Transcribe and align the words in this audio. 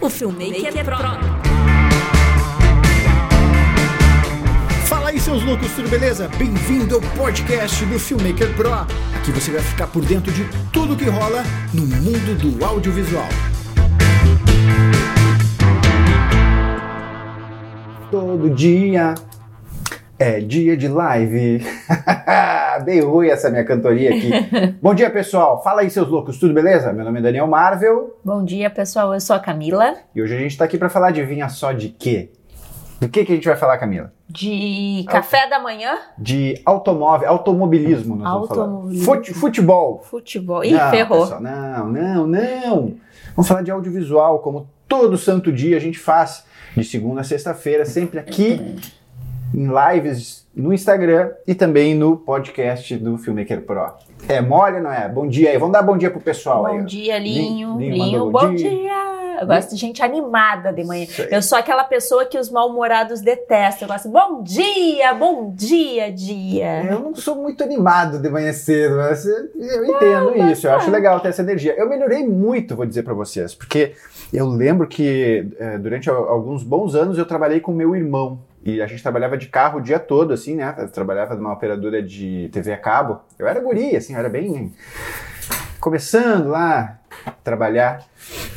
o 0.00 0.08
Filmmaker 0.08 0.84
Pro. 0.84 0.96
Fala 4.86 5.08
aí, 5.10 5.20
seus 5.20 5.42
loucos, 5.42 5.70
tudo 5.72 5.88
beleza? 5.88 6.28
Bem-vindo 6.38 6.96
ao 6.96 7.00
podcast 7.16 7.84
do 7.86 7.98
Filmmaker 7.98 8.54
Pro. 8.54 8.72
Aqui 8.72 9.32
você 9.32 9.50
vai 9.50 9.60
ficar 9.60 9.86
por 9.88 10.04
dentro 10.04 10.32
de 10.32 10.44
tudo 10.72 10.96
que 10.96 11.06
rola 11.06 11.42
no 11.74 11.86
mundo 11.86 12.38
do 12.38 12.64
audiovisual. 12.64 13.28
Todo 18.10 18.50
dia 18.50 19.14
é 20.18 20.40
dia 20.40 20.76
de 20.76 20.88
live. 20.88 21.64
Bem 22.84 23.00
ruim 23.00 23.28
essa 23.28 23.50
minha 23.50 23.64
cantoria 23.64 24.10
aqui. 24.10 24.30
Bom 24.82 24.94
dia, 24.94 25.10
pessoal. 25.10 25.62
Fala 25.62 25.80
aí, 25.82 25.90
seus 25.90 26.08
loucos, 26.08 26.38
tudo 26.38 26.54
beleza? 26.54 26.92
Meu 26.92 27.04
nome 27.04 27.18
é 27.18 27.22
Daniel 27.22 27.46
Marvel 27.46 28.16
Bom 28.24 28.44
dia, 28.44 28.70
pessoal. 28.70 29.12
Eu 29.14 29.20
sou 29.20 29.34
a 29.36 29.40
Camila, 29.40 29.94
e 30.14 30.22
hoje 30.22 30.34
a 30.36 30.38
gente 30.38 30.56
tá 30.56 30.64
aqui 30.64 30.78
pra 30.78 30.88
falar 30.88 31.10
de 31.10 31.24
vinha 31.24 31.48
só 31.48 31.72
de 31.72 31.88
quê? 31.88 32.30
Do 33.00 33.08
que 33.08 33.24
que 33.24 33.32
a 33.32 33.34
gente 33.36 33.46
vai 33.46 33.56
falar, 33.56 33.78
Camila? 33.78 34.12
de 34.30 35.06
café 35.08 35.48
da 35.48 35.58
manhã, 35.58 35.96
De 36.18 36.60
automóvel, 36.66 37.26
automobilismo, 37.30 38.14
nós 38.14 38.30
vamos 38.30 38.48
falar. 38.48 38.62
Automobilismo. 38.64 39.04
Fute- 39.06 39.32
futebol. 39.34 40.02
futebol. 40.04 40.62
Ih, 40.64 40.72
Não, 40.72 40.90
ferrou. 40.90 41.20
pessoal, 41.22 41.40
não, 41.40 41.88
não, 41.88 42.26
não. 42.26 42.94
Vamos 43.34 43.48
falar 43.48 43.62
de 43.62 43.70
audiovisual, 43.70 44.40
como 44.40 44.68
todo 44.86 45.16
santo 45.16 45.50
dia 45.50 45.78
a 45.78 45.80
gente 45.80 45.98
faz, 45.98 46.44
de 46.76 46.84
segunda 46.84 47.22
a 47.22 47.24
sexta-feira, 47.24 47.86
sempre 47.86 48.18
aqui 48.18 48.76
em 49.54 49.68
lives 49.68 50.46
no 50.54 50.72
Instagram 50.72 51.30
e 51.46 51.54
também 51.54 51.94
no 51.94 52.16
podcast 52.16 52.96
do 52.96 53.16
Filmmaker 53.16 53.62
Pro. 53.62 53.92
É 54.28 54.40
mole, 54.40 54.80
não 54.80 54.92
é? 54.92 55.08
Bom 55.08 55.26
dia 55.28 55.50
aí. 55.50 55.58
Vamos 55.58 55.72
dar 55.72 55.82
bom 55.82 55.96
dia 55.96 56.10
pro 56.10 56.20
pessoal 56.20 56.66
aí. 56.66 56.78
Bom 56.78 56.84
dia, 56.84 57.18
Linho. 57.18 57.78
Linho 57.78 57.92
Linho, 57.94 58.30
bom 58.30 58.32
bom 58.48 58.54
dia. 58.54 58.68
dia. 58.70 59.18
Eu 59.40 59.46
gosto 59.46 59.70
de 59.70 59.76
gente 59.76 60.02
animada 60.02 60.72
de 60.72 60.82
manhã. 60.82 61.06
Eu 61.30 61.40
sou 61.40 61.56
aquela 61.56 61.84
pessoa 61.84 62.24
que 62.24 62.36
os 62.36 62.50
mal-humorados 62.50 63.20
detestam. 63.20 63.86
Eu 63.86 63.92
gosto, 63.92 64.08
bom 64.08 64.42
dia, 64.42 65.14
bom 65.14 65.52
dia, 65.54 66.10
dia. 66.12 66.82
Eu 66.90 66.98
não 66.98 67.14
sou 67.14 67.36
muito 67.36 67.62
animado 67.62 68.18
de 68.18 68.28
manhã 68.28 68.52
cedo, 68.52 68.96
mas 68.96 69.24
eu 69.24 69.84
entendo 69.84 70.36
isso. 70.50 70.66
Eu 70.66 70.72
acho 70.74 70.90
legal 70.90 71.20
ter 71.20 71.28
essa 71.28 71.42
energia. 71.42 71.72
Eu 71.78 71.88
melhorei 71.88 72.26
muito, 72.26 72.74
vou 72.74 72.84
dizer 72.84 73.04
pra 73.04 73.14
vocês, 73.14 73.54
porque 73.54 73.92
eu 74.32 74.48
lembro 74.48 74.88
que 74.88 75.46
eh, 75.56 75.78
durante 75.78 76.10
al- 76.10 76.28
alguns 76.28 76.64
bons 76.64 76.96
anos 76.96 77.16
eu 77.16 77.24
trabalhei 77.24 77.60
com 77.60 77.70
meu 77.72 77.94
irmão. 77.94 78.40
E 78.64 78.82
a 78.82 78.86
gente 78.86 79.02
trabalhava 79.02 79.36
de 79.38 79.46
carro 79.48 79.78
o 79.78 79.82
dia 79.82 79.98
todo, 79.98 80.32
assim, 80.32 80.54
né? 80.56 80.74
Eu 80.78 80.88
trabalhava 80.90 81.34
numa 81.34 81.52
operadora 81.52 82.02
de 82.02 82.48
TV 82.52 82.72
a 82.72 82.76
cabo. 82.76 83.20
Eu 83.38 83.46
era 83.46 83.60
guri, 83.60 83.96
assim, 83.96 84.12
eu 84.14 84.18
era 84.18 84.28
bem. 84.28 84.74
Começando 85.80 86.48
lá 86.48 86.98
a 87.24 87.30
trabalhar. 87.30 88.04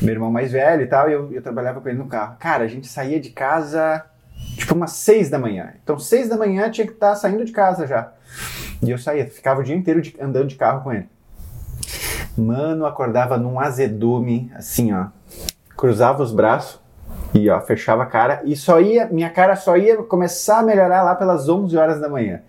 Meu 0.00 0.12
irmão 0.14 0.30
mais 0.30 0.52
velho 0.52 0.82
e 0.82 0.86
tal, 0.86 1.08
e 1.08 1.12
eu, 1.12 1.32
eu 1.32 1.40
trabalhava 1.42 1.80
com 1.80 1.88
ele 1.88 1.98
no 1.98 2.06
carro. 2.08 2.36
Cara, 2.38 2.64
a 2.64 2.68
gente 2.68 2.86
saía 2.88 3.20
de 3.20 3.30
casa 3.30 4.04
tipo 4.56 4.74
umas 4.74 4.92
seis 4.92 5.30
da 5.30 5.38
manhã. 5.38 5.72
Então, 5.82 5.98
seis 5.98 6.28
da 6.28 6.36
manhã 6.36 6.68
tinha 6.70 6.86
que 6.86 6.92
estar 6.92 7.14
saindo 7.14 7.44
de 7.44 7.52
casa 7.52 7.86
já. 7.86 8.12
E 8.82 8.90
eu 8.90 8.98
saía, 8.98 9.26
ficava 9.26 9.60
o 9.60 9.64
dia 9.64 9.76
inteiro 9.76 10.02
de- 10.02 10.16
andando 10.20 10.48
de 10.48 10.56
carro 10.56 10.82
com 10.82 10.92
ele. 10.92 11.08
Mano, 12.36 12.84
acordava 12.86 13.36
num 13.36 13.60
azedume, 13.60 14.50
assim, 14.56 14.92
ó. 14.92 15.06
Cruzava 15.76 16.22
os 16.22 16.32
braços 16.32 16.81
e, 17.34 17.48
ó, 17.48 17.60
fechava 17.60 18.02
a 18.02 18.06
cara. 18.06 18.42
E 18.44 18.54
só 18.54 18.80
ia, 18.80 19.06
minha 19.06 19.30
cara 19.30 19.56
só 19.56 19.76
ia 19.76 19.96
começar 19.96 20.58
a 20.58 20.62
melhorar 20.62 21.02
lá 21.02 21.14
pelas 21.14 21.48
11 21.48 21.76
horas 21.76 22.00
da 22.00 22.08
manhã. 22.08 22.42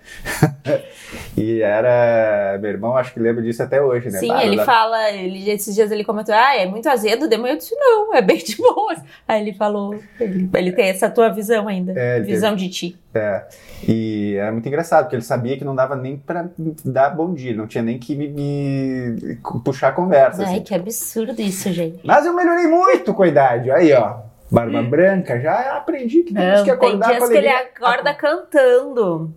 e 1.38 1.62
era, 1.62 2.58
meu 2.59 2.70
irmão, 2.70 2.98
acho 2.98 3.14
que 3.14 3.20
lembra 3.20 3.42
disso 3.42 3.64
até 3.64 3.81
hoje, 3.81 4.09
né? 4.09 4.20
Sim, 4.20 4.34
ele 4.42 4.64
fala, 4.64 5.11
ele, 5.11 5.50
esses 5.50 5.73
dias 5.73 5.92
ele 5.92 6.04
comentou, 6.04 6.36
ah, 6.36 6.56
é 6.56 6.66
muito 6.66 6.88
azedo, 6.89 7.30
de 7.30 7.38
manhã 7.38 7.54
eu 7.54 7.58
disse, 7.58 7.76
não, 7.76 8.14
é 8.14 8.22
bem 8.22 8.38
de 8.38 8.58
boa. 8.58 8.95
Aí 9.28 9.42
ele 9.42 9.54
falou, 9.54 9.98
ele, 10.20 10.50
ele 10.54 10.72
tem 10.73 10.89
essa 10.89 11.10
tua 11.10 11.30
visão 11.30 11.67
ainda, 11.67 11.93
É, 11.95 12.20
visão 12.20 12.55
de 12.55 12.70
ti. 12.70 12.98
É, 13.16 13.45
e 13.88 14.36
era 14.36 14.52
muito 14.52 14.67
engraçado, 14.67 15.04
porque 15.04 15.16
ele 15.16 15.23
sabia 15.23 15.58
que 15.58 15.64
não 15.64 15.76
dava 15.76 15.95
nem 15.95 16.17
pra 16.17 16.48
dar 16.83 17.11
bom 17.11 17.33
dia, 17.33 17.55
não 17.55 17.67
tinha 17.67 17.83
nem 17.83 17.98
que 17.98 18.16
me, 18.16 18.27
me 18.27 19.38
puxar 19.64 19.89
a 19.89 19.92
conversa. 19.92 20.43
Ai, 20.43 20.55
assim. 20.55 20.64
que 20.64 20.76
absurdo 20.76 21.39
isso, 21.42 21.72
gente. 21.72 21.99
Mas 22.04 22.26
eu 22.26 22.33
melhorei 22.33 22.67
muito 22.67 23.14
com 23.14 23.23
a 23.23 23.27
idade, 23.27 23.72
aí 23.72 23.93
ó, 23.93 24.33
barba 24.53 24.83
branca, 24.83 25.39
já 25.39 25.75
aprendi 25.77 26.23
que 26.23 26.33
temos 26.33 26.59
Não, 26.59 26.64
que 26.64 26.64
tem 26.64 26.73
acordar 26.73 27.08
dias 27.08 27.19
com 27.19 27.27
que 27.30 27.37
ele 27.37 27.47
alegria. 27.49 27.71
acorda 27.75 28.14
cantando. 28.14 29.33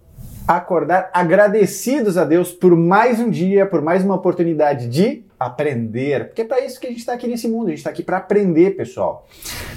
Acordar 0.47 1.11
agradecidos 1.13 2.17
a 2.19 2.25
Deus 2.25 2.53
por 2.53 2.77
mais 2.77 3.19
um 3.19 3.31
dia, 3.31 3.67
por 3.67 3.81
mais 3.83 4.05
uma 4.05 4.15
oportunidade 4.15 4.87
de 4.89 5.25
aprender, 5.41 6.27
porque 6.29 6.43
é 6.43 6.45
para 6.45 6.61
isso 6.61 6.79
que 6.79 6.87
a 6.87 6.91
gente 6.91 7.01
está 7.01 7.15
aqui 7.15 7.27
nesse 7.27 7.49
mundo, 7.49 7.67
a 7.67 7.71
gente 7.71 7.79
está 7.79 7.91
aqui 7.91 8.03
para 8.03 8.19
aprender, 8.19 8.77
pessoal. 8.77 9.27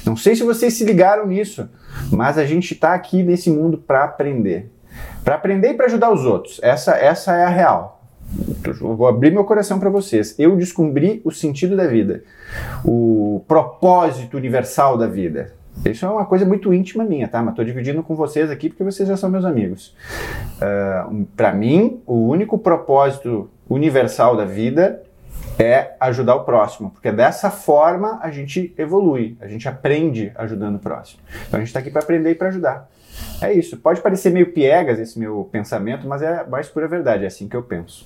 Não 0.06 0.16
sei 0.16 0.36
se 0.36 0.44
vocês 0.44 0.74
se 0.74 0.84
ligaram 0.86 1.26
nisso, 1.26 1.70
mas 2.12 2.38
a 2.38 2.46
gente 2.46 2.74
está 2.74 2.94
aqui 2.94 3.24
nesse 3.24 3.50
mundo 3.50 3.78
para 3.78 4.04
aprender. 4.04 4.70
Para 5.24 5.36
aprender 5.36 5.72
e 5.72 5.74
para 5.74 5.86
ajudar 5.86 6.12
os 6.12 6.26
outros. 6.26 6.60
Essa, 6.62 6.96
essa 6.98 7.36
é 7.36 7.46
a 7.46 7.50
real. 7.50 7.99
Vou 8.80 9.08
abrir 9.08 9.32
meu 9.32 9.44
coração 9.44 9.80
para 9.80 9.90
vocês. 9.90 10.36
Eu 10.38 10.56
descobri 10.56 11.22
o 11.24 11.32
sentido 11.32 11.76
da 11.76 11.88
vida, 11.88 12.24
o 12.86 13.44
propósito 13.48 14.38
universal 14.38 14.98
da 14.98 15.08
vida. 15.08 15.54
Isso 15.86 16.06
é 16.06 16.10
uma 16.10 16.26
coisa 16.26 16.46
muito 16.46 16.74
íntima 16.74 17.04
minha, 17.04 17.28
tá? 17.28 17.42
Mas 17.42 17.56
tô 17.56 17.64
dividindo 17.64 18.04
com 18.04 18.16
vocês 18.16 18.52
aqui 18.52 18.70
porque 18.70 18.84
vocês 18.84 19.08
já 19.08 19.16
são 19.16 19.30
meus 19.30 19.46
amigos. 19.46 19.96
para 21.36 21.54
mim, 21.54 22.02
o 22.06 22.28
único 22.28 22.58
propósito 22.58 23.50
universal 23.70 24.36
da 24.36 24.46
vida 24.46 25.02
é 25.58 25.96
ajudar 26.00 26.36
o 26.36 26.44
próximo, 26.44 26.90
porque 26.90 27.12
dessa 27.12 27.50
forma 27.50 28.20
a 28.22 28.32
gente 28.32 28.74
evolui, 28.78 29.38
a 29.42 29.48
gente 29.48 29.68
aprende 29.68 30.32
ajudando 30.36 30.76
o 30.76 30.80
próximo. 30.80 31.22
Então 31.48 31.58
a 31.58 31.60
gente 31.60 31.68
está 31.68 31.80
aqui 31.80 31.90
para 31.90 32.02
aprender 32.02 32.32
e 32.32 32.36
para 32.36 32.48
ajudar. 32.48 32.90
É 33.42 33.54
isso. 33.54 33.78
Pode 33.78 34.02
parecer 34.02 34.32
meio 34.32 34.52
piegas 34.52 35.00
esse 35.00 35.18
meu 35.18 35.48
pensamento, 35.52 36.08
mas 36.08 36.22
é 36.22 36.40
a 36.42 36.44
mais 36.46 36.68
pura 36.68 36.88
verdade, 36.88 37.24
é 37.24 37.28
assim 37.28 37.48
que 37.48 37.56
eu 37.56 37.64
penso. 37.64 38.06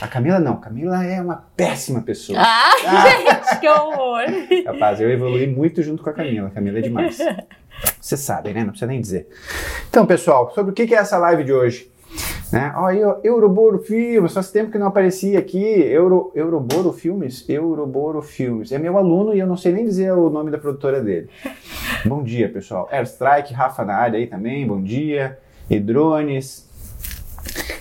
A 0.00 0.08
Camila 0.08 0.40
não, 0.40 0.56
Camila 0.56 1.04
é 1.04 1.20
uma 1.20 1.44
péssima 1.56 2.00
pessoa. 2.00 2.38
Ah, 2.40 2.70
Ah. 2.86 3.08
gente, 3.08 3.60
que 3.60 3.68
horror. 3.68 4.22
Rapaz, 4.66 5.00
eu 5.00 5.10
evolui 5.10 5.46
muito 5.46 5.82
junto 5.82 6.02
com 6.02 6.10
a 6.10 6.12
Camila. 6.12 6.48
A 6.48 6.50
Camila 6.50 6.78
é 6.78 6.82
demais. 6.82 7.18
Vocês 8.00 8.20
sabem, 8.20 8.54
né? 8.54 8.60
Não 8.60 8.70
precisa 8.70 8.86
nem 8.86 9.00
dizer. 9.00 9.28
Então, 9.90 10.06
pessoal, 10.06 10.50
sobre 10.54 10.72
o 10.72 10.74
que 10.74 10.86
que 10.86 10.94
é 10.94 10.98
essa 10.98 11.18
live 11.18 11.44
de 11.44 11.52
hoje? 11.52 11.91
Né? 12.52 12.70
Ó, 12.76 12.90
eu, 12.90 13.18
Euroboro 13.24 13.78
Filmes, 13.78 14.34
faz 14.34 14.50
tempo 14.50 14.70
que 14.70 14.78
não 14.78 14.88
aparecia 14.88 15.38
aqui. 15.38 15.58
Euro, 15.58 16.30
Euroboro 16.34 16.92
Filmes? 16.92 17.48
Euroboro 17.48 18.20
Filmes. 18.20 18.70
É 18.72 18.78
meu 18.78 18.98
aluno 18.98 19.34
e 19.34 19.38
eu 19.38 19.46
não 19.46 19.56
sei 19.56 19.72
nem 19.72 19.84
dizer 19.84 20.12
o 20.12 20.28
nome 20.28 20.50
da 20.50 20.58
produtora 20.58 21.00
dele. 21.00 21.30
Bom 22.04 22.22
dia, 22.22 22.48
pessoal. 22.50 22.88
Airstrike, 22.90 23.54
Rafa 23.54 23.84
na 23.84 23.94
área 23.94 24.18
aí 24.18 24.26
também, 24.26 24.66
bom 24.66 24.82
dia. 24.82 25.38
E 25.70 25.78
drones. 25.78 26.68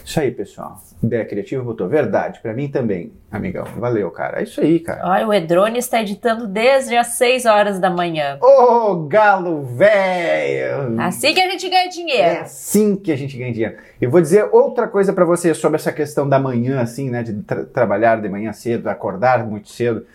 Isso 0.06 0.19
aí, 0.19 0.31
pessoal. 0.31 0.80
Ideia 1.03 1.25
criativa 1.25 1.63
botou. 1.63 1.88
Verdade, 1.89 2.39
pra 2.41 2.53
mim 2.53 2.67
também, 2.69 3.12
amigão. 3.31 3.66
Valeu, 3.78 4.12
cara. 4.12 4.39
É 4.39 4.44
isso 4.44 4.62
aí, 4.62 4.79
cara. 4.79 5.01
Olha, 5.03 5.28
o 5.28 5.34
Edrone 5.34 5.79
está 5.79 6.00
editando 6.01 6.47
desde 6.47 6.95
as 6.95 7.07
6 7.07 7.45
horas 7.47 7.79
da 7.79 7.89
manhã. 7.89 8.38
Ô, 8.39 8.95
galo 9.07 9.63
velho! 9.63 11.01
Assim 11.01 11.34
que 11.34 11.41
a 11.41 11.50
gente 11.50 11.67
ganha 11.69 11.85
É 11.85 11.89
dinheiro. 11.89 12.41
assim 12.41 12.95
que 12.95 13.12
a 13.12 13.16
gente 13.16 13.35
ganha 13.38 13.51
dinheiro. 13.51 13.78
Eu 14.00 14.12
vou 14.12 14.22
dizer 14.22 14.47
outra 14.51 14.88
coisa 14.88 15.12
pra 15.12 15.25
você 15.25 15.53
sobre 15.56 15.78
essa 15.78 15.91
questão 15.91 16.29
da 16.29 16.38
manhã, 16.39 16.79
assim, 16.81 17.09
né? 17.09 17.23
De 17.23 17.33
tra- 17.41 17.66
trabalhar 17.66 18.22
de 18.22 18.29
manhã 18.29 18.53
cedo, 18.53 18.88
acordar 18.88 19.44
muito 19.45 19.69
cedo. 19.69 20.06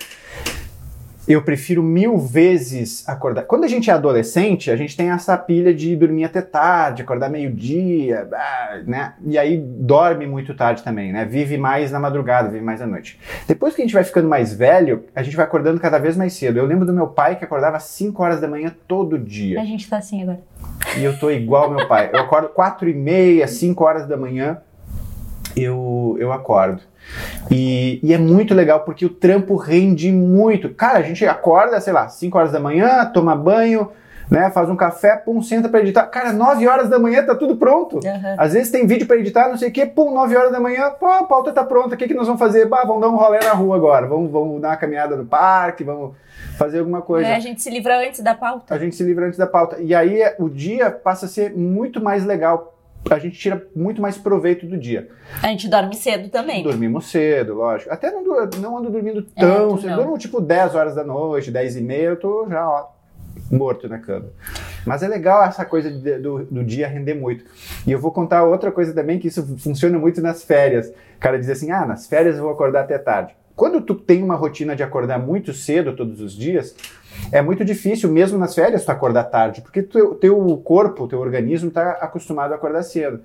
Eu 1.28 1.42
prefiro 1.42 1.82
mil 1.82 2.18
vezes 2.18 3.06
acordar. 3.08 3.42
Quando 3.42 3.64
a 3.64 3.68
gente 3.68 3.90
é 3.90 3.92
adolescente, 3.92 4.70
a 4.70 4.76
gente 4.76 4.96
tem 4.96 5.10
essa 5.10 5.36
pilha 5.36 5.74
de 5.74 5.96
dormir 5.96 6.24
até 6.24 6.40
tarde, 6.40 7.02
acordar 7.02 7.28
meio-dia, 7.28 8.28
ah, 8.32 8.80
né? 8.86 9.14
E 9.24 9.36
aí 9.36 9.58
dorme 9.58 10.26
muito 10.26 10.54
tarde 10.54 10.84
também, 10.84 11.12
né? 11.12 11.24
Vive 11.24 11.58
mais 11.58 11.90
na 11.90 11.98
madrugada, 11.98 12.48
vive 12.48 12.64
mais 12.64 12.80
à 12.80 12.86
noite. 12.86 13.18
Depois 13.48 13.74
que 13.74 13.82
a 13.82 13.84
gente 13.84 13.94
vai 13.94 14.04
ficando 14.04 14.28
mais 14.28 14.54
velho, 14.54 15.04
a 15.14 15.22
gente 15.22 15.36
vai 15.36 15.44
acordando 15.44 15.80
cada 15.80 15.98
vez 15.98 16.16
mais 16.16 16.32
cedo. 16.32 16.58
Eu 16.58 16.66
lembro 16.66 16.86
do 16.86 16.92
meu 16.92 17.08
pai 17.08 17.36
que 17.36 17.44
acordava 17.44 17.76
às 17.76 17.84
5 17.84 18.22
horas 18.22 18.40
da 18.40 18.46
manhã 18.46 18.72
todo 18.86 19.18
dia. 19.18 19.60
A 19.60 19.64
gente 19.64 19.88
tá 19.88 19.98
assim 19.98 20.22
agora. 20.22 20.40
E 20.96 21.02
eu 21.02 21.18
tô 21.18 21.30
igual 21.30 21.70
meu 21.70 21.88
pai. 21.88 22.10
Eu 22.12 22.20
acordo 22.20 22.48
4 22.50 22.88
e 22.88 22.94
meia, 22.94 23.48
5 23.48 23.84
horas 23.84 24.06
da 24.06 24.16
manhã, 24.16 24.58
eu, 25.56 26.16
eu 26.18 26.32
acordo. 26.32 26.82
E, 27.50 28.00
e 28.02 28.12
é 28.12 28.18
muito 28.18 28.54
legal 28.54 28.80
porque 28.80 29.06
o 29.06 29.10
trampo 29.10 29.56
rende 29.56 30.10
muito. 30.12 30.68
Cara, 30.74 30.98
a 30.98 31.02
gente 31.02 31.24
acorda, 31.26 31.80
sei 31.80 31.92
lá, 31.92 32.08
5 32.08 32.36
horas 32.36 32.52
da 32.52 32.60
manhã, 32.60 33.04
toma 33.06 33.34
banho, 33.34 33.90
né, 34.30 34.50
faz 34.50 34.68
um 34.68 34.76
café, 34.76 35.16
pum, 35.16 35.40
senta 35.40 35.68
pra 35.68 35.80
editar. 35.80 36.04
Cara, 36.06 36.32
9 36.32 36.66
horas 36.66 36.88
da 36.88 36.98
manhã 36.98 37.24
tá 37.24 37.34
tudo 37.34 37.56
pronto. 37.56 38.00
Aham. 38.04 38.34
Às 38.36 38.52
vezes 38.52 38.70
tem 38.70 38.86
vídeo 38.86 39.06
pra 39.06 39.16
editar, 39.16 39.48
não 39.48 39.56
sei 39.56 39.68
o 39.68 39.72
quê, 39.72 39.86
pum, 39.86 40.12
9 40.12 40.36
horas 40.36 40.52
da 40.52 40.60
manhã, 40.60 40.90
pô, 40.90 41.06
a 41.06 41.24
pauta 41.24 41.52
tá 41.52 41.64
pronta, 41.64 41.94
o 41.94 41.98
que, 41.98 42.08
que 42.08 42.14
nós 42.14 42.26
vamos 42.26 42.40
fazer? 42.40 42.66
Bah, 42.66 42.84
vamos 42.84 43.00
dar 43.00 43.08
um 43.08 43.16
rolê 43.16 43.38
na 43.38 43.52
rua 43.52 43.76
agora, 43.76 44.06
vamos, 44.06 44.30
vamos 44.30 44.60
dar 44.60 44.70
uma 44.70 44.76
caminhada 44.76 45.16
no 45.16 45.24
parque, 45.24 45.84
vamos 45.84 46.16
fazer 46.58 46.80
alguma 46.80 47.02
coisa. 47.02 47.28
É, 47.28 47.36
a 47.36 47.40
gente 47.40 47.62
se 47.62 47.70
livra 47.70 47.98
antes 47.98 48.20
da 48.20 48.34
pauta. 48.34 48.74
A 48.74 48.78
gente 48.78 48.96
se 48.96 49.04
livra 49.04 49.26
antes 49.26 49.38
da 49.38 49.46
pauta. 49.46 49.76
E 49.80 49.94
aí 49.94 50.20
o 50.38 50.48
dia 50.48 50.90
passa 50.90 51.26
a 51.26 51.28
ser 51.28 51.54
muito 51.56 52.02
mais 52.02 52.24
legal. 52.24 52.75
A 53.10 53.18
gente 53.18 53.38
tira 53.38 53.66
muito 53.74 54.02
mais 54.02 54.18
proveito 54.18 54.66
do 54.66 54.76
dia. 54.76 55.08
A 55.42 55.48
gente 55.48 55.68
dorme 55.68 55.94
cedo 55.94 56.28
também. 56.28 56.62
Dormimos 56.62 57.06
cedo, 57.10 57.54
lógico. 57.54 57.92
Até 57.92 58.10
não, 58.10 58.22
não 58.58 58.78
ando 58.78 58.90
dormindo 58.90 59.26
É, 59.36 59.40
tão 59.40 59.76
tu 59.76 59.82
cedo. 59.82 59.90
não. 59.90 59.96
Durmo 59.98 60.18
tipo 60.18 60.40
10 60.40 60.74
horas 60.74 60.94
da 60.94 61.04
noite, 61.04 61.50
10 61.50 61.76
e 61.76 61.80
meia, 61.82 62.08
eu 62.08 62.16
tô 62.16 62.46
já, 62.50 62.68
ó, 62.68 62.88
morto 63.50 63.88
na 63.88 63.98
cama. 63.98 64.26
Mas 64.84 65.02
é 65.02 65.08
legal 65.08 65.42
essa 65.44 65.64
coisa 65.64 65.90
de, 65.90 66.18
do, 66.18 66.44
do 66.46 66.64
dia 66.64 66.88
render 66.88 67.14
muito. 67.14 67.44
E 67.86 67.92
eu 67.92 67.98
vou 68.00 68.10
contar 68.10 68.42
outra 68.44 68.72
coisa 68.72 68.92
também, 68.92 69.18
que 69.18 69.28
isso 69.28 69.44
funciona 69.58 69.98
muito 69.98 70.20
nas 70.20 70.42
férias. 70.42 70.88
O 70.88 71.20
cara 71.20 71.38
diz 71.38 71.48
assim, 71.48 71.70
ah, 71.70 71.86
nas 71.86 72.06
férias 72.06 72.36
eu 72.36 72.42
vou 72.42 72.52
acordar 72.52 72.82
até 72.82 72.98
tarde. 72.98 73.34
Quando 73.54 73.80
tu 73.80 73.94
tem 73.94 74.22
uma 74.22 74.34
rotina 74.34 74.76
de 74.76 74.82
acordar 74.82 75.18
muito 75.18 75.52
cedo 75.54 75.94
todos 75.96 76.20
os 76.20 76.34
dias, 76.34 76.74
é 77.32 77.42
muito 77.42 77.64
difícil, 77.64 78.10
mesmo 78.10 78.38
nas 78.38 78.54
férias, 78.54 78.84
tu 78.84 78.90
acordar 78.90 79.24
tarde, 79.24 79.60
porque 79.60 79.82
teu, 79.82 80.14
teu 80.14 80.56
corpo, 80.64 81.08
teu 81.08 81.18
organismo 81.18 81.68
está 81.68 81.92
acostumado 81.92 82.52
a 82.52 82.56
acordar 82.56 82.82
cedo. 82.82 83.20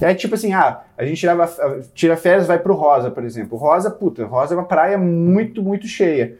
E 0.00 0.04
aí, 0.04 0.14
tipo 0.14 0.34
assim, 0.34 0.52
ah, 0.52 0.80
a 0.96 1.04
gente 1.04 1.20
tirava, 1.20 1.46
tira 1.94 2.16
férias, 2.16 2.46
vai 2.46 2.58
pro 2.58 2.74
Rosa, 2.74 3.10
por 3.10 3.24
exemplo. 3.24 3.58
Rosa, 3.58 3.90
puta, 3.90 4.24
Rosa 4.24 4.54
é 4.54 4.58
uma 4.58 4.66
praia 4.66 4.96
muito, 4.96 5.62
muito 5.62 5.86
cheia. 5.86 6.36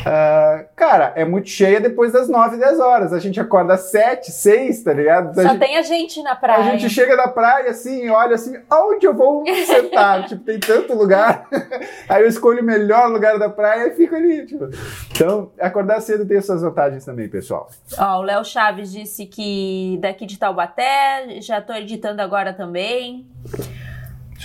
Uh, 0.00 0.64
cara, 0.76 1.12
é 1.16 1.24
muito 1.24 1.48
cheia 1.48 1.80
depois 1.80 2.12
das 2.12 2.28
9, 2.28 2.56
10 2.56 2.78
horas. 2.78 3.12
A 3.12 3.18
gente 3.18 3.40
acorda 3.40 3.74
às 3.74 3.90
7, 3.90 4.30
6, 4.30 4.82
tá 4.84 4.92
ligado? 4.92 5.34
Só 5.34 5.40
a 5.40 5.44
gente, 5.48 5.58
tem 5.58 5.76
a 5.76 5.82
gente 5.82 6.22
na 6.22 6.36
praia. 6.36 6.58
A 6.60 6.62
gente 6.76 6.88
chega 6.88 7.16
na 7.16 7.28
praia 7.28 7.70
assim, 7.70 8.08
olha 8.08 8.34
assim, 8.34 8.56
aonde 8.70 9.06
eu 9.06 9.14
vou 9.14 9.44
sentar? 9.66 10.24
tipo, 10.28 10.44
tem 10.44 10.60
tanto 10.60 10.94
lugar. 10.94 11.48
Aí 12.08 12.22
eu 12.22 12.28
escolho 12.28 12.62
o 12.62 12.64
melhor 12.64 13.10
lugar 13.10 13.38
da 13.38 13.48
praia 13.48 13.88
e 13.88 13.96
fico 13.96 14.14
ali. 14.14 14.46
Tipo. 14.46 14.68
Então, 15.10 15.50
acordar 15.60 16.00
cedo 16.00 16.24
tem 16.26 16.40
suas 16.40 16.62
vantagens 16.62 17.04
também, 17.04 17.28
pessoal. 17.28 17.68
Ó, 17.98 18.20
o 18.20 18.22
Léo 18.22 18.44
Chaves 18.44 18.92
disse 18.92 19.26
que 19.26 19.98
daqui 20.00 20.26
de 20.26 20.38
Taubaté, 20.38 21.40
já 21.40 21.60
tô 21.60 21.72
editando 21.72 22.22
agora 22.22 22.52
também. 22.52 23.26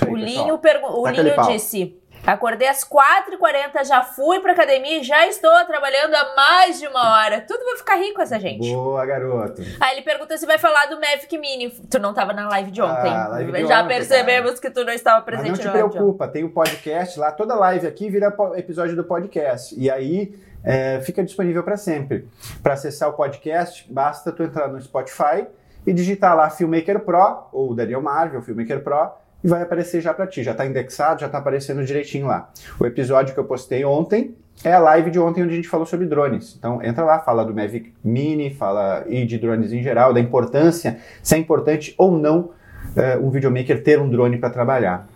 Aí, 0.02 0.12
o 0.12 0.16
Linho, 0.16 0.60
o 0.96 1.08
Linho 1.08 1.36
disse. 1.48 2.03
Acordei 2.26 2.70
às 2.70 2.86
4h40, 2.86 3.84
já 3.86 4.02
fui 4.02 4.40
pra 4.40 4.54
academia 4.54 5.02
e 5.02 5.04
já 5.04 5.28
estou 5.28 5.52
trabalhando 5.66 6.16
há 6.16 6.34
mais 6.36 6.80
de 6.80 6.88
uma 6.88 7.18
hora. 7.18 7.42
Tudo 7.42 7.66
vai 7.66 7.76
ficar 7.76 7.96
rico 7.96 8.22
essa 8.22 8.40
gente. 8.40 8.72
Boa, 8.72 9.06
garoto. 9.06 9.62
Aí 9.80 9.96
ele 9.96 10.04
pergunta 10.04 10.38
se 10.38 10.46
vai 10.46 10.58
falar 10.58 10.86
do 10.86 10.96
Mavic 11.02 11.38
Mini. 11.38 11.70
Tu 11.70 12.00
não 12.00 12.12
estava 12.12 12.32
na 12.32 12.48
live 12.48 12.72
de 12.72 12.82
ontem. 12.82 13.12
Ah, 13.12 13.28
live 13.28 13.52
de 13.52 13.66
já 13.68 13.84
ontem, 13.84 13.96
percebemos 13.96 14.52
cara. 14.52 14.62
que 14.62 14.70
tu 14.70 14.86
não 14.86 14.94
estava 14.94 15.22
presente 15.22 15.50
Mas 15.50 15.60
não 15.60 15.66
te 15.66 15.72
preocupa, 15.72 16.28
tem 16.30 16.46
o 16.46 16.50
podcast 16.50 17.20
lá, 17.20 17.30
toda 17.30 17.56
live 17.56 17.86
aqui 17.86 18.10
vira 18.10 18.34
episódio 18.56 18.96
do 18.96 19.04
podcast. 19.04 19.78
E 19.78 19.92
aí 19.92 20.34
é, 20.64 21.02
fica 21.02 21.22
disponível 21.26 21.62
para 21.62 21.76
sempre. 21.76 22.26
Para 22.62 22.74
acessar 22.74 23.10
o 23.10 23.14
podcast, 23.14 23.86
basta 23.92 24.32
tu 24.32 24.44
entrar 24.44 24.70
no 24.70 24.82
Spotify 24.82 25.46
e 25.86 25.92
digitar 25.92 26.38
lá 26.38 26.50
Filmmaker 26.50 27.02
Pro, 27.02 27.50
ou 27.52 27.76
Daniel 27.76 28.02
Marvel, 28.02 28.42
Filmmaker 28.42 28.82
Pro, 28.82 29.12
e 29.44 29.48
vai 29.48 29.62
aparecer 29.62 30.02
já 30.02 30.14
para 30.14 30.28
ti. 30.28 30.44
Já 30.44 30.52
está 30.52 30.66
indexado, 30.66 31.20
já 31.22 31.26
está 31.26 31.38
aparecendo 31.38 31.84
direitinho 31.84 32.28
lá. 32.28 32.50
O 32.80 32.86
episódio 32.86 33.34
que 33.34 33.40
eu 33.40 33.46
postei 33.46 33.84
ontem 33.84 34.36
é 34.64 34.74
a 34.74 34.80
live 34.80 35.12
de 35.12 35.20
ontem 35.20 35.44
onde 35.44 35.54
a 35.54 35.56
gente 35.56 35.68
falou 35.68 35.86
sobre 35.86 36.06
drones. 36.06 36.56
Então 36.58 36.82
entra 36.82 37.04
lá, 37.04 37.20
fala 37.20 37.44
do 37.44 37.54
Mavic 37.54 37.94
Mini, 38.04 38.54
fala 38.54 39.04
e 39.08 39.26
de 39.26 39.38
drones 39.38 39.74
em 39.74 39.82
geral, 39.82 40.14
da 40.14 40.20
importância, 40.20 41.00
se 41.22 41.36
é 41.36 41.38
importante 41.38 41.94
ou 41.98 42.18
não 42.18 42.52
é, 42.96 43.18
um 43.18 43.30
videomaker 43.30 43.84
ter 43.84 44.00
um 44.00 44.10
drone 44.10 44.38
para 44.38 44.50
trabalhar. 44.50 45.08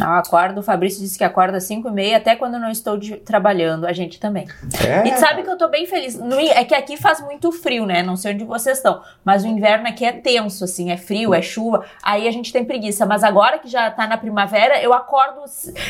Ah, 0.00 0.18
acordo, 0.18 0.60
o 0.60 0.62
Fabrício 0.62 1.00
disse 1.00 1.16
que 1.18 1.24
acorda 1.24 1.56
às 1.56 1.64
5 1.64 1.88
e 1.88 1.90
meia, 1.90 2.16
até 2.18 2.36
quando 2.36 2.58
não 2.58 2.70
estou 2.70 2.96
de, 2.96 3.16
trabalhando, 3.16 3.86
a 3.86 3.92
gente 3.92 4.20
também. 4.20 4.46
É, 4.86 5.08
E 5.08 5.16
sabe 5.16 5.42
que 5.42 5.50
eu 5.50 5.56
tô 5.56 5.68
bem 5.68 5.86
feliz. 5.86 6.16
No, 6.16 6.38
é 6.38 6.64
que 6.64 6.74
aqui 6.74 6.96
faz 6.96 7.20
muito 7.20 7.50
frio, 7.50 7.84
né? 7.86 8.02
Não 8.02 8.14
sei 8.14 8.34
onde 8.34 8.44
vocês 8.44 8.78
estão. 8.78 9.02
Mas 9.24 9.44
o 9.44 9.46
inverno 9.48 9.88
aqui 9.88 10.04
é 10.04 10.12
tenso, 10.12 10.64
assim, 10.64 10.90
é 10.90 10.96
frio, 10.96 11.34
é 11.34 11.42
chuva. 11.42 11.84
Aí 12.02 12.28
a 12.28 12.30
gente 12.30 12.52
tem 12.52 12.64
preguiça. 12.64 13.06
Mas 13.06 13.24
agora 13.24 13.58
que 13.58 13.68
já 13.68 13.90
tá 13.90 14.06
na 14.06 14.16
primavera, 14.16 14.80
eu 14.82 14.92
acordo. 14.92 15.42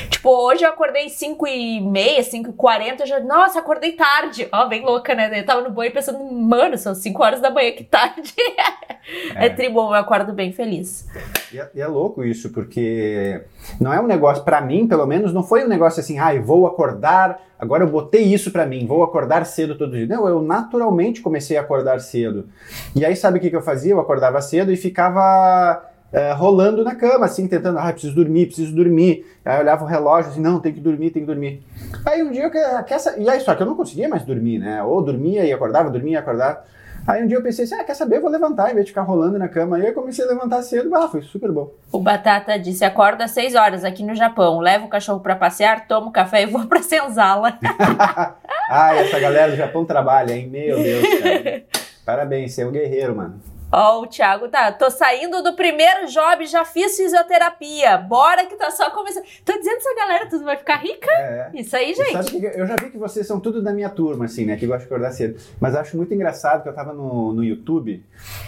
Tipo, 0.08 0.31
hoje 0.31 0.64
eu 0.64 0.70
acordei 0.70 1.08
5 1.08 1.46
e 1.46 1.81
meia, 1.81 2.22
5 2.22 2.50
e 2.50 2.52
40. 2.52 3.06
Já, 3.06 3.20
nossa, 3.20 3.58
acordei 3.58 3.93
tarde. 3.93 4.49
Ó, 4.52 4.66
bem 4.66 4.82
louca, 4.84 5.14
né? 5.14 5.38
Eu 5.38 5.44
tava 5.44 5.61
no 5.62 5.70
banho 5.70 5.93
pensando, 5.93 6.19
mano, 6.32 6.78
são 6.78 6.94
5 6.94 7.22
horas 7.22 7.40
da 7.40 7.50
manhã, 7.50 7.72
que 7.72 7.84
tarde. 7.84 8.34
É, 9.34 9.46
é 9.46 9.49
tribom, 9.49 9.88
eu 9.88 9.94
acordo 9.94 10.34
bem 10.34 10.52
feliz. 10.52 11.08
E 11.50 11.58
é, 11.58 11.70
e 11.75 11.81
é 11.81 11.87
louco 11.87 12.22
isso, 12.22 12.50
porque 12.50 13.43
não 13.80 13.92
é 13.92 14.00
um 14.00 14.06
negócio, 14.06 14.44
para 14.44 14.60
mim, 14.60 14.86
pelo 14.86 15.06
menos, 15.06 15.32
não 15.32 15.42
foi 15.42 15.64
um 15.64 15.68
negócio 15.68 16.00
assim, 16.00 16.18
ah, 16.18 16.38
vou 16.40 16.66
acordar, 16.66 17.40
agora 17.58 17.84
eu 17.84 17.88
botei 17.88 18.22
isso 18.22 18.50
para 18.50 18.66
mim, 18.66 18.86
vou 18.86 19.02
acordar 19.02 19.44
cedo 19.44 19.76
todo 19.76 19.92
dia. 19.92 20.06
Não, 20.06 20.26
eu 20.26 20.40
naturalmente 20.40 21.20
comecei 21.20 21.56
a 21.56 21.60
acordar 21.60 22.00
cedo. 22.00 22.48
E 22.94 23.04
aí, 23.04 23.14
sabe 23.14 23.38
o 23.38 23.40
que, 23.40 23.50
que 23.50 23.56
eu 23.56 23.62
fazia? 23.62 23.92
Eu 23.92 24.00
acordava 24.00 24.40
cedo 24.40 24.72
e 24.72 24.76
ficava 24.76 25.82
é, 26.12 26.32
rolando 26.32 26.82
na 26.82 26.94
cama, 26.94 27.26
assim, 27.26 27.46
tentando, 27.46 27.78
ah, 27.78 27.93
preciso 27.93 28.14
dormir, 28.14 28.46
preciso 28.46 28.75
dormir. 28.75 29.26
Aí 29.44 29.56
eu 29.56 29.60
olhava 29.60 29.84
o 29.84 29.87
relógio, 29.87 30.31
assim, 30.31 30.40
não, 30.40 30.60
tem 30.60 30.72
que 30.72 30.81
dormir, 30.81 31.10
tem 31.10 31.22
que 31.22 31.26
dormir. 31.26 31.62
Aí 32.06 32.22
um 32.22 32.31
dia 32.31 32.44
eu 32.44 32.50
quer, 32.50 32.87
e 33.19 33.28
aí 33.28 33.40
só 33.40 33.55
que 33.55 33.62
eu 33.62 33.66
não 33.66 33.75
conseguia 33.75 34.08
mais 34.08 34.25
dormir, 34.25 34.58
né? 34.58 34.82
Ou 34.82 35.02
dormia 35.02 35.44
e 35.44 35.52
acordava, 35.52 35.90
dormia 35.90 36.14
e 36.14 36.16
acordava. 36.16 36.62
Aí 37.06 37.25
um 37.25 37.26
dia 37.26 37.38
eu 37.38 37.43
pensei 37.43 37.64
assim, 37.64 37.75
ah, 37.75 37.84
quer 37.84 37.94
saber, 37.94 38.16
eu 38.16 38.20
vou 38.20 38.31
levantar, 38.31 38.70
em 38.70 38.75
vez 38.75 38.84
de 38.84 38.90
ficar 38.90 39.00
rolando 39.00 39.38
na 39.38 39.49
cama. 39.49 39.76
Aí 39.76 39.87
eu 39.87 39.94
comecei 39.94 40.25
a 40.25 40.28
levantar 40.28 40.62
cedo, 40.62 40.94
ah, 40.94 41.08
foi 41.08 41.22
super 41.22 41.50
bom. 41.50 41.70
O 41.90 42.00
Batata 42.00 42.58
disse, 42.58 42.84
acorda 42.84 43.25
às 43.25 43.31
6 43.31 43.54
horas 43.54 43.84
aqui 43.84 44.02
no 44.02 44.14
Japão, 44.14 44.61
levo 44.61 44.87
o 44.87 44.90
cachorro 44.90 45.20
para 45.20 45.34
passear, 45.34 45.87
tomo 45.87 46.12
café 46.12 46.43
e 46.43 46.46
vou 46.46 46.66
pra 46.66 46.82
senzala. 46.82 47.58
ah, 48.69 48.94
essa 48.94 49.19
galera 49.19 49.52
do 49.52 49.56
Japão 49.56 49.87
trabalha, 49.87 50.34
hein? 50.34 50.49
Meu 50.49 50.76
Deus, 50.76 51.19
cara. 51.19 51.62
Parabéns, 52.04 52.52
você 52.52 52.62
é 52.62 52.66
um 52.66 52.72
guerreiro, 52.72 53.16
mano. 53.16 53.40
Ó, 53.70 53.98
oh, 53.98 54.02
o 54.02 54.06
Thiago 54.06 54.48
tá. 54.48 54.72
Tô 54.72 54.90
saindo 54.90 55.42
do 55.42 55.52
primeiro 55.54 56.06
job, 56.06 56.46
já 56.46 56.64
fiz 56.64 56.96
fisioterapia. 56.96 57.98
Bora 57.98 58.46
que 58.46 58.56
tá 58.56 58.70
só 58.70 58.90
começando. 58.90 59.24
Tô 59.44 59.52
dizendo 59.58 59.76
essa 59.76 59.94
galera, 59.94 60.26
tudo 60.26 60.44
vai 60.44 60.56
ficar 60.56 60.76
rica. 60.76 61.10
É. 61.10 61.50
Isso 61.54 61.76
aí, 61.76 61.94
gente. 61.94 62.40
Que 62.40 62.46
eu 62.46 62.66
já 62.66 62.76
vi 62.76 62.90
que 62.90 62.96
vocês 62.96 63.26
são 63.26 63.38
tudo 63.38 63.62
da 63.62 63.72
minha 63.72 63.90
turma, 63.90 64.24
assim, 64.24 64.46
né? 64.46 64.56
Que 64.56 64.66
gosta 64.66 64.80
de 64.80 64.86
acordar 64.86 65.12
cedo. 65.12 65.38
Mas 65.60 65.74
acho 65.74 65.98
muito 65.98 66.14
engraçado 66.14 66.62
que 66.62 66.68
eu 66.68 66.74
tava 66.74 66.94
no, 66.94 67.34
no 67.34 67.44
YouTube, 67.44 68.02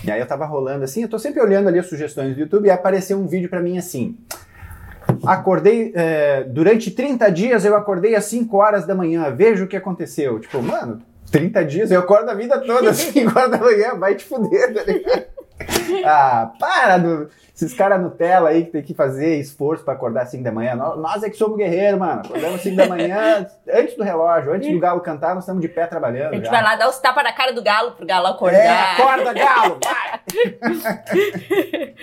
e 0.05 0.11
aí 0.11 0.19
eu 0.19 0.27
tava 0.27 0.47
rolando 0.47 0.85
assim, 0.85 1.03
eu 1.03 1.09
tô 1.09 1.19
sempre 1.19 1.41
olhando 1.41 1.69
ali 1.69 1.79
as 1.79 1.87
sugestões 1.87 2.35
do 2.35 2.41
YouTube 2.41 2.67
e 2.67 2.71
apareceu 2.71 3.19
um 3.19 3.27
vídeo 3.27 3.51
para 3.51 3.61
mim 3.61 3.77
assim. 3.77 4.17
Acordei, 5.27 5.93
é, 5.95 6.45
durante 6.45 6.91
30 6.91 7.31
dias 7.31 7.65
eu 7.65 7.77
acordei 7.77 8.15
às 8.15 8.25
5 8.25 8.57
horas 8.57 8.87
da 8.87 8.95
manhã, 8.95 9.31
veja 9.31 9.65
o 9.65 9.69
que 9.69 9.77
aconteceu. 9.77 10.39
Tipo, 10.41 10.63
mano, 10.63 11.03
30 11.31 11.65
dias, 11.65 11.91
eu 11.91 12.01
acordo 12.01 12.29
a 12.31 12.35
vida 12.35 12.59
toda, 12.61 12.91
às 12.91 12.97
5 12.97 13.39
horas 13.39 13.51
da 13.51 13.59
manhã, 13.59 13.95
vai 13.99 14.15
te 14.15 14.25
fuder, 14.25 14.75
tá 14.75 14.83
ligado? 14.83 15.27
Ah, 16.07 16.53
para 16.59 16.97
do, 16.97 17.29
esses 17.55 17.75
caras 17.75 18.01
Nutella 18.01 18.49
aí 18.49 18.65
que 18.65 18.71
tem 18.73 18.83
que 18.83 18.95
fazer 18.95 19.37
esforço 19.37 19.85
pra 19.85 19.93
acordar 19.93 20.23
às 20.23 20.31
5 20.31 20.43
da 20.43 20.51
manhã. 20.51 20.75
Nós, 20.75 20.99
nós 20.99 21.23
é 21.23 21.29
que 21.29 21.37
somos 21.37 21.59
guerreiros, 21.59 21.99
mano. 22.01 22.23
Acordamos 22.25 22.55
às 22.57 22.63
5 22.63 22.77
da 22.77 22.87
manhã, 22.89 23.47
antes 23.71 23.95
do 23.97 24.03
relógio, 24.03 24.53
antes 24.55 24.73
do 24.73 24.79
galo 24.81 25.01
cantar, 25.01 25.35
nós 25.35 25.45
estamos 25.45 25.61
de 25.61 25.69
pé 25.69 25.87
trabalhando. 25.87 26.33
A 26.33 26.37
gente 26.37 26.47
já. 26.47 26.51
vai 26.51 26.63
lá 26.63 26.77
dar 26.77 26.89
os 26.89 26.99
tapas 26.99 27.23
na 27.23 27.33
cara 27.33 27.53
do 27.53 27.63
galo 27.63 27.93
pro 27.93 28.07
galo 28.07 28.29
acordar. 28.29 28.59
É, 28.59 28.93
acorda, 28.93 29.33
galo, 29.35 29.79
vai! 29.85 30.21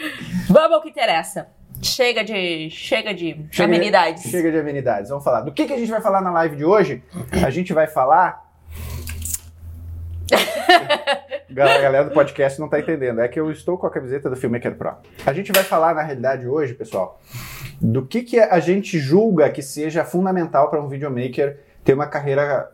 Vamos 0.49 0.71
ao 0.73 0.81
que 0.81 0.89
interessa. 0.89 1.47
Chega 1.81 2.23
de, 2.23 2.69
chega 2.71 3.13
de 3.13 3.45
Chega- 3.51 3.65
amenidades. 3.65 4.23
Chega 4.23 4.51
de 4.51 4.59
amenidades. 4.59 5.09
Vamos 5.09 5.23
falar. 5.23 5.41
Do 5.41 5.51
que, 5.51 5.65
que 5.65 5.73
a 5.73 5.77
gente 5.77 5.91
vai 5.91 6.01
falar 6.01 6.21
na 6.21 6.31
live 6.31 6.55
de 6.55 6.65
hoje? 6.65 7.03
A 7.45 7.49
gente 7.49 7.71
vai 7.73 7.87
falar. 7.87 8.46
A 11.49 11.81
galera 11.81 12.03
do 12.03 12.11
podcast 12.11 12.59
não 12.59 12.69
tá 12.69 12.79
entendendo. 12.79 13.19
É 13.19 13.27
que 13.27 13.39
eu 13.39 13.49
estou 13.51 13.77
com 13.77 13.87
a 13.87 13.89
camiseta 13.89 14.29
do 14.29 14.35
Filmmaker 14.35 14.75
Pro. 14.75 14.93
A 15.25 15.33
gente 15.33 15.51
vai 15.51 15.63
falar, 15.63 15.95
na 15.95 16.03
realidade, 16.03 16.47
hoje, 16.47 16.73
pessoal, 16.73 17.19
do 17.81 18.05
que, 18.05 18.21
que 18.21 18.39
a 18.39 18.59
gente 18.59 18.99
julga 18.99 19.49
que 19.49 19.61
seja 19.61 20.03
fundamental 20.03 20.69
para 20.69 20.81
um 20.81 20.87
videomaker 20.87 21.57
ter 21.83 21.93
uma 21.93 22.05
carreira 22.05 22.69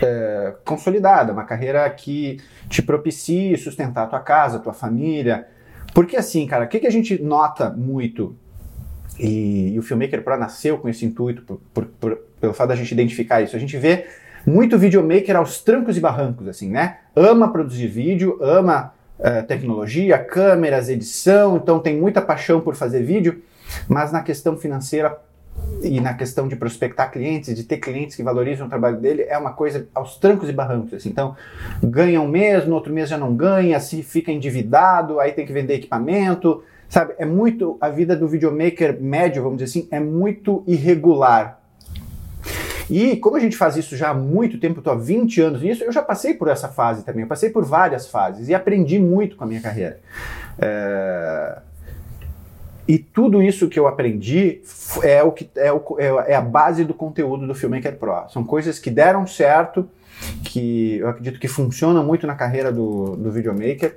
é, 0.00 0.54
consolidada, 0.64 1.32
uma 1.32 1.44
carreira 1.44 1.88
que 1.90 2.40
te 2.68 2.80
propicie 2.80 3.56
sustentar 3.58 4.04
a 4.04 4.06
tua 4.06 4.20
casa, 4.20 4.56
a 4.56 4.60
tua 4.60 4.72
família. 4.72 5.46
Porque 5.92 6.16
assim, 6.16 6.46
cara, 6.46 6.64
o 6.64 6.68
que, 6.68 6.80
que 6.80 6.86
a 6.86 6.92
gente 6.92 7.20
nota 7.20 7.68
muito 7.70 8.36
e, 9.18 9.74
e 9.74 9.78
o 9.78 9.82
Filmmaker 9.82 10.22
Pro 10.22 10.38
nasceu 10.38 10.78
com 10.78 10.88
esse 10.88 11.04
intuito, 11.04 11.42
por, 11.42 11.60
por, 11.74 11.86
por, 11.86 12.16
pelo 12.40 12.54
fato 12.54 12.68
da 12.68 12.76
gente 12.76 12.92
identificar 12.92 13.42
isso. 13.42 13.54
A 13.54 13.58
gente 13.58 13.76
vê 13.76 14.06
muito 14.46 14.78
videomaker 14.78 15.36
aos 15.36 15.62
trancos 15.62 15.96
e 15.96 16.00
barrancos, 16.00 16.48
assim, 16.48 16.68
né? 16.68 16.98
Ama 17.14 17.52
produzir 17.52 17.86
vídeo, 17.86 18.38
ama 18.40 18.92
uh, 19.18 19.46
tecnologia, 19.46 20.18
câmeras, 20.18 20.88
edição, 20.88 21.56
então 21.56 21.78
tem 21.78 21.96
muita 21.96 22.20
paixão 22.20 22.60
por 22.60 22.74
fazer 22.74 23.02
vídeo, 23.02 23.42
mas 23.88 24.12
na 24.12 24.22
questão 24.22 24.56
financeira 24.56 25.18
e 25.82 26.00
na 26.00 26.14
questão 26.14 26.48
de 26.48 26.56
prospectar 26.56 27.10
clientes, 27.10 27.54
de 27.54 27.64
ter 27.64 27.78
clientes 27.78 28.16
que 28.16 28.22
valorizam 28.22 28.66
o 28.66 28.70
trabalho 28.70 28.98
dele, 28.98 29.22
é 29.22 29.36
uma 29.36 29.52
coisa 29.52 29.86
aos 29.94 30.16
trancos 30.16 30.48
e 30.48 30.52
barrancos. 30.52 30.94
Assim. 30.94 31.08
Então, 31.08 31.36
ganha 31.82 32.20
um 32.20 32.28
mês, 32.28 32.66
no 32.66 32.74
outro 32.74 32.92
mês 32.92 33.08
já 33.08 33.18
não 33.18 33.34
ganha, 33.34 33.78
se 33.80 34.02
fica 34.02 34.30
endividado, 34.32 35.20
aí 35.20 35.32
tem 35.32 35.44
que 35.44 35.52
vender 35.52 35.74
equipamento, 35.74 36.62
sabe? 36.88 37.14
É 37.18 37.24
muito, 37.24 37.76
a 37.80 37.88
vida 37.88 38.16
do 38.16 38.28
videomaker 38.28 39.00
médio, 39.00 39.42
vamos 39.42 39.58
dizer 39.58 39.70
assim, 39.70 39.88
é 39.90 39.98
muito 39.98 40.62
irregular. 40.66 41.61
E 42.92 43.16
como 43.16 43.36
a 43.36 43.40
gente 43.40 43.56
faz 43.56 43.74
isso 43.74 43.96
já 43.96 44.10
há 44.10 44.14
muito 44.14 44.58
tempo, 44.58 44.80
estou 44.80 44.92
há 44.92 44.96
20 44.96 45.40
anos 45.40 45.62
nisso, 45.62 45.82
eu 45.82 45.90
já 45.90 46.02
passei 46.02 46.34
por 46.34 46.46
essa 46.46 46.68
fase 46.68 47.02
também, 47.02 47.22
eu 47.22 47.26
passei 47.26 47.48
por 47.48 47.64
várias 47.64 48.06
fases 48.06 48.50
e 48.50 48.54
aprendi 48.54 48.98
muito 48.98 49.34
com 49.34 49.44
a 49.44 49.46
minha 49.46 49.62
carreira. 49.62 49.98
É... 50.58 51.58
E 52.86 52.98
tudo 52.98 53.42
isso 53.42 53.66
que 53.70 53.78
eu 53.78 53.86
aprendi 53.86 54.60
é, 55.02 55.22
o 55.22 55.32
que, 55.32 55.48
é, 55.56 55.72
o, 55.72 55.82
é, 55.98 56.32
é 56.32 56.34
a 56.34 56.42
base 56.42 56.84
do 56.84 56.92
conteúdo 56.92 57.46
do 57.46 57.54
Filmmaker 57.54 57.96
Pro. 57.96 58.28
São 58.28 58.44
coisas 58.44 58.78
que 58.78 58.90
deram 58.90 59.26
certo, 59.26 59.88
que 60.44 60.98
eu 60.98 61.08
acredito 61.08 61.40
que 61.40 61.48
funcionam 61.48 62.04
muito 62.04 62.26
na 62.26 62.34
carreira 62.34 62.70
do, 62.70 63.16
do 63.16 63.32
videomaker, 63.32 63.96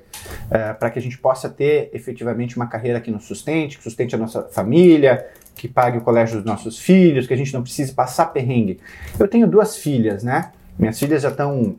é, 0.49 0.71
para 0.71 0.89
que 0.89 0.99
a 0.99 1.01
gente 1.01 1.17
possa 1.17 1.49
ter 1.49 1.89
efetivamente 1.91 2.55
uma 2.55 2.67
carreira 2.67 3.01
que 3.01 3.11
nos 3.11 3.25
sustente, 3.25 3.77
que 3.77 3.83
sustente 3.83 4.15
a 4.15 4.17
nossa 4.17 4.43
família, 4.43 5.27
que 5.55 5.67
pague 5.67 5.97
o 5.97 6.01
colégio 6.01 6.38
dos 6.38 6.45
nossos 6.45 6.77
filhos, 6.77 7.25
que 7.25 7.33
a 7.33 7.38
gente 7.38 7.53
não 7.53 7.62
precise 7.62 7.93
passar 7.93 8.27
perrengue. 8.27 8.79
Eu 9.17 9.27
tenho 9.27 9.47
duas 9.47 9.77
filhas, 9.77 10.24
né? 10.24 10.51
Minhas 10.77 11.00
filhas 11.00 11.21
já 11.21 11.29
estão 11.29 11.75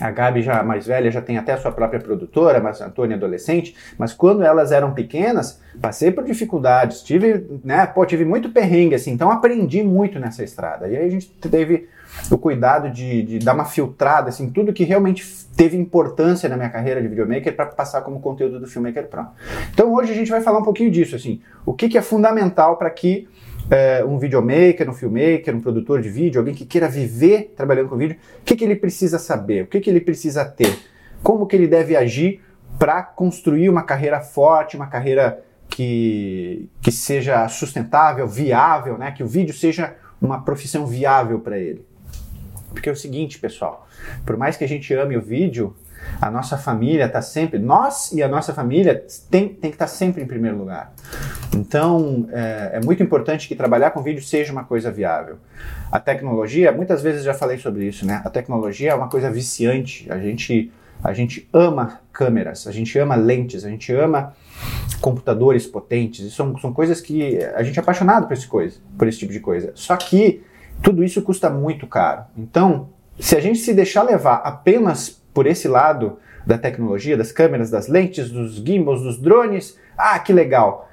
a 0.00 0.10
Gabi, 0.10 0.42
já 0.42 0.62
mais 0.62 0.86
velha, 0.86 1.10
já 1.10 1.20
tem 1.20 1.38
até 1.38 1.52
a 1.52 1.58
sua 1.58 1.72
própria 1.72 2.00
produtora, 2.00 2.60
mas 2.60 2.80
a 2.80 2.86
Antônia 2.86 3.16
adolescente. 3.16 3.74
Mas 3.96 4.12
quando 4.12 4.42
elas 4.42 4.70
eram 4.70 4.92
pequenas, 4.92 5.60
passei 5.80 6.10
por 6.10 6.24
dificuldades, 6.24 7.02
tive, 7.02 7.46
né, 7.64 7.86
pô, 7.86 8.04
tive 8.06 8.24
muito 8.24 8.50
perrengue, 8.50 8.94
assim, 8.94 9.12
então 9.12 9.30
aprendi 9.30 9.82
muito 9.82 10.18
nessa 10.20 10.44
estrada. 10.44 10.86
E 10.88 10.96
aí 10.96 11.06
a 11.06 11.10
gente 11.10 11.28
teve 11.28 11.88
o 12.30 12.38
cuidado 12.38 12.90
de, 12.90 13.22
de 13.22 13.38
dar 13.38 13.54
uma 13.54 13.64
filtrada, 13.64 14.28
assim, 14.28 14.50
tudo 14.50 14.72
que 14.72 14.84
realmente 14.84 15.24
teve 15.56 15.76
importância 15.76 16.48
na 16.48 16.56
minha 16.56 16.68
carreira 16.68 17.00
de 17.00 17.08
videomaker 17.08 17.54
para 17.54 17.66
passar 17.66 18.02
como 18.02 18.20
conteúdo 18.20 18.60
do 18.60 18.66
Filmmaker 18.66 19.08
Pro. 19.08 19.26
Então 19.72 19.92
hoje 19.92 20.12
a 20.12 20.14
gente 20.14 20.30
vai 20.30 20.40
falar 20.40 20.58
um 20.58 20.64
pouquinho 20.64 20.90
disso, 20.90 21.16
assim, 21.16 21.40
o 21.66 21.72
que, 21.74 21.88
que 21.88 21.98
é 21.98 22.02
fundamental 22.02 22.76
para 22.76 22.90
que 22.90 23.28
é, 23.70 24.04
um 24.04 24.18
videomaker, 24.18 24.88
um 24.88 24.94
filmmaker, 24.94 25.54
um 25.54 25.60
produtor 25.60 26.00
de 26.00 26.08
vídeo, 26.08 26.38
alguém 26.38 26.54
que 26.54 26.64
queira 26.64 26.88
viver 26.88 27.52
trabalhando 27.56 27.88
com 27.88 27.96
vídeo, 27.96 28.16
o 28.40 28.44
que, 28.44 28.56
que 28.56 28.64
ele 28.64 28.76
precisa 28.76 29.18
saber, 29.18 29.64
o 29.64 29.66
que, 29.66 29.80
que 29.80 29.90
ele 29.90 30.00
precisa 30.00 30.44
ter, 30.44 30.78
como 31.22 31.46
que 31.46 31.56
ele 31.56 31.66
deve 31.66 31.96
agir 31.96 32.40
para 32.78 33.02
construir 33.02 33.68
uma 33.68 33.82
carreira 33.82 34.20
forte, 34.20 34.76
uma 34.76 34.86
carreira 34.86 35.42
que, 35.68 36.68
que 36.80 36.90
seja 36.90 37.46
sustentável, 37.48 38.26
viável, 38.26 38.96
né? 38.96 39.10
que 39.10 39.22
o 39.22 39.26
vídeo 39.26 39.54
seja 39.54 39.94
uma 40.20 40.42
profissão 40.42 40.86
viável 40.86 41.40
para 41.40 41.58
ele. 41.58 41.87
Porque 42.70 42.88
é 42.88 42.92
o 42.92 42.96
seguinte, 42.96 43.38
pessoal, 43.38 43.88
por 44.24 44.36
mais 44.36 44.56
que 44.56 44.64
a 44.64 44.68
gente 44.68 44.92
ame 44.94 45.16
o 45.16 45.22
vídeo, 45.22 45.74
a 46.20 46.30
nossa 46.30 46.56
família 46.56 47.06
está 47.06 47.20
sempre, 47.20 47.58
nós 47.58 48.12
e 48.12 48.22
a 48.22 48.28
nossa 48.28 48.52
família 48.52 49.04
tem, 49.30 49.48
tem 49.48 49.70
que 49.70 49.76
estar 49.76 49.86
tá 49.86 49.90
sempre 49.90 50.22
em 50.22 50.26
primeiro 50.26 50.56
lugar. 50.56 50.92
Então, 51.54 52.28
é, 52.32 52.72
é, 52.74 52.80
muito 52.84 53.02
importante 53.02 53.48
que 53.48 53.54
trabalhar 53.54 53.90
com 53.90 54.02
vídeo 54.02 54.22
seja 54.22 54.52
uma 54.52 54.64
coisa 54.64 54.90
viável. 54.90 55.38
A 55.90 55.98
tecnologia, 55.98 56.72
muitas 56.72 57.02
vezes 57.02 57.24
já 57.24 57.34
falei 57.34 57.58
sobre 57.58 57.86
isso, 57.86 58.06
né? 58.06 58.20
A 58.24 58.30
tecnologia 58.30 58.90
é 58.90 58.94
uma 58.94 59.08
coisa 59.08 59.30
viciante. 59.30 60.06
A 60.10 60.18
gente, 60.18 60.72
a 61.02 61.12
gente 61.12 61.48
ama 61.52 62.00
câmeras, 62.12 62.66
a 62.66 62.72
gente 62.72 62.98
ama 62.98 63.14
lentes, 63.14 63.64
a 63.64 63.70
gente 63.70 63.92
ama 63.92 64.34
computadores 65.00 65.66
potentes. 65.66 66.32
São, 66.34 66.56
são 66.58 66.72
coisas 66.72 67.00
que 67.00 67.38
a 67.54 67.62
gente 67.62 67.78
é 67.78 67.82
apaixonado 67.82 68.26
por, 68.26 68.34
esse 68.34 68.46
coisa, 68.46 68.78
por 68.96 69.08
esse 69.08 69.18
tipo 69.18 69.32
de 69.32 69.40
coisa. 69.40 69.72
Só 69.74 69.96
que 69.96 70.42
tudo 70.82 71.04
isso 71.04 71.22
custa 71.22 71.50
muito 71.50 71.86
caro. 71.86 72.24
Então, 72.36 72.90
se 73.18 73.36
a 73.36 73.40
gente 73.40 73.58
se 73.58 73.74
deixar 73.74 74.02
levar 74.02 74.36
apenas 74.36 75.20
por 75.34 75.46
esse 75.46 75.68
lado 75.68 76.18
da 76.46 76.56
tecnologia, 76.56 77.16
das 77.16 77.32
câmeras, 77.32 77.70
das 77.70 77.88
lentes, 77.88 78.30
dos 78.30 78.56
gimbals, 78.56 79.02
dos 79.02 79.20
drones, 79.20 79.78
ah, 79.96 80.18
que 80.18 80.32
legal. 80.32 80.88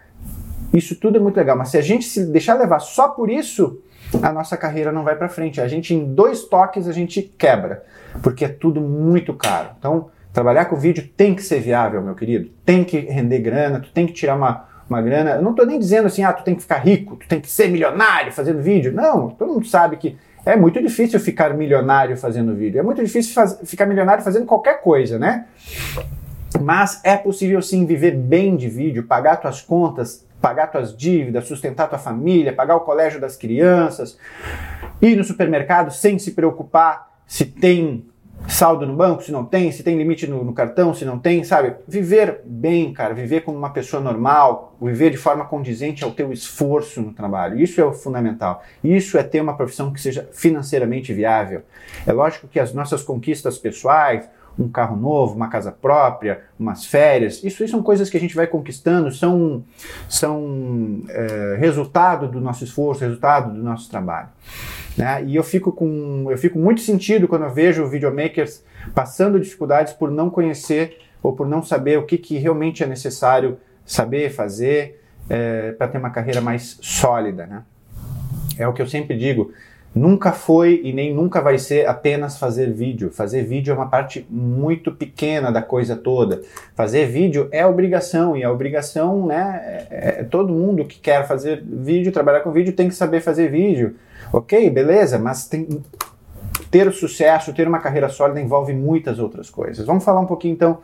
Isso 0.73 0.95
tudo 0.95 1.17
é 1.17 1.19
muito 1.19 1.37
legal, 1.37 1.57
mas 1.57 1.69
se 1.69 1.77
a 1.77 1.81
gente 1.81 2.05
se 2.05 2.25
deixar 2.25 2.55
levar 2.55 2.79
só 2.79 3.07
por 3.07 3.29
isso, 3.29 3.81
a 4.21 4.31
nossa 4.31 4.57
carreira 4.57 4.91
não 4.91 5.03
vai 5.03 5.15
para 5.15 5.29
frente. 5.29 5.61
A 5.61 5.67
gente 5.67 5.93
em 5.93 6.13
dois 6.13 6.43
toques 6.43 6.87
a 6.87 6.91
gente 6.91 7.21
quebra, 7.21 7.83
porque 8.21 8.45
é 8.45 8.49
tudo 8.49 8.81
muito 8.81 9.33
caro. 9.33 9.69
Então, 9.79 10.09
trabalhar 10.33 10.65
com 10.65 10.75
vídeo 10.75 11.07
tem 11.15 11.33
que 11.33 11.41
ser 11.41 11.61
viável, 11.61 12.01
meu 12.01 12.15
querido. 12.15 12.49
Tem 12.65 12.83
que 12.83 12.99
render 12.99 13.39
grana, 13.39 13.79
tu 13.79 13.89
tem 13.91 14.05
que 14.05 14.13
tirar 14.13 14.35
uma, 14.35 14.67
uma 14.89 15.01
grana. 15.01 15.31
Eu 15.31 15.41
não 15.41 15.51
estou 15.51 15.65
nem 15.65 15.79
dizendo 15.79 16.05
assim, 16.07 16.23
ah, 16.23 16.33
tu 16.33 16.43
tem 16.43 16.55
que 16.55 16.61
ficar 16.61 16.77
rico, 16.77 17.15
tu 17.15 17.27
tem 17.27 17.39
que 17.39 17.49
ser 17.49 17.69
milionário 17.69 18.31
fazendo 18.31 18.61
vídeo. 18.61 18.93
Não, 18.93 19.29
todo 19.29 19.53
mundo 19.53 19.65
sabe 19.67 19.97
que 19.97 20.17
é 20.45 20.55
muito 20.55 20.81
difícil 20.81 21.19
ficar 21.19 21.53
milionário 21.53 22.15
fazendo 22.15 22.53
vídeo. 22.53 22.79
É 22.79 22.83
muito 22.83 23.03
difícil 23.03 23.33
faz, 23.33 23.59
ficar 23.65 23.85
milionário 23.85 24.23
fazendo 24.23 24.45
qualquer 24.45 24.81
coisa, 24.81 25.17
né? 25.17 25.45
Mas 26.61 27.01
é 27.03 27.17
possível 27.17 27.61
sim 27.61 27.85
viver 27.85 28.11
bem 28.11 28.55
de 28.55 28.69
vídeo, 28.69 29.03
pagar 29.03 29.37
tuas 29.37 29.61
contas, 29.61 30.25
pagar 30.39 30.67
tuas 30.67 30.95
dívidas, 30.95 31.47
sustentar 31.47 31.89
tua 31.89 31.97
família, 31.97 32.53
pagar 32.53 32.75
o 32.75 32.81
colégio 32.81 33.19
das 33.19 33.35
crianças, 33.35 34.17
ir 35.01 35.15
no 35.15 35.23
supermercado 35.23 35.91
sem 35.91 36.19
se 36.19 36.31
preocupar 36.31 37.15
se 37.25 37.45
tem 37.45 38.05
saldo 38.47 38.85
no 38.85 38.95
banco, 38.95 39.23
se 39.23 39.31
não 39.31 39.43
tem, 39.43 39.71
se 39.71 39.83
tem 39.83 39.97
limite 39.97 40.27
no, 40.27 40.43
no, 40.43 40.53
cartão, 40.53 40.93
se 40.93 41.05
não 41.05 41.19
tem, 41.19 41.43
sabe? 41.43 41.75
Viver 41.87 42.41
bem, 42.45 42.93
cara, 42.93 43.13
viver 43.13 43.41
como 43.41 43.57
uma 43.57 43.69
pessoa 43.69 44.01
normal, 44.01 44.75
viver 44.81 45.09
de 45.09 45.17
forma 45.17 45.45
condizente 45.45 46.03
ao 46.03 46.11
teu 46.11 46.31
esforço 46.31 47.01
no 47.01 47.13
trabalho. 47.13 47.59
Isso 47.59 47.81
é 47.81 47.85
o 47.85 47.93
fundamental. 47.93 48.63
Isso 48.83 49.17
é 49.17 49.23
ter 49.23 49.41
uma 49.41 49.55
profissão 49.55 49.91
que 49.91 50.01
seja 50.01 50.29
financeiramente 50.31 51.13
viável. 51.13 51.63
É 52.05 52.11
lógico 52.11 52.47
que 52.47 52.59
as 52.59 52.73
nossas 52.73 53.03
conquistas 53.03 53.57
pessoais, 53.57 54.29
um 54.57 54.69
carro 54.69 54.95
novo, 54.95 55.35
uma 55.35 55.49
casa 55.49 55.71
própria, 55.71 56.41
umas 56.57 56.85
férias, 56.85 57.43
isso, 57.43 57.63
isso 57.63 57.71
são 57.71 57.83
coisas 57.83 58.09
que 58.09 58.17
a 58.17 58.19
gente 58.19 58.35
vai 58.35 58.47
conquistando, 58.47 59.11
são, 59.11 59.63
são 60.07 61.01
é, 61.09 61.57
resultado 61.59 62.27
do 62.27 62.39
nosso 62.39 62.63
esforço, 62.63 63.01
resultado 63.01 63.53
do 63.53 63.61
nosso 63.61 63.89
trabalho. 63.89 64.29
Né? 64.97 65.23
E 65.25 65.35
eu 65.35 65.43
fico 65.43 65.71
com 65.71 66.27
eu 66.29 66.37
fico 66.37 66.57
muito 66.57 66.81
sentido 66.81 67.27
quando 67.27 67.43
eu 67.43 67.53
vejo 67.53 67.87
videomakers 67.87 68.63
passando 68.93 69.39
dificuldades 69.39 69.93
por 69.93 70.09
não 70.09 70.29
conhecer 70.29 70.97
ou 71.21 71.33
por 71.33 71.47
não 71.47 71.61
saber 71.61 71.97
o 71.97 72.05
que, 72.05 72.17
que 72.17 72.37
realmente 72.37 72.83
é 72.83 72.87
necessário 72.87 73.57
saber 73.85 74.29
fazer 74.29 75.01
é, 75.29 75.71
para 75.71 75.87
ter 75.87 75.97
uma 75.97 76.09
carreira 76.09 76.39
mais 76.39 76.77
sólida. 76.81 77.45
Né? 77.45 77.63
É 78.57 78.67
o 78.67 78.73
que 78.73 78.81
eu 78.81 78.87
sempre 78.87 79.17
digo. 79.17 79.51
Nunca 79.95 80.33
foi 80.33 80.81
e 80.83 80.91
nem 80.91 81.13
nunca 81.13 81.39
vai 81.39 81.57
ser 81.57 81.87
apenas 81.87 82.37
fazer 82.37 82.73
vídeo. 82.73 83.09
Fazer 83.11 83.43
vídeo 83.43 83.71
é 83.71 83.73
uma 83.73 83.87
parte 83.87 84.27
muito 84.29 84.91
pequena 84.91 85.53
da 85.53 85.61
coisa 85.61 85.95
toda. 85.95 86.41
Fazer 86.75 87.05
vídeo 87.05 87.47
é 87.49 87.65
obrigação 87.65 88.35
e 88.35 88.43
a 88.43 88.51
obrigação, 88.51 89.25
né? 89.25 89.87
É, 89.89 90.19
é, 90.19 90.23
todo 90.23 90.51
mundo 90.51 90.83
que 90.83 90.99
quer 90.99 91.25
fazer 91.25 91.63
vídeo, 91.65 92.11
trabalhar 92.11 92.41
com 92.41 92.51
vídeo, 92.51 92.73
tem 92.73 92.89
que 92.89 92.95
saber 92.95 93.21
fazer 93.21 93.49
vídeo. 93.49 93.95
Ok, 94.33 94.69
beleza, 94.69 95.17
mas 95.17 95.47
tem, 95.47 95.81
ter 96.69 96.91
sucesso, 96.91 97.53
ter 97.53 97.65
uma 97.65 97.79
carreira 97.79 98.09
sólida 98.09 98.41
envolve 98.41 98.73
muitas 98.73 99.17
outras 99.17 99.49
coisas. 99.49 99.85
Vamos 99.85 100.03
falar 100.03 100.19
um 100.19 100.25
pouquinho 100.25 100.55
então 100.55 100.79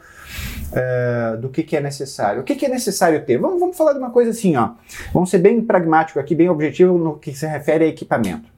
uh, 0.72 1.38
do 1.38 1.50
que, 1.50 1.64
que, 1.64 1.76
é 1.76 1.82
necessário. 1.82 2.40
O 2.40 2.44
que, 2.46 2.56
que, 2.56 2.66
é 2.66 2.70
necessário 2.70 3.22
ter? 3.26 3.38
Vamos, 3.38 3.60
vamos 3.60 3.76
falar 3.76 3.92
de 3.92 4.00
uma 4.00 4.10
coisa 4.10 4.32
assim, 4.32 4.56
ó. 4.56 4.70
Vamos 5.14 5.30
ser 5.30 5.40
bem 5.40 5.62
pragmático 5.62 6.18
aqui, 6.18 6.34
bem 6.34 6.48
objetivo 6.48 6.98
no 6.98 7.18
que 7.18 7.34
se 7.34 7.46
refere 7.46 7.84
a 7.84 7.88
equipamento. 7.88 8.51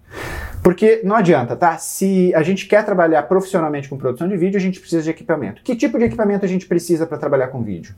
Porque 0.64 1.02
não 1.04 1.18
adianta, 1.18 1.58
tá? 1.58 1.78
Se 1.78 2.34
a 2.34 2.42
gente 2.42 2.66
quer 2.66 2.86
trabalhar 2.86 3.24
profissionalmente 3.24 3.90
com 3.90 3.98
produção 3.98 4.30
de 4.30 4.38
vídeo, 4.38 4.58
a 4.58 4.62
gente 4.62 4.80
precisa 4.80 5.04
de 5.04 5.10
equipamento. 5.10 5.62
Que 5.62 5.76
tipo 5.76 6.00
de 6.00 6.06
equipamento 6.06 6.46
a 6.46 6.48
gente 6.48 6.66
precisa 6.66 7.06
para 7.06 7.18
trabalhar 7.18 7.50
com 7.50 7.62
vídeo? 7.62 7.94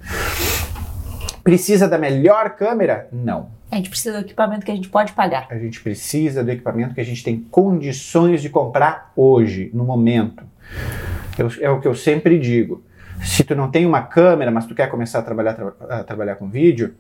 Precisa 1.43 1.87
da 1.87 1.99
melhor 1.99 2.55
câmera? 2.55 3.07
Não. 3.11 3.51
A 3.71 3.75
gente 3.75 3.89
precisa 3.89 4.19
do 4.19 4.25
equipamento 4.25 4.65
que 4.65 4.71
a 4.71 4.75
gente 4.75 4.89
pode 4.89 5.13
pagar. 5.13 5.45
A 5.51 5.59
gente 5.59 5.79
precisa 5.79 6.43
do 6.43 6.49
equipamento 6.49 6.95
que 6.95 7.01
a 7.01 7.05
gente 7.05 7.23
tem 7.23 7.39
condições 7.51 8.41
de 8.41 8.49
comprar 8.49 9.11
hoje, 9.15 9.69
no 9.71 9.83
momento. 9.83 10.43
Eu, 11.37 11.51
é 11.61 11.69
o 11.69 11.79
que 11.79 11.87
eu 11.87 11.93
sempre 11.93 12.39
digo. 12.39 12.83
Se 13.23 13.43
tu 13.43 13.55
não 13.55 13.69
tem 13.69 13.85
uma 13.85 14.01
câmera, 14.01 14.49
mas 14.49 14.65
tu 14.65 14.73
quer 14.73 14.89
começar 14.89 15.19
a 15.19 15.21
trabalhar, 15.21 15.53
tra 15.53 15.99
a 15.99 16.03
trabalhar 16.03 16.35
com 16.35 16.49
vídeo, 16.49 16.95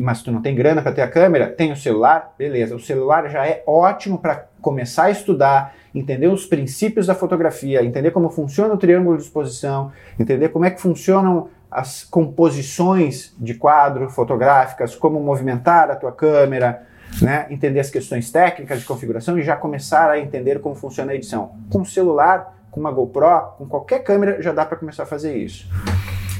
mas 0.00 0.22
tu 0.22 0.30
não 0.32 0.40
tem 0.40 0.54
grana 0.54 0.82
para 0.82 0.92
ter 0.92 1.02
a 1.02 1.08
câmera, 1.08 1.46
tem 1.46 1.72
o 1.72 1.76
celular, 1.76 2.34
beleza. 2.38 2.74
O 2.74 2.80
celular 2.80 3.28
já 3.28 3.46
é 3.46 3.62
ótimo 3.66 4.18
para 4.18 4.46
começar 4.60 5.04
a 5.04 5.10
estudar, 5.10 5.74
entender 5.94 6.28
os 6.28 6.46
princípios 6.46 7.06
da 7.06 7.14
fotografia, 7.14 7.84
entender 7.84 8.10
como 8.10 8.30
funciona 8.30 8.74
o 8.74 8.78
triângulo 8.78 9.16
de 9.16 9.24
exposição, 9.24 9.92
entender 10.18 10.48
como 10.48 10.64
é 10.64 10.70
que 10.70 10.80
funcionam 10.80 11.48
as 11.70 12.04
composições 12.04 13.34
de 13.38 13.54
quadro 13.54 14.08
fotográficas, 14.10 14.94
como 14.94 15.18
movimentar 15.20 15.90
a 15.90 15.96
tua 15.96 16.12
câmera, 16.12 16.86
né? 17.20 17.46
entender 17.50 17.80
as 17.80 17.90
questões 17.90 18.30
técnicas 18.30 18.80
de 18.80 18.86
configuração 18.86 19.38
e 19.38 19.42
já 19.42 19.56
começar 19.56 20.10
a 20.10 20.18
entender 20.18 20.60
como 20.60 20.74
funciona 20.74 21.12
a 21.12 21.14
edição. 21.14 21.52
Com 21.70 21.80
o 21.80 21.86
celular, 21.86 22.58
com 22.70 22.80
uma 22.80 22.90
GoPro, 22.90 23.54
com 23.58 23.66
qualquer 23.66 24.00
câmera 24.00 24.40
já 24.40 24.52
dá 24.52 24.64
para 24.64 24.76
começar 24.76 25.04
a 25.04 25.06
fazer 25.06 25.36
isso. 25.36 25.68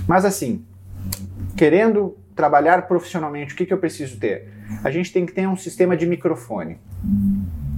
Mas 0.06 0.24
assim, 0.24 0.64
querendo 1.56 2.16
trabalhar 2.34 2.86
profissionalmente, 2.86 3.54
o 3.54 3.56
que, 3.56 3.66
que 3.66 3.72
eu 3.72 3.78
preciso 3.78 4.18
ter? 4.18 4.48
A 4.82 4.90
gente 4.90 5.12
tem 5.12 5.26
que 5.26 5.32
ter 5.32 5.46
um 5.46 5.56
sistema 5.56 5.96
de 5.96 6.06
microfone. 6.06 6.78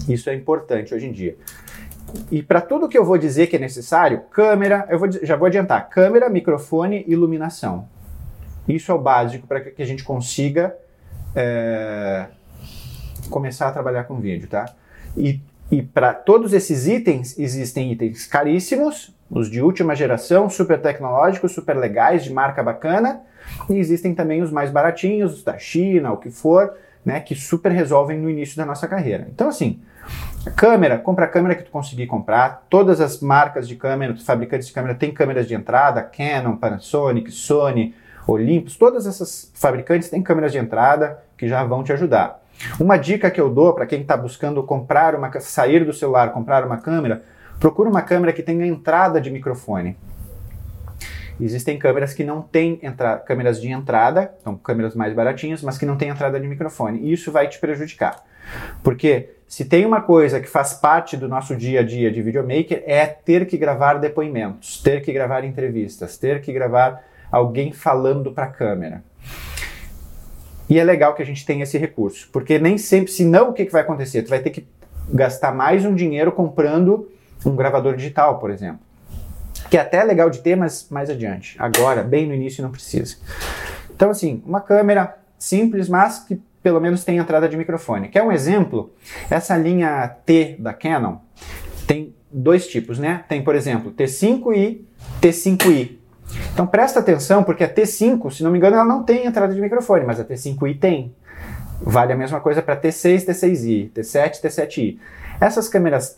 Isso 0.09 0.31
é 0.31 0.35
importante 0.35 0.95
hoje 0.95 1.07
em 1.07 1.13
dia. 1.13 1.37
E 2.31 2.43
para 2.43 2.61
tudo 2.61 2.89
que 2.89 2.97
eu 2.97 3.05
vou 3.05 3.19
dizer 3.19 3.49
que 3.49 3.57
é 3.57 3.59
necessário, 3.59 4.23
câmera, 4.31 4.87
eu 4.89 4.99
vou, 4.99 5.11
já 5.11 5.37
vou 5.37 5.47
adiantar, 5.47 5.89
câmera, 5.89 6.29
microfone, 6.29 7.05
iluminação. 7.09 7.89
Isso 8.69 8.93
é 8.93 8.95
o 8.95 8.99
básico 8.99 9.47
para 9.47 9.61
que 9.61 9.83
a 9.83 9.87
gente 9.87 10.05
consiga 10.05 10.75
é, 11.35 12.27
começar 13.29 13.69
a 13.69 13.73
trabalhar 13.73 14.05
com 14.05 14.21
vídeo, 14.21 14.49
tá? 14.49 14.73
E, 15.17 15.41
e 15.71 15.83
para 15.83 16.15
todos 16.15 16.53
esses 16.53 16.87
itens, 16.87 17.39
existem 17.39 17.91
itens 17.93 18.27
caríssimos 18.27 19.15
os 19.31 19.51
de 19.51 19.61
última 19.61 19.97
geração, 19.97 20.49
super 20.49 20.81
tecnológicos, 20.81 21.53
super 21.53 21.77
legais, 21.77 22.23
de 22.23 22.33
marca 22.33 22.63
bacana, 22.63 23.23
e 23.69 23.79
existem 23.79 24.15
também 24.15 24.43
os 24.43 24.51
mais 24.51 24.71
baratinhos, 24.71 25.43
da 25.43 25.59
China, 25.59 26.13
o 26.13 26.17
que 26.17 26.31
for, 26.31 26.75
né, 27.05 27.21
que 27.21 27.35
super 27.35 27.71
resolvem 27.71 28.19
no 28.19 28.31
início 28.31 28.57
da 28.57 28.65
nossa 28.65 28.89
carreira. 28.89 29.27
Então, 29.31 29.49
assim, 29.49 29.81
câmera, 30.57 30.99
compra 30.99 31.27
a 31.27 31.29
câmera 31.29 31.55
que 31.55 31.65
tu 31.65 31.71
conseguir 31.71 32.07
comprar. 32.07 32.67
Todas 32.69 33.01
as 33.01 33.21
marcas 33.21 33.69
de 33.69 33.77
câmera, 33.77 34.17
fabricantes 34.17 34.69
de 34.69 34.73
câmera, 34.73 34.95
têm 34.95 35.13
câmeras 35.13 35.47
de 35.47 35.55
entrada, 35.55 36.03
Canon, 36.03 36.57
Panasonic, 36.57 37.31
Sony, 37.31 37.95
Olympus, 38.27 38.77
todas 38.77 39.07
essas 39.07 39.51
fabricantes 39.55 40.09
têm 40.09 40.23
câmeras 40.23 40.53
de 40.53 40.59
entrada 40.59 41.19
que 41.37 41.47
já 41.47 41.63
vão 41.65 41.85
te 41.85 41.93
ajudar. 41.93 42.43
Uma 42.81 42.97
dica 42.97 43.31
que 43.31 43.41
eu 43.41 43.51
dou 43.51 43.75
para 43.75 43.87
quem 43.87 44.01
está 44.01 44.17
buscando 44.17 44.63
comprar 44.63 45.15
uma, 45.15 45.31
sair 45.41 45.85
do 45.85 45.93
celular, 45.93 46.33
comprar 46.33 46.65
uma 46.65 46.79
câmera, 46.79 47.23
procura 47.61 47.91
uma 47.91 48.01
câmera 48.01 48.33
que 48.33 48.43
tenha 48.43 48.67
entrada 48.67 49.21
de 49.21 49.31
microfone. 49.31 49.97
Existem 51.41 51.79
câmeras 51.79 52.15
que 52.15 52.23
não 52.23 52.43
têm 52.43 52.81
câmeras 53.27 53.61
de 53.61 53.71
entrada, 53.71 54.33
são 54.43 54.57
câmeras 54.57 54.95
mais 54.95 55.13
baratinhas, 55.13 55.63
mas 55.63 55.77
que 55.77 55.87
não 55.87 55.97
têm 55.97 56.09
entrada 56.09 56.39
de 56.39 56.47
microfone. 56.47 57.01
E 57.01 57.13
isso 57.13 57.33
vai 57.33 57.49
te 57.49 57.59
prejudicar. 57.59 58.25
Porque 58.83 59.31
se 59.49 59.65
tem 59.65 59.85
uma 59.85 60.01
coisa 60.01 60.41
que 60.41 60.49
faz 60.49 60.75
parte 60.75 61.17
do 61.17 61.29
nosso 61.29 61.57
dia 61.57 61.81
a 61.81 61.83
dia 61.83 62.11
de 62.11 62.23
videomaker 62.23 62.83
é 62.87 63.07
ter 63.07 63.47
que 63.47 63.57
gravar 63.57 63.95
depoimentos, 63.95 64.81
ter 64.81 65.03
que 65.03 65.13
gravar 65.13 65.45
entrevistas, 65.45 66.17
ter 66.17 66.41
que 66.41 66.53
gravar 66.53 67.03
alguém 67.31 67.73
falando 67.73 68.33
para 68.33 68.45
a 68.45 68.51
câmera. 68.51 69.03
E 70.69 70.79
é 70.79 70.85
legal 70.85 71.15
que 71.15 71.23
a 71.23 71.27
gente 71.27 71.45
tenha 71.45 71.65
esse 71.65 71.77
recurso, 71.77 72.29
porque 72.33 72.59
nem 72.59 72.79
sempre, 72.79 73.13
senão 73.13 73.51
o 73.51 73.53
que, 73.53 73.67
que 73.67 73.73
vai 73.73 73.83
acontecer? 73.83 74.23
Tu 74.23 74.31
vai 74.31 74.41
ter 74.41 74.51
que 74.51 74.67
gastar 75.13 75.55
mais 75.55 75.85
um 75.85 75.95
dinheiro 75.95 76.33
comprando 76.33 77.09
um 77.45 77.55
gravador 77.55 77.95
digital, 77.97 78.39
por 78.39 78.51
exemplo. 78.51 78.81
Que 79.75 79.79
é 79.79 79.81
até 79.81 80.05
legal 80.05 80.31
de 80.31 80.39
ter, 80.39 80.55
mas 80.55 80.87
mais 80.89 81.11
adiante. 81.11 81.57
Agora, 81.59 82.05
bem 82.05 82.29
no 82.29 82.33
início, 82.33 82.63
não 82.63 82.71
precisa. 82.71 83.17
Então, 83.93 84.09
assim, 84.09 84.41
uma 84.47 84.61
câmera 84.61 85.19
simples, 85.37 85.89
mas 85.89 86.21
que 86.21 86.41
pelo 86.63 86.79
menos 86.81 87.03
tem 87.03 87.17
entrada 87.17 87.49
de 87.49 87.57
microfone. 87.57 88.09
Quer 88.09 88.23
um 88.23 88.31
exemplo? 88.31 88.95
Essa 89.29 89.57
linha 89.57 90.09
T 90.25 90.55
da 90.61 90.73
Canon 90.73 91.17
tem 91.89 92.15
dois 92.31 92.69
tipos, 92.69 93.01
né? 93.01 93.25
Tem, 93.29 93.43
por 93.43 93.57
exemplo, 93.57 93.91
T5 93.91 94.57
e 94.57 94.87
T5i. 95.21 95.99
Então 96.53 96.69
presta 96.69 97.01
atenção, 97.01 97.43
porque 97.43 97.65
a 97.65 97.69
T5, 97.69 98.31
se 98.31 98.45
não 98.45 98.53
me 98.53 98.59
engano, 98.59 98.77
ela 98.77 98.85
não 98.85 99.03
tem 99.03 99.27
entrada 99.27 99.53
de 99.53 99.61
microfone, 99.61 100.07
mas 100.07 100.21
a 100.21 100.25
T5i 100.25 100.79
tem. 100.79 101.13
Vale 101.83 102.13
a 102.13 102.17
mesma 102.17 102.41
coisa 102.41 102.63
para 102.63 102.81
T6, 102.81 103.27
T6i, 103.27 103.91
T7, 103.91 104.41
T7i. 104.41 104.99
Essas 105.41 105.69
câmeras 105.69 106.11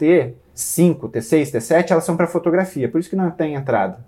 T5, 0.56 1.10
T6, 1.10 1.52
T7, 1.52 1.90
elas 1.90 2.04
são 2.04 2.16
para 2.16 2.26
fotografia, 2.26 2.88
por 2.88 2.98
isso 2.98 3.10
que 3.10 3.16
não 3.16 3.30
tem 3.30 3.54
entrada. 3.54 3.98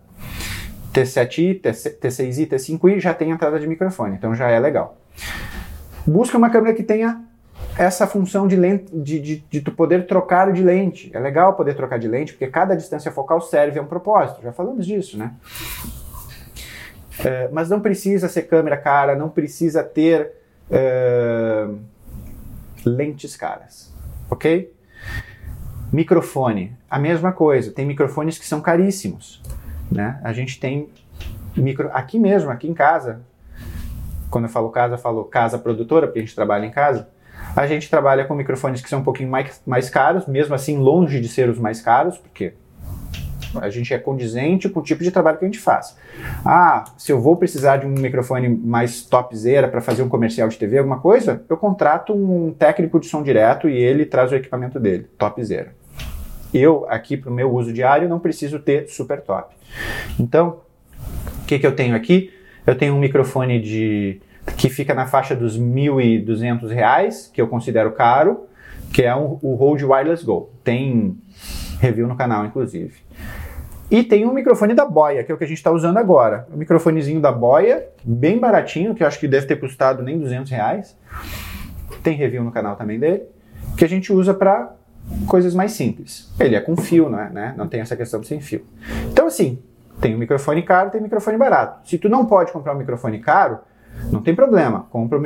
T7i, 0.93 1.61
T6i, 1.61 2.49
T5i 2.49 2.99
já 2.99 3.13
tem 3.13 3.31
entrada 3.31 3.61
de 3.61 3.67
microfone, 3.67 4.17
então 4.17 4.35
já 4.35 4.49
é 4.49 4.59
legal. 4.59 4.99
Busca 6.07 6.39
uma 6.39 6.49
câmera 6.49 6.75
que 6.75 6.83
tenha 6.83 7.23
essa 7.77 8.07
função 8.07 8.49
de, 8.49 8.57
lente, 8.57 8.87
de, 8.97 9.21
de, 9.21 9.45
de, 9.49 9.61
tu 9.61 9.71
poder 9.73 10.07
trocar 10.07 10.53
de 10.53 10.63
lente. 10.63 11.11
É 11.15 11.21
legal 11.21 11.55
poder 11.55 11.75
trocar 11.75 11.99
de 11.99 12.09
lente, 12.09 12.33
porque 12.33 12.47
cada 12.49 12.75
distância 12.75 13.13
focal 13.13 13.41
serve 13.41 13.79
a 13.79 13.83
um 13.83 13.87
propósito. 13.87 14.43
Já 14.43 14.53
falamos 14.53 14.87
disso, 14.87 15.19
né? 15.19 15.35
É, 17.25 17.49
mas 17.53 17.69
não 17.69 17.81
precisa 17.81 18.29
ser 18.29 18.43
câmera 18.43 18.77
cara, 18.77 19.15
não 19.15 19.29
precisa 19.29 19.83
ter 19.83 20.33
é, 20.71 21.69
lentes 22.85 23.37
caras, 23.37 23.93
ok? 24.31 24.73
Microfone, 25.93 26.77
a 26.91 26.99
mesma 26.99 27.33
coisa. 27.33 27.73
Tem 27.73 27.87
microfones 27.87 28.39
que 28.39 28.47
são 28.47 28.61
caríssimos, 28.61 29.43
né? 29.91 30.21
A 30.23 30.33
gente 30.33 30.61
tem 30.61 30.89
micro 31.57 31.91
aqui 31.93 32.19
mesmo, 32.19 32.51
aqui 32.51 32.69
em 32.69 32.75
casa. 32.75 33.21
Quando 34.31 34.45
eu 34.45 34.51
falo 34.51 34.69
casa, 34.71 34.95
eu 34.95 34.99
falo 34.99 35.25
casa 35.25 35.59
produtora, 35.59 36.07
porque 36.07 36.19
a 36.19 36.23
gente 36.23 36.35
trabalha 36.35 36.67
em 36.67 36.71
casa 36.71 37.09
a 37.55 37.67
gente 37.67 37.89
trabalha 37.89 38.25
com 38.25 38.35
microfones 38.35 38.81
que 38.81 38.89
são 38.89 39.01
um 39.01 39.05
pouquinho 39.05 39.31
mais, 39.31 39.61
mais 39.67 39.91
caros, 39.91 40.27
mesmo 40.27 40.55
assim 40.55 40.79
longe 40.79 41.21
de 41.21 41.29
ser 41.29 41.49
os 41.49 41.59
mais 41.59 41.81
caros, 41.81 42.19
porque 42.19 42.55
a 43.55 43.71
gente 43.71 43.93
é 43.95 43.99
condizente 43.99 44.69
com 44.69 44.81
o 44.81 44.83
tipo 44.83 45.03
de 45.03 45.11
trabalho 45.11 45.39
que 45.39 45.45
a 45.45 45.49
gente 45.49 45.59
faz. 45.59 45.97
Ah, 46.45 46.85
se 46.99 47.11
eu 47.11 47.21
vou 47.21 47.37
precisar 47.37 47.79
de 47.79 47.87
um 47.87 47.91
microfone 47.91 48.49
mais 48.49 49.03
topzera 49.03 49.69
para 49.69 49.81
fazer 49.81 50.03
um 50.03 50.09
comercial 50.09 50.49
de 50.49 50.59
TV, 50.59 50.79
alguma 50.79 51.01
coisa, 51.01 51.43
eu 51.49 51.57
contrato 51.57 52.13
um 52.13 52.53
técnico 52.53 53.01
de 53.01 53.07
som 53.07 53.23
direto 53.23 53.69
e 53.69 53.77
ele 53.77 54.05
traz 54.05 54.31
o 54.31 54.35
equipamento 54.37 54.79
dele, 54.79 55.09
topzera. 55.17 55.73
Eu, 56.53 56.87
aqui 56.89 57.17
para 57.17 57.31
o 57.31 57.33
meu 57.33 57.53
uso 57.53 57.73
diário, 57.73 58.09
não 58.09 58.19
preciso 58.19 58.59
ter 58.59 58.89
super 58.89 59.21
top. 59.21 59.55
Então, 60.19 60.61
o 61.43 61.47
que, 61.47 61.59
que 61.59 61.67
eu 61.67 61.75
tenho 61.75 61.95
aqui? 61.95 62.33
Eu 62.67 62.75
tenho 62.75 62.95
um 62.95 62.99
microfone 62.99 63.61
de 63.61 64.21
que 64.57 64.69
fica 64.69 64.95
na 64.95 65.07
faixa 65.07 65.35
dos 65.35 65.57
R$ 65.57 65.63
1.200, 65.63 67.31
que 67.33 67.41
eu 67.41 67.49
considero 67.49 67.93
caro, 67.93 68.47
que 68.93 69.03
é 69.03 69.15
um, 69.15 69.39
o 69.43 69.55
Rode 69.55 69.85
Wireless 69.85 70.25
Go. 70.25 70.51
Tem 70.65 71.17
review 71.81 72.09
no 72.09 72.17
canal, 72.17 72.45
inclusive. 72.47 72.95
E 73.91 74.03
tem 74.03 74.27
um 74.27 74.35
microfone 74.35 74.75
da 74.75 74.85
Boya, 74.85 75.25
que 75.25 75.33
é 75.33 75.35
o 75.35 75.39
que 75.39 75.45
a 75.45 75.47
gente 75.47 75.57
está 75.57 75.71
usando 75.71 75.97
agora. 75.97 76.47
O 76.53 76.57
microfonezinho 76.57 77.21
da 77.21 77.33
Boya, 77.33 77.87
bem 78.05 78.39
baratinho, 78.39 78.95
que 78.95 79.03
eu 79.03 79.07
acho 79.07 79.19
que 79.19 79.27
deve 79.27 79.47
ter 79.47 79.57
custado 79.57 80.03
nem 80.03 80.19
200 80.19 80.51
reais. 80.51 80.97
Tem 82.03 82.15
review 82.15 82.45
no 82.45 82.53
canal 82.53 82.77
também 82.77 82.99
dele, 82.99 83.23
que 83.77 83.85
a 83.85 83.89
gente 83.89 84.13
usa 84.13 84.35
para 84.35 84.75
coisas 85.27 85.55
mais 85.55 85.73
simples. 85.73 86.31
Ele 86.39 86.55
é 86.55 86.61
com 86.61 86.77
fio, 86.77 87.09
não 87.09 87.21
é? 87.21 87.31
Né? 87.31 87.55
Não 87.57 87.67
tem 87.67 87.81
essa 87.81 87.97
questão 87.97 88.21
de 88.21 88.27
sem 88.27 88.41
fio. 88.41 88.65
Então, 89.11 89.27
assim, 89.27 89.59
tem 90.01 90.15
um 90.15 90.19
microfone 90.19 90.63
caro, 90.63 90.91
tem 90.91 91.01
um 91.01 91.05
microfone 91.05 91.37
barato. 91.37 91.89
Se 91.89 91.99
tu 91.99 92.09
não 92.09 92.25
pode 92.27 92.53
comprar 92.53 92.75
um 92.75 92.79
microfone 92.79 93.19
caro, 93.19 93.59
não 94.13 94.23
tem 94.23 94.35
problema. 94.35 94.87
Compra 94.91 95.19
o 95.19 95.23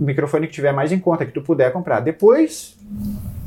microfone, 0.00 0.46
que 0.46 0.52
tiver 0.52 0.72
mais 0.72 0.92
em 0.92 0.98
conta, 0.98 1.26
que 1.26 1.32
tu 1.32 1.42
puder 1.42 1.72
comprar. 1.72 2.00
Depois, 2.00 2.78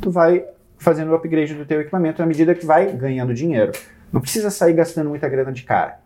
tu 0.02 0.12
vai 0.12 0.46
fazendo 0.78 1.12
o 1.12 1.16
upgrade 1.16 1.54
do 1.54 1.66
teu 1.66 1.82
equipamento 1.82 2.22
à 2.22 2.26
medida 2.26 2.54
que 2.54 2.66
vai 2.66 2.92
ganhando 2.92 3.34
dinheiro. 3.34 3.72
Não 4.12 4.22
precisa 4.22 4.50
sair 4.50 4.74
gastando 4.74 5.10
muita 5.10 5.28
grana 5.30 5.52
de 5.52 5.64
cara. 5.64 6.00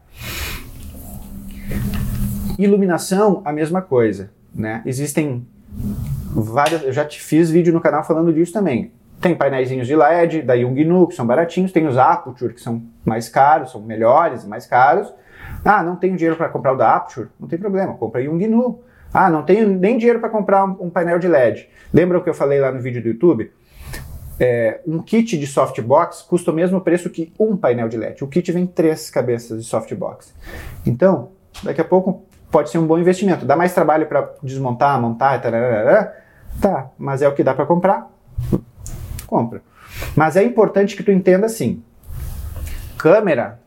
Iluminação, 2.58 3.42
a 3.44 3.52
mesma 3.52 3.82
coisa. 3.82 4.32
Né? 4.54 4.82
Existem 4.86 5.46
várias. 6.32 6.84
Eu 6.84 6.94
já 6.94 7.06
te 7.06 7.22
fiz 7.22 7.50
vídeo 7.50 7.74
no 7.74 7.82
canal 7.82 8.04
falando 8.04 8.32
disso 8.32 8.54
também. 8.54 8.92
Tem 9.21 9.36
painéis 9.36 9.69
de 9.69 9.95
LED 9.95 10.41
da 10.43 10.53
Yongnuo, 10.53 11.08
que 11.08 11.15
são 11.15 11.25
baratinhos, 11.25 11.71
tem 11.71 11.86
os 11.88 11.97
Aputure, 11.97 12.53
que 12.53 12.62
são 12.62 12.82
mais 13.03 13.27
caros, 13.27 13.71
são 13.71 13.82
melhores, 13.82 14.45
mais 14.45 14.65
caros. 14.65 15.13
Ah, 15.63 15.84
não 15.84 15.95
tenho 15.95 16.15
dinheiro 16.15 16.38
para 16.38 16.47
comprar 16.47 16.73
o 16.73 16.77
da 16.77 16.95
Aputure? 16.95 17.27
Não 17.39 17.47
tem 17.47 17.60
problema, 17.60 17.93
compra 17.95 18.21
um 18.29 18.38
GNU. 18.38 18.82
Ah, 19.13 19.29
não 19.29 19.43
tenho 19.43 19.67
nem 19.67 19.97
dinheiro 19.97 20.19
para 20.19 20.29
comprar 20.29 20.63
um, 20.63 20.86
um, 20.86 20.89
painel 20.89 21.19
de 21.19 21.27
LED. 21.27 21.67
Lembra 21.93 22.17
o 22.17 22.23
que 22.23 22.29
eu 22.29 22.34
falei 22.34 22.60
lá 22.60 22.71
no 22.71 22.79
vídeo 22.79 23.01
do 23.01 23.10
YouTube? 23.10 23.51
É, 24.39 24.79
um 24.88 24.99
kit 24.99 25.38
de 25.38 25.47
softbox 25.47 26.21
custa 26.21 26.51
o 26.51 26.53
mesmo 26.53 26.79
preço 26.79 27.10
que 27.10 27.34
um 27.38 27.58
painel 27.58 27.89
de 27.89 27.97
LED. 27.97 28.23
O 28.23 28.27
kit 28.27 28.49
vem 28.51 28.65
três 28.65 29.10
cabeças 29.10 29.63
de 29.63 29.67
softbox. 29.67 30.34
Então, 30.86 31.32
daqui 31.63 31.82
a 31.82 31.86
pouco 31.86 32.23
pode 32.49 32.69
ser 32.69 32.77
um 32.77 32.88
bom 32.88 32.97
investimento. 32.97 33.45
Dá 33.45 33.55
mais 33.55 33.73
trabalho 33.73 34.05
para 34.05 34.32
desmontar, 34.41 35.01
montar, 35.01 35.41
tararara. 35.41 36.15
tá, 36.62 36.89
mas 36.97 37.21
é 37.21 37.27
o 37.27 37.34
que 37.34 37.43
dá 37.43 37.53
para 37.53 37.65
comprar. 37.65 38.10
Compra. 39.30 39.62
Mas 40.15 40.36
é 40.36 40.44
importante 40.44 40.96
que 40.96 41.04
tu 41.04 41.12
entenda 41.12 41.46
assim: 41.46 41.84
câmera 42.98 43.60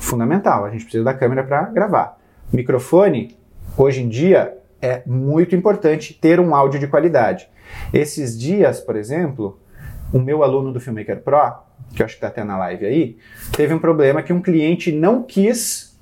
fundamental. 0.00 0.64
A 0.64 0.70
gente 0.70 0.82
precisa 0.82 1.04
da 1.04 1.14
câmera 1.14 1.44
para 1.44 1.62
gravar. 1.66 2.18
Microfone, 2.52 3.38
hoje 3.76 4.02
em 4.02 4.08
dia, 4.08 4.58
é 4.82 5.04
muito 5.06 5.54
importante 5.54 6.12
ter 6.14 6.40
um 6.40 6.52
áudio 6.52 6.80
de 6.80 6.88
qualidade. 6.88 7.48
Esses 7.92 8.36
dias, 8.36 8.80
por 8.80 8.96
exemplo, 8.96 9.56
o 10.12 10.18
meu 10.18 10.42
aluno 10.42 10.72
do 10.72 10.80
Filmmaker 10.80 11.22
Pro, 11.22 11.52
que 11.94 12.02
eu 12.02 12.06
acho 12.06 12.16
que 12.16 12.18
está 12.18 12.26
até 12.26 12.42
na 12.42 12.58
live 12.58 12.84
aí, 12.84 13.16
teve 13.52 13.72
um 13.72 13.78
problema 13.78 14.20
que 14.20 14.32
um 14.32 14.42
cliente 14.42 14.90
não 14.90 15.22
quis. 15.22 15.93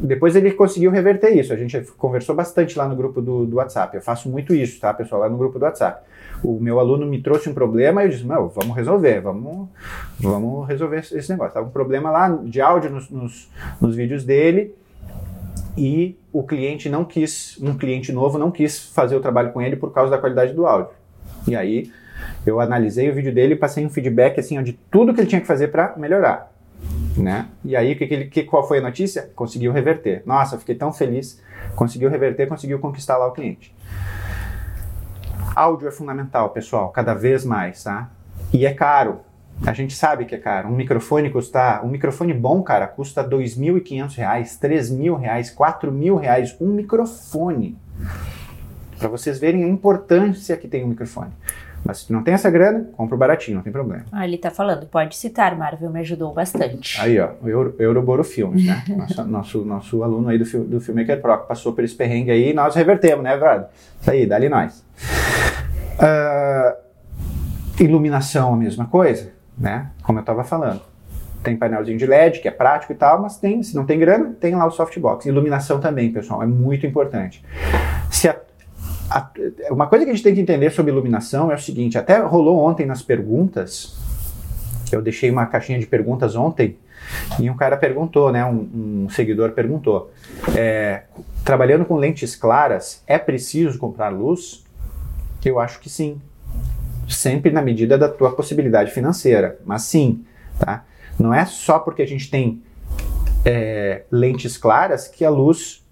Depois 0.00 0.36
ele 0.36 0.52
conseguiu 0.52 0.90
reverter 0.90 1.36
isso. 1.36 1.52
A 1.52 1.56
gente 1.56 1.80
conversou 1.96 2.34
bastante 2.34 2.78
lá 2.78 2.88
no 2.88 2.94
grupo 2.94 3.20
do, 3.20 3.44
do 3.44 3.56
WhatsApp. 3.56 3.96
Eu 3.96 4.02
faço 4.02 4.28
muito 4.28 4.54
isso, 4.54 4.80
tá, 4.80 4.94
pessoal? 4.94 5.22
Lá 5.22 5.28
no 5.28 5.36
grupo 5.36 5.58
do 5.58 5.64
WhatsApp 5.64 6.02
o 6.42 6.58
meu 6.60 6.78
aluno 6.78 7.06
me 7.06 7.20
trouxe 7.20 7.48
um 7.48 7.54
problema 7.54 8.02
e 8.02 8.06
eu 8.06 8.10
disse, 8.10 8.26
não, 8.26 8.48
vamos 8.48 8.76
resolver, 8.76 9.20
vamos, 9.20 9.68
vamos 10.18 10.68
resolver 10.68 10.98
esse 10.98 11.30
negócio. 11.30 11.48
Estava 11.48 11.66
um 11.66 11.70
problema 11.70 12.10
lá 12.10 12.28
de 12.28 12.60
áudio 12.60 12.90
nos, 12.90 13.10
nos, 13.10 13.50
nos 13.80 13.96
vídeos 13.96 14.24
dele 14.24 14.74
e 15.76 16.16
o 16.32 16.42
cliente 16.42 16.88
não 16.88 17.04
quis, 17.04 17.58
um 17.60 17.76
cliente 17.76 18.12
novo 18.12 18.38
não 18.38 18.50
quis 18.50 18.78
fazer 18.92 19.16
o 19.16 19.20
trabalho 19.20 19.52
com 19.52 19.60
ele 19.60 19.76
por 19.76 19.92
causa 19.92 20.10
da 20.10 20.18
qualidade 20.18 20.52
do 20.52 20.66
áudio. 20.66 20.92
E 21.46 21.56
aí 21.56 21.90
eu 22.46 22.60
analisei 22.60 23.10
o 23.10 23.14
vídeo 23.14 23.32
dele 23.32 23.54
e 23.54 23.56
passei 23.56 23.84
um 23.84 23.90
feedback 23.90 24.38
assim 24.38 24.60
de 24.62 24.72
tudo 24.90 25.14
que 25.14 25.20
ele 25.20 25.28
tinha 25.28 25.40
que 25.40 25.46
fazer 25.46 25.68
para 25.68 25.94
melhorar. 25.96 26.52
Né? 27.18 27.48
E 27.64 27.76
aí, 27.76 27.94
que, 27.94 28.06
que, 28.06 28.24
que, 28.26 28.42
qual 28.44 28.66
foi 28.66 28.78
a 28.78 28.82
notícia? 28.82 29.30
Conseguiu 29.34 29.72
reverter. 29.72 30.22
Nossa, 30.24 30.58
fiquei 30.58 30.74
tão 30.74 30.92
feliz. 30.92 31.42
Conseguiu 31.74 32.08
reverter, 32.08 32.46
conseguiu 32.46 32.78
conquistar 32.78 33.16
lá 33.16 33.26
o 33.26 33.32
cliente. 33.32 33.74
Áudio 35.54 35.88
é 35.88 35.90
fundamental, 35.90 36.50
pessoal, 36.50 36.90
cada 36.90 37.14
vez 37.14 37.44
mais, 37.44 37.82
tá? 37.82 38.10
E 38.52 38.64
é 38.64 38.72
caro. 38.72 39.20
A 39.66 39.72
gente 39.72 39.94
sabe 39.94 40.24
que 40.24 40.34
é 40.34 40.38
caro. 40.38 40.68
Um 40.68 40.76
microfone 40.76 41.30
custa, 41.30 41.80
um 41.82 41.88
microfone 41.88 42.32
bom, 42.32 42.62
cara, 42.62 42.86
custa 42.86 43.22
R$ 43.22 43.28
2.500, 43.28 44.16
R$ 44.16 44.44
3.000, 44.44 45.18
R$ 45.20 45.42
4.000, 45.42 46.56
um 46.60 46.68
microfone. 46.68 47.76
Para 48.98 49.08
vocês 49.08 49.38
verem 49.38 49.64
a 49.64 49.68
importância 49.68 50.56
que 50.56 50.68
tem 50.68 50.84
um 50.84 50.88
microfone. 50.88 51.32
Mas 51.84 51.98
se 52.00 52.12
não 52.12 52.22
tem 52.22 52.34
essa 52.34 52.50
grana, 52.50 52.88
compra 52.96 53.14
o 53.14 53.18
baratinho, 53.18 53.56
não 53.56 53.62
tem 53.62 53.72
problema. 53.72 54.04
Ah, 54.12 54.26
ele 54.26 54.36
tá 54.36 54.50
falando, 54.50 54.86
pode 54.86 55.16
citar, 55.16 55.56
Marvel 55.56 55.90
me 55.90 56.00
ajudou 56.00 56.32
bastante. 56.32 57.00
Aí, 57.00 57.18
ó, 57.18 57.30
o 57.42 57.48
Euro, 57.48 57.74
Euroboro 57.78 58.24
Filmes, 58.24 58.66
né? 58.66 58.84
nosso, 58.96 59.24
nosso, 59.24 59.64
nosso 59.64 60.02
aluno 60.02 60.28
aí 60.28 60.38
do, 60.38 60.64
do 60.64 60.80
Filmmaker 60.80 61.20
Pro, 61.20 61.38
que 61.38 61.48
passou 61.48 61.72
por 61.72 61.84
esse 61.84 61.94
perrengue 61.94 62.30
aí 62.30 62.50
e 62.50 62.52
nós 62.52 62.74
revertemos, 62.74 63.24
né, 63.24 63.36
Brad? 63.36 63.66
Isso 64.00 64.10
aí, 64.10 64.26
dali 64.26 64.48
nós. 64.48 64.84
Uh, 65.98 66.88
iluminação, 67.82 68.54
a 68.54 68.56
mesma 68.56 68.86
coisa, 68.86 69.32
né? 69.56 69.90
Como 70.02 70.18
eu 70.18 70.20
estava 70.20 70.44
falando. 70.44 70.82
Tem 71.42 71.56
painelzinho 71.56 71.96
de 71.96 72.06
LED, 72.06 72.40
que 72.40 72.48
é 72.48 72.50
prático 72.50 72.92
e 72.92 72.96
tal, 72.96 73.22
mas 73.22 73.38
tem, 73.38 73.62
se 73.62 73.74
não 73.74 73.86
tem 73.86 73.98
grana, 73.98 74.34
tem 74.40 74.54
lá 74.54 74.66
o 74.66 74.70
softbox. 74.70 75.24
Iluminação 75.26 75.80
também, 75.80 76.12
pessoal, 76.12 76.42
é 76.42 76.46
muito 76.46 76.84
importante. 76.84 77.44
Se 78.10 78.28
a 78.28 78.36
uma 79.70 79.86
coisa 79.86 80.04
que 80.04 80.10
a 80.10 80.14
gente 80.14 80.22
tem 80.22 80.34
que 80.34 80.40
entender 80.40 80.70
sobre 80.70 80.92
iluminação 80.92 81.50
é 81.50 81.54
o 81.54 81.58
seguinte: 81.58 81.96
até 81.96 82.18
rolou 82.18 82.58
ontem 82.58 82.86
nas 82.86 83.02
perguntas, 83.02 83.96
eu 84.92 85.00
deixei 85.00 85.30
uma 85.30 85.46
caixinha 85.46 85.78
de 85.78 85.86
perguntas 85.86 86.36
ontem, 86.36 86.76
e 87.40 87.48
um 87.48 87.56
cara 87.56 87.76
perguntou, 87.76 88.30
né? 88.30 88.44
Um, 88.44 89.04
um 89.04 89.08
seguidor 89.08 89.52
perguntou: 89.52 90.12
é, 90.56 91.04
trabalhando 91.44 91.84
com 91.84 91.96
lentes 91.96 92.36
claras, 92.36 93.02
é 93.06 93.18
preciso 93.18 93.78
comprar 93.78 94.08
luz? 94.08 94.64
Eu 95.44 95.58
acho 95.58 95.80
que 95.80 95.88
sim. 95.88 96.20
Sempre 97.08 97.50
na 97.50 97.62
medida 97.62 97.96
da 97.96 98.08
tua 98.08 98.32
possibilidade 98.32 98.90
financeira, 98.90 99.58
mas 99.64 99.82
sim, 99.82 100.24
tá? 100.58 100.84
Não 101.18 101.32
é 101.32 101.46
só 101.46 101.78
porque 101.78 102.02
a 102.02 102.06
gente 102.06 102.30
tem 102.30 102.62
é, 103.44 104.02
lentes 104.10 104.58
claras 104.58 105.08
que 105.08 105.24
a 105.24 105.30
luz 105.30 105.82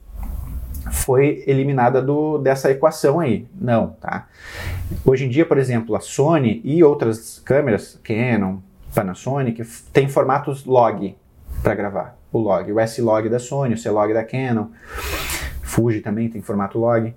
foi 0.96 1.44
eliminada 1.46 2.00
do, 2.00 2.38
dessa 2.38 2.70
equação 2.70 3.20
aí. 3.20 3.46
Não, 3.54 3.88
tá? 4.00 4.26
Hoje 5.04 5.26
em 5.26 5.28
dia, 5.28 5.44
por 5.44 5.58
exemplo, 5.58 5.94
a 5.94 6.00
Sony 6.00 6.60
e 6.64 6.82
outras 6.82 7.40
câmeras, 7.44 8.00
Canon, 8.02 8.58
Panasonic, 8.94 9.62
tem 9.92 10.08
formatos 10.08 10.64
log 10.64 11.14
para 11.62 11.74
gravar. 11.74 12.18
O 12.32 12.38
log, 12.38 12.72
o 12.72 12.80
S-log 12.80 13.28
da 13.28 13.38
Sony, 13.38 13.74
o 13.74 13.78
C-log 13.78 14.12
da 14.12 14.24
Canon, 14.24 14.66
Fuji 15.62 16.00
também 16.00 16.28
tem 16.28 16.40
formato 16.40 16.78
log. 16.78 17.14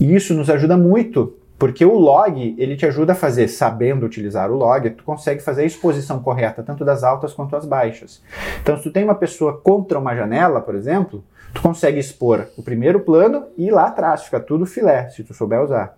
E 0.00 0.14
isso 0.14 0.34
nos 0.34 0.50
ajuda 0.50 0.76
muito, 0.76 1.34
porque 1.58 1.84
o 1.84 1.96
log, 1.96 2.54
ele 2.58 2.76
te 2.76 2.84
ajuda 2.84 3.12
a 3.12 3.16
fazer, 3.16 3.48
sabendo 3.48 4.04
utilizar 4.06 4.50
o 4.50 4.56
log, 4.56 4.90
tu 4.90 5.04
consegue 5.04 5.40
fazer 5.40 5.62
a 5.62 5.66
exposição 5.66 6.20
correta, 6.20 6.62
tanto 6.62 6.84
das 6.84 7.02
altas 7.02 7.32
quanto 7.32 7.52
das 7.52 7.64
baixas. 7.64 8.22
Então, 8.60 8.76
se 8.76 8.82
tu 8.82 8.92
tem 8.92 9.04
uma 9.04 9.14
pessoa 9.14 9.56
contra 9.56 9.98
uma 9.98 10.14
janela, 10.14 10.60
por 10.60 10.74
exemplo, 10.74 11.24
tu 11.54 11.62
consegue 11.62 11.98
expor 11.98 12.48
o 12.56 12.62
primeiro 12.62 13.00
plano 13.00 13.46
e 13.56 13.70
lá 13.70 13.86
atrás 13.86 14.24
fica 14.24 14.40
tudo 14.40 14.66
filé, 14.66 15.08
se 15.10 15.24
tu 15.24 15.34
souber 15.34 15.62
usar. 15.62 15.96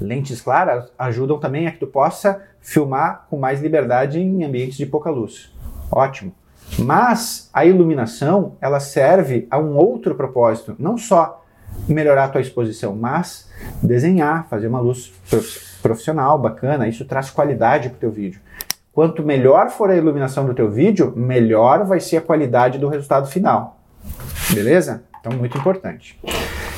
Lentes 0.00 0.40
claras 0.40 0.90
ajudam 0.98 1.38
também 1.38 1.66
a 1.66 1.72
que 1.72 1.78
tu 1.78 1.86
possa 1.86 2.42
filmar 2.60 3.26
com 3.30 3.38
mais 3.38 3.60
liberdade 3.60 4.20
em 4.20 4.44
ambientes 4.44 4.76
de 4.76 4.86
pouca 4.86 5.10
luz. 5.10 5.52
Ótimo. 5.90 6.34
Mas 6.78 7.48
a 7.52 7.64
iluminação, 7.64 8.56
ela 8.60 8.80
serve 8.80 9.46
a 9.50 9.58
um 9.58 9.76
outro 9.76 10.14
propósito, 10.14 10.74
não 10.78 10.98
só 10.98 11.44
melhorar 11.88 12.24
a 12.24 12.28
tua 12.28 12.40
exposição, 12.40 12.94
mas 12.94 13.48
desenhar, 13.82 14.48
fazer 14.48 14.66
uma 14.66 14.80
luz 14.80 15.12
profissional, 15.80 16.38
bacana, 16.38 16.88
isso 16.88 17.04
traz 17.04 17.30
qualidade 17.30 17.88
para 17.88 17.96
o 17.96 18.00
teu 18.00 18.10
vídeo. 18.10 18.40
Quanto 18.92 19.22
melhor 19.22 19.68
for 19.70 19.90
a 19.90 19.96
iluminação 19.96 20.46
do 20.46 20.54
teu 20.54 20.70
vídeo, 20.70 21.12
melhor 21.14 21.84
vai 21.84 22.00
ser 22.00 22.16
a 22.16 22.22
qualidade 22.22 22.78
do 22.78 22.88
resultado 22.88 23.26
final. 23.28 23.75
Beleza? 24.52 25.04
Então, 25.20 25.36
muito 25.36 25.58
importante. 25.58 26.18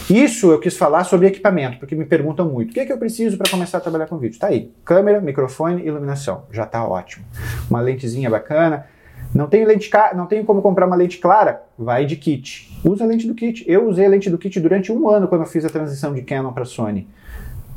Isso 0.08 0.50
eu 0.50 0.58
quis 0.58 0.76
falar 0.76 1.04
sobre 1.04 1.26
equipamento, 1.26 1.78
porque 1.78 1.94
me 1.94 2.06
perguntam 2.06 2.48
muito. 2.48 2.70
O 2.70 2.72
que, 2.72 2.80
é 2.80 2.86
que 2.86 2.92
eu 2.92 2.96
preciso 2.96 3.36
para 3.36 3.50
começar 3.50 3.76
a 3.76 3.80
trabalhar 3.80 4.06
com 4.06 4.16
vídeo? 4.16 4.38
Tá 4.38 4.46
aí, 4.46 4.72
câmera, 4.84 5.20
microfone, 5.20 5.84
iluminação. 5.84 6.44
Já 6.50 6.64
tá 6.64 6.82
ótimo. 6.82 7.26
Uma 7.68 7.80
lentezinha 7.82 8.30
bacana. 8.30 8.86
Não 9.34 9.46
tem 9.46 9.66
lente 9.66 9.90
não 10.16 10.24
tem 10.24 10.42
como 10.42 10.62
comprar 10.62 10.86
uma 10.86 10.96
lente 10.96 11.18
clara? 11.18 11.62
Vai 11.78 12.06
de 12.06 12.16
kit. 12.16 12.74
Usa 12.82 13.04
a 13.04 13.06
lente 13.06 13.26
do 13.26 13.34
kit. 13.34 13.62
Eu 13.68 13.86
usei 13.86 14.06
a 14.06 14.08
lente 14.08 14.30
do 14.30 14.38
kit 14.38 14.58
durante 14.58 14.90
um 14.90 15.10
ano 15.10 15.28
quando 15.28 15.42
eu 15.42 15.46
fiz 15.46 15.64
a 15.66 15.68
transição 15.68 16.14
de 16.14 16.22
Canon 16.22 16.52
para 16.52 16.64
Sony. 16.64 17.06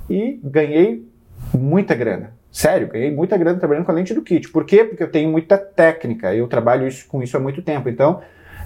E 0.10 0.40
ganhei 0.42 1.06
muita 1.54 1.94
grana. 1.96 2.34
Sério, 2.50 2.88
ganhei 2.88 3.12
muita 3.12 3.38
grana 3.38 3.60
trabalhando 3.60 3.86
com 3.86 3.92
a 3.92 3.96
lente 3.96 4.14
do 4.14 4.22
kit. 4.22 4.50
Por 4.50 4.64
quê? 4.64 4.86
Porque 4.86 5.04
eu 5.04 5.12
tenho 5.12 5.30
muita 5.30 5.58
técnica. 5.58 6.34
Eu 6.34 6.48
trabalho 6.48 6.88
isso, 6.88 7.06
com 7.08 7.22
isso 7.22 7.36
há 7.36 7.40
muito 7.42 7.62
tempo. 7.62 7.90
Então, 7.90 8.22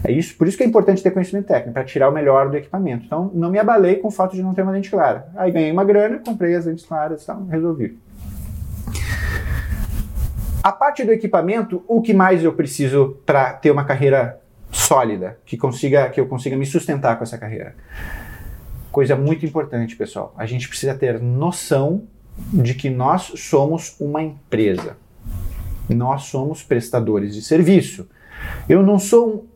é 0.05 0.11
isso, 0.11 0.37
por 0.37 0.47
isso 0.47 0.55
que 0.55 0.63
é 0.63 0.67
importante 0.67 1.01
ter 1.01 1.09
conhecimento 1.09 1.47
técnico, 1.47 1.73
para 1.73 1.83
tirar 1.83 2.09
o 2.09 2.11
melhor 2.11 2.49
do 2.51 2.57
equipamento. 2.57 3.05
Então, 3.05 3.31
não 3.33 3.49
me 3.49 3.57
abalei 3.57 3.95
com 3.95 4.09
o 4.09 4.11
fato 4.11 4.35
de 4.35 4.43
não 4.43 4.53
ter 4.53 4.61
uma 4.61 4.71
lente 4.71 4.91
clara. 4.91 5.27
Aí 5.35 5.51
ganhei 5.51 5.71
uma 5.71 5.83
grana, 5.83 6.19
comprei 6.19 6.53
as 6.53 6.65
lentes 6.67 6.85
claras 6.85 7.23
e 7.23 7.25
tal, 7.25 7.43
resolvi. 7.45 7.97
A 10.61 10.71
parte 10.71 11.03
do 11.03 11.11
equipamento, 11.11 11.83
o 11.87 12.03
que 12.03 12.13
mais 12.13 12.43
eu 12.43 12.53
preciso 12.53 13.17
para 13.25 13.53
ter 13.53 13.71
uma 13.71 13.83
carreira 13.83 14.39
sólida, 14.71 15.39
que 15.43 15.57
consiga 15.57 16.07
que 16.09 16.19
eu 16.19 16.27
consiga 16.27 16.55
me 16.55 16.67
sustentar 16.67 17.17
com 17.17 17.23
essa 17.23 17.37
carreira? 17.37 17.75
Coisa 18.91 19.15
muito 19.15 19.43
importante, 19.43 19.95
pessoal. 19.95 20.35
A 20.37 20.45
gente 20.45 20.69
precisa 20.69 20.93
ter 20.93 21.19
noção 21.19 22.03
de 22.53 22.75
que 22.75 22.91
nós 22.91 23.31
somos 23.37 23.95
uma 23.99 24.21
empresa. 24.21 24.97
Nós 25.89 26.23
somos 26.23 26.61
prestadores 26.61 27.33
de 27.33 27.41
serviço. 27.41 28.07
Eu 28.69 28.83
não 28.83 28.99
sou 28.99 29.47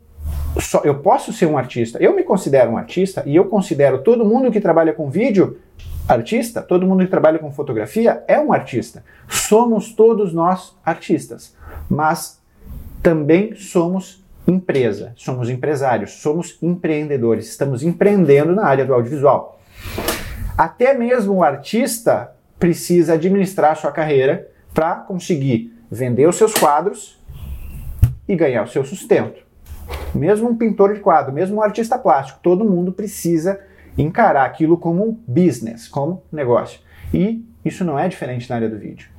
só, 0.58 0.82
eu 0.84 1.00
posso 1.00 1.32
ser 1.34 1.46
um 1.46 1.58
artista. 1.58 2.00
Eu 2.02 2.16
me 2.16 2.24
considero 2.24 2.72
um 2.72 2.78
artista 2.78 3.24
e 3.26 3.36
eu 3.36 3.46
considero 3.46 4.02
todo 4.02 4.26
mundo 4.26 4.52
que 4.52 4.60
trabalha 4.62 4.94
com 4.94 5.10
vídeo 5.10 5.60
artista, 6.08 6.62
todo 6.62 6.88
mundo 6.88 7.04
que 7.04 7.10
trabalha 7.12 7.38
com 7.38 7.52
fotografia 7.52 8.24
é 8.28 8.40
um 8.40 8.52
artista. 8.52 9.04
Somos 9.28 9.94
todos 9.94 10.34
nós 10.34 10.76
artistas, 10.84 11.56
mas 11.90 12.42
também 13.02 13.56
somos 13.56 14.24
empresa, 14.48 15.14
somos 15.16 15.50
empresários, 15.50 16.14
somos 16.14 16.58
empreendedores, 16.62 17.48
estamos 17.48 17.84
empreendendo 17.84 18.56
na 18.56 18.66
área 18.66 18.86
do 18.86 18.94
audiovisual. 18.94 19.60
Até 20.58 20.94
mesmo 20.94 21.36
o 21.36 21.44
artista 21.44 22.36
precisa 22.58 23.14
administrar 23.14 23.78
sua 23.78 23.92
carreira 23.92 24.50
para 24.74 24.96
conseguir 24.96 25.74
vender 25.90 26.28
os 26.28 26.36
seus 26.36 26.54
quadros 26.54 27.20
e 28.28 28.36
ganhar 28.36 28.64
o 28.64 28.68
seu 28.68 28.84
sustento. 28.84 29.49
Mesmo 30.14 30.50
um 30.50 30.56
pintor 30.56 30.94
de 30.94 31.00
quadro, 31.00 31.34
mesmo 31.34 31.58
um 31.58 31.62
artista 31.62 31.98
plástico, 31.98 32.40
todo 32.42 32.66
mundo 32.66 32.92
precisa 32.92 33.60
encarar 33.98 34.46
aquilo 34.46 34.78
como 34.78 35.08
um 35.08 35.18
business, 35.28 35.88
como 35.88 36.24
negócio. 36.32 36.80
E 37.14 37.46
isso 37.64 37.84
não 37.84 37.98
é 37.98 38.08
diferente 38.08 38.50
na 38.50 38.56
área 38.56 38.70
do 38.70 38.78
vídeo. 38.78 39.10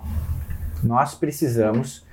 Nós 0.83 1.15
precisamos 1.15 2.05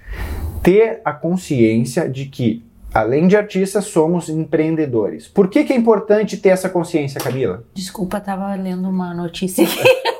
ter 0.61 1.01
a 1.05 1.13
consciência 1.13 2.09
de 2.09 2.25
que, 2.25 2.65
além 2.93 3.27
de 3.27 3.37
artistas, 3.37 3.85
somos 3.85 4.29
empreendedores. 4.29 5.27
Por 5.27 5.49
que, 5.49 5.63
que 5.63 5.73
é 5.73 5.75
importante 5.75 6.37
ter 6.37 6.49
essa 6.49 6.69
consciência, 6.69 7.21
Camila? 7.21 7.63
Desculpa, 7.73 8.17
estava 8.17 8.53
lendo 8.55 8.89
uma 8.89 9.13
notícia 9.13 9.63
aqui. 9.63 9.79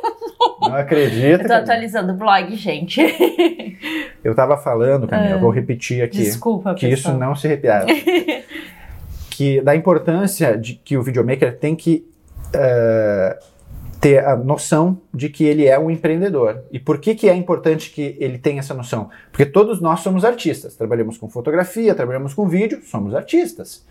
Não 0.70 0.76
acredito. 0.76 1.42
Eu 1.42 1.48
tô 1.48 1.54
atualizando 1.54 2.14
o 2.14 2.16
blog, 2.16 2.56
gente. 2.56 3.02
Eu 4.24 4.36
tava 4.36 4.58
falando, 4.58 5.08
Camila, 5.08 5.36
ah, 5.36 5.40
vou 5.40 5.50
repetir 5.50 6.04
aqui. 6.04 6.18
Desculpa, 6.18 6.74
Que 6.74 6.90
pessoal. 6.90 7.16
isso 7.16 7.20
não 7.20 7.36
se 7.36 7.48
repita. 7.48 7.86
que 9.32 9.62
da 9.62 9.76
importância 9.76 10.58
de 10.58 10.74
que 10.74 10.98
o 10.98 11.04
videomaker 11.04 11.58
tem 11.58 11.76
que 11.76 12.06
uh, 12.48 13.40
ter 14.00 14.24
a 14.26 14.36
noção 14.36 15.00
de 15.14 15.30
que 15.30 15.44
ele 15.44 15.66
é 15.66 15.78
um 15.78 15.90
empreendedor. 15.90 16.64
E 16.72 16.80
por 16.80 17.00
que, 17.00 17.16
que 17.16 17.30
é 17.30 17.36
importante 17.36 17.92
que 17.92 18.16
ele 18.20 18.38
tenha 18.38 18.60
essa 18.60 18.74
noção? 18.74 19.10
Porque 19.32 19.46
todos 19.46 19.82
nós 19.82 20.02
somos 20.02 20.24
artistas. 20.24 20.76
Trabalhamos 20.76 21.18
com 21.18 21.30
fotografia, 21.30 21.96
trabalhamos 21.96 22.34
com 22.34 22.48
vídeo, 22.48 22.82
somos 22.84 23.16
artistas. 23.16 23.86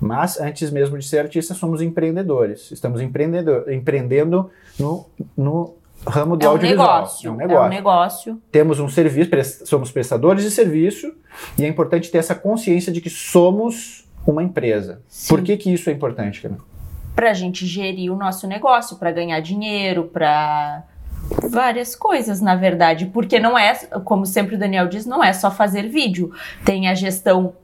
Mas 0.00 0.40
antes 0.40 0.70
mesmo 0.70 0.98
de 0.98 1.06
ser 1.06 1.20
artistas, 1.20 1.56
somos 1.56 1.82
empreendedores. 1.82 2.70
Estamos 2.70 3.00
empreendedor, 3.00 3.70
empreendendo 3.70 4.50
no, 4.78 5.06
no 5.36 5.74
ramo 6.06 6.36
do 6.36 6.44
é 6.44 6.48
um 6.48 6.52
audiovisual. 6.52 6.94
Negócio, 6.96 7.28
é 7.28 7.30
um 7.30 7.36
negócio. 7.36 7.62
É 7.62 7.66
um 7.66 7.68
negócio. 7.68 8.42
Temos 8.50 8.80
um 8.80 8.88
serviço, 8.88 9.66
somos 9.66 9.90
prestadores 9.90 10.44
de 10.44 10.50
serviço 10.50 11.12
e 11.58 11.64
é 11.64 11.68
importante 11.68 12.10
ter 12.10 12.18
essa 12.18 12.34
consciência 12.34 12.92
de 12.92 13.00
que 13.00 13.10
somos 13.10 14.08
uma 14.26 14.42
empresa. 14.42 15.02
Sim. 15.08 15.34
Por 15.34 15.42
que, 15.42 15.56
que 15.56 15.72
isso 15.72 15.90
é 15.90 15.92
importante, 15.92 16.40
Camila? 16.40 16.62
Para 17.14 17.30
a 17.30 17.34
gente 17.34 17.66
gerir 17.66 18.12
o 18.12 18.16
nosso 18.16 18.46
negócio, 18.46 18.96
para 18.96 19.10
ganhar 19.10 19.40
dinheiro, 19.40 20.04
para 20.04 20.84
várias 21.48 21.94
coisas, 21.94 22.40
na 22.40 22.54
verdade, 22.54 23.06
porque 23.06 23.38
não 23.38 23.58
é, 23.58 23.74
como 24.04 24.26
sempre 24.26 24.54
o 24.54 24.58
Daniel 24.58 24.88
diz, 24.88 25.06
não 25.06 25.22
é 25.22 25.32
só 25.32 25.50
fazer 25.50 25.88
vídeo. 25.88 26.32
Tem 26.64 26.88
a 26.88 26.94
gestão, 26.94 27.54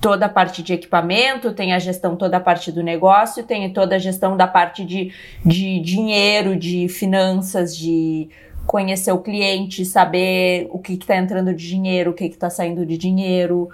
toda 0.00 0.26
a 0.26 0.28
parte 0.28 0.62
de 0.62 0.72
equipamento, 0.72 1.52
tem 1.52 1.72
a 1.72 1.78
gestão, 1.78 2.16
toda 2.16 2.36
a 2.36 2.40
parte 2.40 2.72
do 2.72 2.82
negócio, 2.82 3.42
tem 3.44 3.70
toda 3.72 3.96
a 3.96 3.98
gestão 3.98 4.36
da 4.36 4.46
parte 4.46 4.84
de, 4.84 5.12
de 5.44 5.80
dinheiro, 5.80 6.56
de 6.56 6.88
finanças, 6.88 7.76
de 7.76 8.28
conhecer 8.66 9.12
o 9.12 9.18
cliente, 9.18 9.84
saber 9.84 10.68
o 10.70 10.78
que 10.78 10.94
está 10.94 11.16
entrando 11.16 11.52
de 11.52 11.68
dinheiro, 11.68 12.12
o 12.12 12.14
que 12.14 12.24
está 12.24 12.48
saindo 12.48 12.86
de 12.86 12.96
dinheiro. 12.96 13.68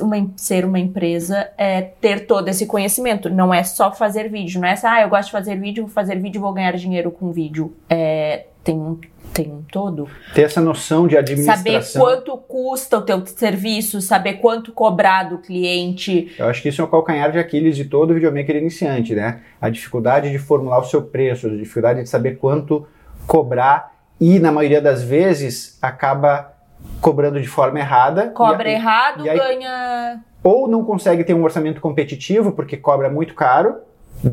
Uma, 0.00 0.30
ser 0.36 0.64
uma 0.64 0.78
empresa 0.78 1.50
é 1.58 1.80
ter 1.82 2.26
todo 2.26 2.48
esse 2.48 2.66
conhecimento. 2.66 3.28
Não 3.28 3.52
é 3.52 3.64
só 3.64 3.92
fazer 3.92 4.28
vídeo, 4.28 4.60
não 4.60 4.68
é 4.68 4.76
só, 4.76 4.88
ah, 4.88 5.02
eu 5.02 5.08
gosto 5.08 5.26
de 5.26 5.32
fazer 5.32 5.56
vídeo, 5.56 5.84
vou 5.84 5.92
fazer 5.92 6.18
vídeo 6.20 6.40
vou 6.40 6.52
ganhar 6.52 6.72
dinheiro 6.76 7.10
com 7.10 7.32
vídeo. 7.32 7.74
É, 7.88 8.46
tem 8.62 8.76
um 8.76 8.98
tem 9.32 9.50
um 9.50 9.62
todo. 9.62 10.08
Ter 10.34 10.42
essa 10.42 10.60
noção 10.60 11.08
de 11.08 11.16
administração. 11.16 11.64
Saber 11.64 11.98
quanto 11.98 12.36
custa 12.36 12.98
o 12.98 13.02
teu 13.02 13.24
serviço, 13.26 14.00
saber 14.00 14.34
quanto 14.34 14.72
cobrar 14.72 15.24
do 15.24 15.38
cliente. 15.38 16.32
Eu 16.38 16.48
acho 16.48 16.60
que 16.60 16.68
isso 16.68 16.82
é 16.82 16.84
o 16.84 16.88
calcanhar 16.88 17.32
de 17.32 17.38
Aquiles 17.38 17.74
de 17.74 17.86
todo 17.86 18.12
videomaker 18.14 18.56
iniciante, 18.56 19.14
né? 19.14 19.40
A 19.60 19.70
dificuldade 19.70 20.30
de 20.30 20.38
formular 20.38 20.80
o 20.80 20.84
seu 20.84 21.02
preço, 21.02 21.46
a 21.46 21.56
dificuldade 21.56 22.02
de 22.02 22.08
saber 22.08 22.36
quanto 22.36 22.86
cobrar 23.26 23.92
e, 24.20 24.38
na 24.38 24.52
maioria 24.52 24.80
das 24.80 25.02
vezes, 25.02 25.78
acaba 25.80 26.51
cobrando 27.00 27.40
de 27.40 27.48
forma 27.48 27.78
errada. 27.78 28.28
Cobra 28.28 28.68
e, 28.68 28.74
errado, 28.74 29.24
e 29.24 29.28
aí, 29.28 29.38
ganha... 29.38 30.20
Ou 30.42 30.68
não 30.68 30.84
consegue 30.84 31.24
ter 31.24 31.34
um 31.34 31.44
orçamento 31.44 31.80
competitivo 31.80 32.52
porque 32.52 32.76
cobra 32.76 33.08
muito 33.08 33.34
caro, 33.34 33.76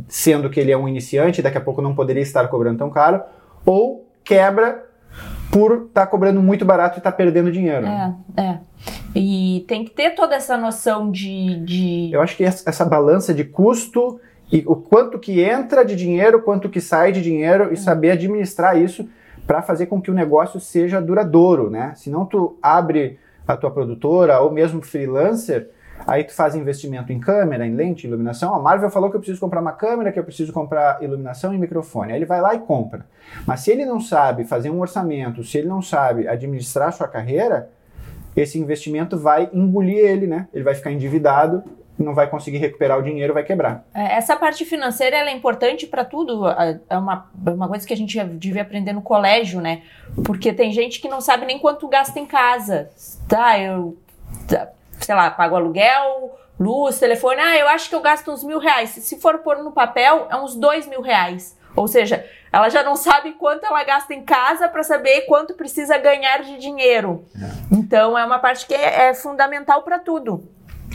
sendo 0.08 0.50
que 0.50 0.60
ele 0.60 0.72
é 0.72 0.78
um 0.78 0.88
iniciante, 0.88 1.42
daqui 1.42 1.58
a 1.58 1.62
pouco 1.62 1.82
não 1.82 1.94
poderia 1.94 2.22
estar 2.22 2.48
cobrando 2.48 2.80
tão 2.80 2.90
caro, 2.90 3.22
ou 3.66 4.08
quebra 4.24 4.86
por 5.52 5.88
estar 5.88 6.02
tá 6.02 6.08
cobrando 6.08 6.42
muito 6.42 6.64
barato 6.64 6.98
e 6.98 7.00
estar 7.00 7.12
tá 7.12 7.18
perdendo 7.18 7.52
dinheiro. 7.52 7.86
É, 7.86 8.14
é. 8.38 8.60
E 9.16 9.66
tem 9.68 9.84
que 9.84 9.92
ter 9.92 10.12
toda 10.12 10.36
essa 10.36 10.58
noção 10.58 11.12
de. 11.12 11.60
de... 11.66 12.10
Eu 12.12 12.22
acho 12.22 12.38
que 12.38 12.44
essa 12.44 12.86
balança 12.86 13.34
de 13.34 13.44
custo 13.44 14.20
e 14.52 14.64
o 14.66 14.76
quanto 14.76 15.20
que 15.20 15.42
entra 15.42 15.84
de 15.84 15.96
dinheiro, 15.96 16.42
quanto 16.42 16.70
que 16.70 16.82
sai 16.82 17.12
de 17.12 17.22
dinheiro 17.22 17.72
e 17.72 17.78
saber 17.78 18.12
administrar 18.12 18.78
isso 18.78 19.08
para 19.50 19.64
fazer 19.64 19.88
com 19.88 20.00
que 20.00 20.12
o 20.12 20.14
negócio 20.14 20.60
seja 20.60 21.02
duradouro, 21.02 21.72
né? 21.72 21.94
Senão 21.96 22.24
tu 22.24 22.60
abre 22.62 23.18
a 23.48 23.58
tua 23.58 23.72
produtora 23.72 24.40
ou 24.42 24.52
mesmo 24.52 24.80
freelancer 24.80 25.72
Aí 26.08 26.24
tu 26.24 26.34
faz 26.34 26.56
investimento 26.56 27.12
em 27.12 27.20
câmera, 27.20 27.66
em 27.66 27.76
lente, 27.76 28.08
iluminação. 28.08 28.56
A 28.56 28.60
Marvel 28.60 28.90
falou 28.90 29.10
que 29.10 29.16
eu 29.16 29.20
preciso 29.20 29.40
comprar 29.40 29.62
uma 29.62 29.72
câmera, 29.72 30.12
que 30.12 30.20
eu 30.20 30.24
preciso 30.24 30.54
comprar 30.54 31.02
iluminação 31.04 31.54
e 31.54 31.58
microfone. 31.58 32.14
Aí 32.14 32.20
ele 32.20 32.26
vai 32.26 32.42
lá 32.42 32.56
e 32.56 32.60
compra. 32.60 33.06
Mas 33.46 33.62
se 33.62 33.72
ele 33.72 33.86
não 33.86 34.00
sabe 34.00 34.44
fazer 34.44 34.70
um 34.70 34.80
orçamento, 34.80 35.44
se 35.44 35.58
ele 35.58 35.68
não 35.68 35.82
sabe 35.82 36.28
administrar 36.28 36.94
sua 36.94 37.08
carreira, 37.08 37.70
esse 38.36 38.58
investimento 38.58 39.18
vai 39.18 39.50
engolir 39.52 39.98
ele, 39.98 40.28
né? 40.28 40.48
Ele 40.54 40.64
vai 40.64 40.74
ficar 40.74 40.92
endividado 40.92 41.64
não 42.04 42.14
vai 42.14 42.28
conseguir 42.28 42.58
recuperar 42.58 42.98
o 42.98 43.04
dinheiro, 43.04 43.34
vai 43.34 43.44
quebrar. 43.44 43.84
É, 43.94 44.16
essa 44.16 44.36
parte 44.36 44.64
financeira 44.64 45.18
é 45.18 45.32
importante 45.32 45.86
para 45.86 46.06
tudo. 46.06 46.48
É 46.90 46.98
uma, 46.98 47.30
uma 47.46 47.68
coisa 47.68 47.86
que 47.86 47.94
a 47.94 47.98
gente 47.98 48.18
devia 48.24 48.62
aprender 48.62 48.94
no 48.94 49.02
colégio, 49.02 49.60
né? 49.60 49.84
Porque 50.24 50.54
tem 50.54 50.72
gente 50.72 51.02
que 51.02 51.10
não 51.10 51.20
sabe 51.20 51.46
nem 51.46 51.60
quanto 51.60 51.88
gasta 51.88 52.20
em 52.20 52.26
casa. 52.26 52.90
Tá, 53.28 53.60
eu 53.60 53.98
tá, 54.48 54.70
sei 55.00 55.14
lá, 55.14 55.30
pago 55.30 55.56
aluguel, 55.56 56.38
luz, 56.60 57.00
telefone, 57.00 57.42
ah, 57.42 57.58
eu 57.58 57.68
acho 57.68 57.90
que 57.90 57.96
eu 57.96 58.02
gasto 58.02 58.32
uns 58.32 58.44
mil 58.44 58.60
reais. 58.60 58.90
Se 58.92 59.20
for 59.20 59.40
pôr 59.40 59.58
no 59.58 59.72
papel, 59.72 60.28
é 60.32 60.36
uns 60.38 60.56
dois 60.56 60.88
mil 60.88 61.02
reais. 61.02 61.58
Ou 61.76 61.88
seja, 61.88 62.26
ela 62.52 62.70
já 62.70 62.82
não 62.84 62.96
sabe 62.96 63.34
quanto 63.34 63.66
ela 63.66 63.84
gasta 63.84 64.14
em 64.14 64.24
casa 64.24 64.68
para 64.68 64.84
saber 64.84 65.22
quanto 65.22 65.54
precisa 65.54 65.98
ganhar 65.98 66.44
de 66.44 66.58
dinheiro. 66.58 67.26
É. 67.36 67.76
Então 67.76 68.18
é 68.18 68.26
uma 68.26 68.40
parte 68.40 68.66
que 68.66 68.74
é, 68.74 69.10
é 69.10 69.14
fundamental 69.14 69.84
para 69.84 70.00
tudo. 70.00 70.44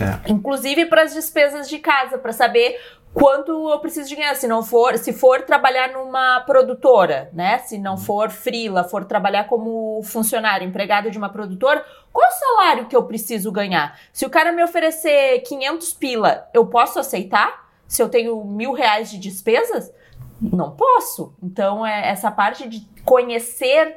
É. 0.00 0.30
Inclusive 0.30 0.87
para 0.87 1.02
as 1.02 1.14
despesas 1.14 1.68
de 1.68 1.78
casa, 1.78 2.18
para 2.18 2.33
saber 2.33 2.78
quanto 3.14 3.70
eu 3.70 3.78
preciso 3.78 4.09
de 4.09 4.16
ganhar. 4.16 4.35
Se 4.35 4.48
não 4.48 4.62
for, 4.62 4.98
se 4.98 5.12
for 5.12 5.42
trabalhar 5.42 5.92
numa 5.92 6.40
produtora, 6.40 7.30
né? 7.33 7.59
Se 7.59 7.78
não 7.78 7.96
for 7.96 8.30
frila, 8.30 8.85
for 8.85 9.04
trabalhar 9.04 9.44
como 9.44 10.02
funcionário, 10.02 10.66
empregado 10.66 11.11
de 11.11 11.16
uma 11.16 11.28
produtora, 11.28 11.85
qual 12.12 12.26
é 12.26 12.28
o 12.28 12.33
salário 12.33 12.87
que 12.87 12.96
eu 12.96 13.04
preciso 13.04 13.52
ganhar? 13.52 13.98
Se 14.12 14.26
o 14.26 14.30
cara 14.30 14.52
me 14.52 14.62
oferecer 14.62 15.40
500 15.40 15.92
pila, 15.94 16.48
eu 16.52 16.66
posso 16.66 16.98
aceitar? 16.98 17.64
Se 17.87 18.02
eu 18.02 18.09
tenho 18.09 18.44
mil 18.44 18.72
reais 18.72 19.11
de 19.11 19.18
despesas? 19.18 19.92
Não 20.40 20.72
posso. 20.72 21.35
Então, 21.42 21.87
é 21.87 22.09
essa 22.09 22.30
parte 22.30 22.68
de 22.68 22.87
conhecer 23.04 23.96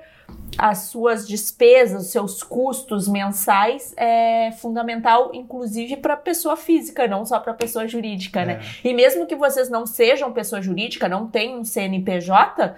as 0.58 0.80
suas 0.90 1.28
despesas, 1.28 2.06
os 2.06 2.12
seus 2.12 2.42
custos 2.42 3.08
mensais 3.08 3.94
é 3.96 4.52
fundamental, 4.54 5.32
inclusive 5.34 5.98
para 5.98 6.18
pessoa 6.18 6.58
física, 6.58 7.08
não 7.08 7.26
só 7.26 7.40
para 7.40 7.54
pessoa 7.54 7.88
jurídica, 7.88 8.44
né? 8.44 8.54
é. 8.54 8.58
né? 8.58 8.64
E 8.84 8.94
mesmo 8.94 9.26
que 9.28 9.36
vocês 9.36 9.70
não 9.70 9.86
sejam 9.86 10.34
pessoa 10.34 10.62
jurídica, 10.62 11.08
não 11.08 11.28
tenham 11.28 11.60
um 11.60 11.64
CNPJ, 11.64 12.76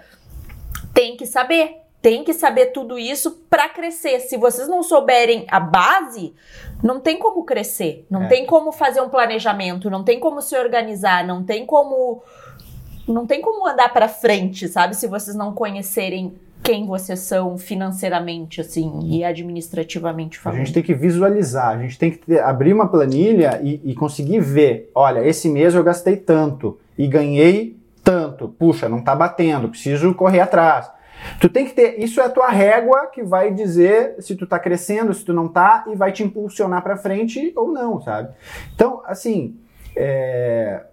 tem 0.92 1.16
que 1.16 1.26
saber. 1.26 1.76
Tem 2.02 2.24
que 2.24 2.32
saber 2.32 2.66
tudo 2.66 2.98
isso 2.98 3.42
para 3.50 3.68
crescer. 3.68 4.20
Se 4.20 4.38
vocês 4.38 4.66
não 4.66 4.82
souberem 4.82 5.44
a 5.50 5.60
base, 5.60 6.34
não 6.82 6.98
tem 6.98 7.18
como 7.18 7.44
crescer, 7.44 8.06
não 8.08 8.22
é. 8.22 8.26
tem 8.26 8.46
como 8.46 8.72
fazer 8.72 9.02
um 9.02 9.10
planejamento, 9.10 9.90
não 9.90 10.02
tem 10.02 10.18
como 10.18 10.40
se 10.40 10.56
organizar, 10.56 11.26
não 11.26 11.44
tem 11.44 11.66
como 11.66 12.22
não 13.06 13.26
tem 13.26 13.40
como 13.42 13.66
andar 13.66 13.92
para 13.92 14.08
frente, 14.08 14.66
sabe? 14.68 14.96
Se 14.96 15.06
vocês 15.08 15.36
não 15.36 15.52
conhecerem 15.52 16.34
quem 16.62 16.86
vocês 16.86 17.20
são 17.20 17.56
financeiramente, 17.56 18.60
assim, 18.60 19.00
e 19.04 19.24
administrativamente 19.24 20.38
falando. 20.38 20.60
A 20.60 20.64
gente 20.64 20.74
tem 20.74 20.82
que 20.82 20.94
visualizar, 20.94 21.76
a 21.76 21.78
gente 21.78 21.98
tem 21.98 22.10
que 22.10 22.18
ter, 22.18 22.40
abrir 22.40 22.72
uma 22.72 22.88
planilha 22.88 23.60
e, 23.62 23.80
e, 23.84 23.94
conseguir 23.94 24.40
ver, 24.40 24.90
olha, 24.94 25.26
esse 25.26 25.48
mês 25.48 25.74
eu 25.74 25.82
gastei 25.82 26.16
tanto 26.16 26.78
e 26.96 27.06
ganhei 27.06 27.78
tanto. 28.04 28.48
Puxa, 28.48 28.88
não 28.88 29.02
tá 29.02 29.14
batendo, 29.14 29.68
preciso 29.68 30.14
correr 30.14 30.40
atrás. 30.40 30.90
Tu 31.40 31.48
tem 31.48 31.66
que 31.66 31.72
ter, 31.72 31.98
isso 31.98 32.20
é 32.20 32.24
a 32.24 32.30
tua 32.30 32.48
régua 32.48 33.06
que 33.06 33.22
vai 33.22 33.52
dizer 33.52 34.16
se 34.20 34.34
tu 34.34 34.46
tá 34.46 34.58
crescendo, 34.58 35.12
se 35.12 35.24
tu 35.24 35.32
não 35.32 35.48
tá, 35.48 35.84
e 35.90 35.94
vai 35.94 36.12
te 36.12 36.22
impulsionar 36.22 36.82
para 36.82 36.96
frente 36.96 37.52
ou 37.56 37.72
não, 37.72 38.00
sabe? 38.00 38.30
Então, 38.74 39.02
assim, 39.06 39.56
é, 39.94 40.84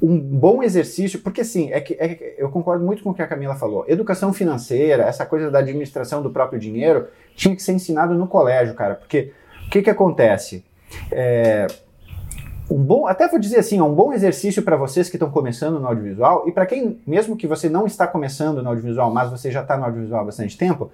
um 0.00 0.18
bom 0.18 0.62
exercício, 0.62 1.20
porque 1.20 1.40
assim, 1.40 1.72
é 1.72 1.80
que, 1.80 1.94
é, 1.94 2.34
eu 2.36 2.50
concordo 2.50 2.84
muito 2.84 3.02
com 3.02 3.10
o 3.10 3.14
que 3.14 3.22
a 3.22 3.26
Camila 3.26 3.54
falou. 3.54 3.84
Educação 3.88 4.32
financeira, 4.32 5.04
essa 5.04 5.24
coisa 5.24 5.50
da 5.50 5.60
administração 5.60 6.22
do 6.22 6.30
próprio 6.30 6.58
dinheiro, 6.58 7.06
tinha 7.34 7.54
que 7.56 7.62
ser 7.62 7.72
ensinado 7.72 8.14
no 8.14 8.26
colégio, 8.26 8.74
cara. 8.74 8.94
Porque 8.94 9.32
o 9.66 9.70
que, 9.70 9.82
que 9.82 9.90
acontece? 9.90 10.64
É, 11.10 11.66
um 12.70 12.82
bom, 12.82 13.06
até 13.06 13.28
vou 13.28 13.38
dizer 13.38 13.58
assim, 13.58 13.80
um 13.80 13.94
bom 13.94 14.12
exercício 14.12 14.62
para 14.62 14.76
vocês 14.76 15.08
que 15.08 15.16
estão 15.16 15.30
começando 15.30 15.78
no 15.78 15.86
audiovisual 15.86 16.48
e 16.48 16.52
para 16.52 16.66
quem, 16.66 17.00
mesmo 17.06 17.36
que 17.36 17.46
você 17.46 17.68
não 17.68 17.86
está 17.86 18.06
começando 18.06 18.62
no 18.62 18.68
audiovisual, 18.68 19.12
mas 19.12 19.30
você 19.30 19.50
já 19.50 19.62
está 19.62 19.76
no 19.76 19.84
audiovisual 19.84 20.20
há 20.20 20.24
bastante 20.24 20.58
tempo, 20.58 20.90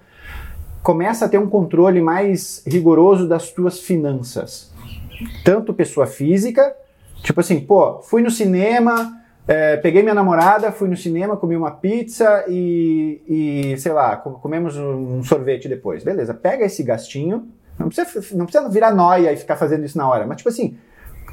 começa 0.81 1.25
a 1.25 1.29
ter 1.29 1.39
um 1.39 1.49
controle 1.49 2.01
mais 2.01 2.63
rigoroso 2.65 3.27
das 3.27 3.43
suas 3.43 3.79
finanças. 3.79 4.71
Tanto 5.43 5.73
pessoa 5.73 6.05
física 6.05 6.75
Tipo 7.23 7.39
assim, 7.39 7.61
pô, 7.61 8.01
fui 8.01 8.21
no 8.21 8.29
cinema, 8.29 9.17
é, 9.47 9.77
peguei 9.77 10.03
minha 10.03 10.13
namorada, 10.13 10.73
fui 10.73 10.89
no 10.89 10.97
cinema, 10.97 11.37
comi 11.37 11.55
uma 11.55 11.71
pizza 11.71 12.43
e, 12.49 13.21
e 13.73 13.77
sei 13.77 13.93
lá, 13.93 14.17
comemos 14.17 14.77
um 14.77 15.23
sorvete 15.23 15.69
depois. 15.69 16.03
Beleza, 16.03 16.33
pega 16.33 16.65
esse 16.65 16.83
gastinho, 16.83 17.47
não 17.79 17.87
precisa, 17.87 18.35
não 18.35 18.45
precisa 18.45 18.69
virar 18.69 18.93
noia 18.93 19.31
e 19.31 19.37
ficar 19.37 19.55
fazendo 19.55 19.85
isso 19.85 19.97
na 19.97 20.07
hora, 20.07 20.27
mas 20.27 20.37
tipo 20.37 20.49
assim, 20.49 20.77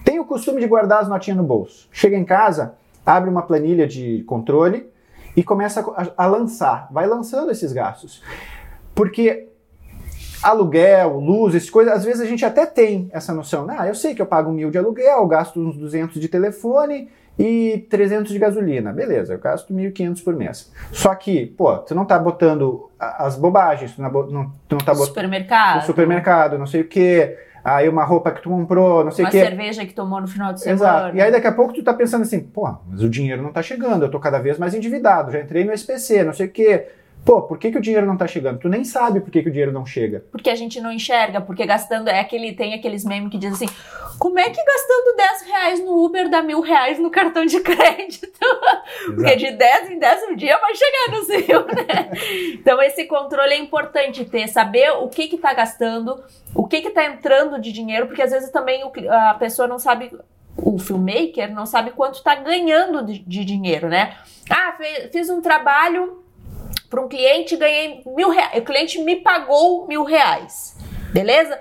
tem 0.05 0.21
o 0.21 0.25
costume 0.25 0.61
de 0.61 0.67
guardar 0.69 1.03
as 1.03 1.09
notinhas 1.09 1.37
no 1.37 1.45
bolso. 1.45 1.89
Chega 1.91 2.17
em 2.17 2.25
casa, 2.25 2.75
abre 3.05 3.29
uma 3.29 3.43
planilha 3.43 3.87
de 3.87 4.23
controle 4.29 4.89
e 5.37 5.43
começa 5.43 5.81
a, 5.81 6.25
a 6.25 6.27
lançar, 6.27 6.89
vai 6.93 7.07
lançando 7.07 7.51
esses 7.51 7.73
gastos. 7.73 8.23
Porque 8.95 9.50
aluguel, 10.43 11.19
luz, 11.19 11.55
essas 11.55 11.71
coisas, 11.71 11.93
às 11.93 12.05
vezes 12.05 12.21
a 12.21 12.27
gente 12.27 12.45
até 12.45 12.67
tem 12.67 13.11
essa 13.13 13.33
noção. 13.33 13.67
Ah, 13.69 13.87
eu 13.87 13.95
sei 13.95 14.15
que 14.15 14.23
eu 14.23 14.27
pago 14.27 14.51
mil 14.51 14.71
de 14.71 14.79
aluguel, 14.79 15.27
gasto 15.27 15.61
uns 15.61 15.77
200 15.77 16.21
de 16.21 16.29
telefone 16.29 17.09
e 17.39 17.87
300 17.91 18.33
de 18.33 18.39
gasolina. 18.39 18.93
Beleza, 18.93 19.35
eu 19.35 19.39
gasto 19.39 19.73
1.500 19.73 20.25
por 20.25 20.35
mês. 20.35 20.73
Só 20.93 21.15
que, 21.15 21.47
pô, 21.47 21.77
tu 21.79 21.95
não 21.95 22.05
tá 22.05 22.19
botando 22.19 22.91
as 22.99 23.37
bobagens, 23.37 23.95
tu 23.95 24.03
não, 24.03 24.11
não, 24.11 24.53
tu 24.69 24.77
não 24.77 24.79
tá 24.79 24.93
botando... 24.93 25.09
Supermercado. 25.09 25.87
Supermercado, 25.87 26.59
não 26.59 26.67
sei 26.67 26.83
o 26.83 26.89
quê. 26.89 27.39
Aí 27.63 27.89
uma 27.89 28.05
roupa 28.05 28.31
que 28.31 28.43
tu 28.43 28.49
comprou, 28.49 29.05
não 29.05 29.11
sei 29.11 29.25
o 29.25 29.31
quê. 29.31 29.39
Uma 29.39 29.47
cerveja 29.47 29.85
que 29.85 29.93
tomou 29.93 30.21
no 30.21 30.27
final 30.27 30.53
de 30.53 30.61
semana. 30.61 30.81
Exato. 30.81 31.17
E 31.17 31.21
aí 31.21 31.31
daqui 31.31 31.47
a 31.47 31.53
pouco 31.53 31.75
tu 31.75 31.83
tá 31.83 31.93
pensando 31.93 32.23
assim, 32.23 32.41
pô, 32.41 32.75
mas 32.89 33.03
o 33.03 33.09
dinheiro 33.09 33.43
não 33.43 33.53
tá 33.53 33.63
chegando, 33.63 34.05
eu 34.05 34.11
tô 34.11 34.19
cada 34.19 34.39
vez 34.39 34.59
mais 34.59 34.75
endividado, 34.75 35.31
já 35.31 35.41
entrei 35.41 35.65
no 35.65 35.73
SPC, 35.73 36.25
não 36.25 36.33
sei 36.33 36.47
o 36.47 36.51
quê. 36.51 36.89
Pô, 37.25 37.43
por 37.43 37.59
que, 37.59 37.71
que 37.71 37.79
o 37.79 37.81
dinheiro 37.81 38.07
não 38.07 38.17
tá 38.17 38.27
chegando? 38.27 38.59
Tu 38.59 38.69
nem 38.69 38.83
sabe 38.83 39.21
por 39.21 39.31
que, 39.31 39.43
que 39.43 39.49
o 39.49 39.53
dinheiro 39.53 39.73
não 39.73 39.85
chega. 39.85 40.25
Porque 40.33 40.49
a 40.49 40.55
gente 40.55 40.81
não 40.81 40.91
enxerga, 40.91 41.41
porque 41.41 41.67
gastando. 41.67 42.09
É 42.09 42.21
aquele, 42.21 42.53
tem 42.53 42.75
aqueles 42.75 43.05
memes 43.05 43.31
que 43.31 43.39
dizem 43.39 43.67
assim: 43.69 43.75
como 44.19 44.39
é 44.39 44.51
que 44.51 44.63
gastando 44.63 45.17
10 45.17 45.43
reais 45.43 45.85
no 45.85 46.05
Uber 46.05 46.29
dá 46.29 46.43
mil 46.43 46.61
reais 46.61 46.99
no 46.99 47.11
cartão 47.11 47.45
de 47.45 47.61
crédito? 47.65 48.29
porque 49.07 49.37
de 49.37 49.53
10 49.53 49.91
em 49.91 49.99
10 49.99 50.23
um 50.31 50.37
dia 50.37 50.59
vai 50.59 50.75
chegar 50.75 51.17
no 51.17 51.25
seu, 51.25 51.67
né? 51.67 52.11
então 52.53 52.83
esse 52.83 53.05
controle 53.07 53.55
é 53.55 53.59
importante 53.59 54.25
ter, 54.25 54.49
saber 54.49 54.91
o 54.91 55.09
que 55.09 55.29
que 55.29 55.39
tá 55.39 55.55
gastando, 55.55 56.23
o 56.55 56.67
que 56.67 56.83
que 56.83 56.91
tá 56.91 57.05
entrando 57.07 57.61
de 57.61 57.73
dinheiro, 57.73 58.07
porque 58.07 58.23
às 58.23 58.31
vezes 58.31 58.51
também 58.51 58.83
a 59.09 59.35
pessoa 59.35 59.67
não 59.67 59.79
sabe 59.79 60.11
o 60.57 60.79
filmmaker 60.79 61.55
não 61.55 61.65
sabe 61.65 61.93
quanto 61.93 62.17
está 62.17 62.35
ganhando 62.35 63.05
de, 63.05 63.21
de, 63.21 63.45
dinheiro, 63.45 63.89
né? 63.89 64.17
Ah, 64.51 64.77
fiz 65.11 65.31
um 65.31 65.41
trabalho 65.41 66.20
para 66.91 67.01
um 67.01 67.09
cliente, 67.09 67.57
ganhei 67.57 68.03
mil 68.05 68.29
reais. 68.31 68.59
O 68.61 68.65
cliente 68.65 68.99
me 69.01 69.17
pagou 69.17 69.87
mil 69.87 70.03
reais. 70.03 70.77
Beleza? 71.13 71.57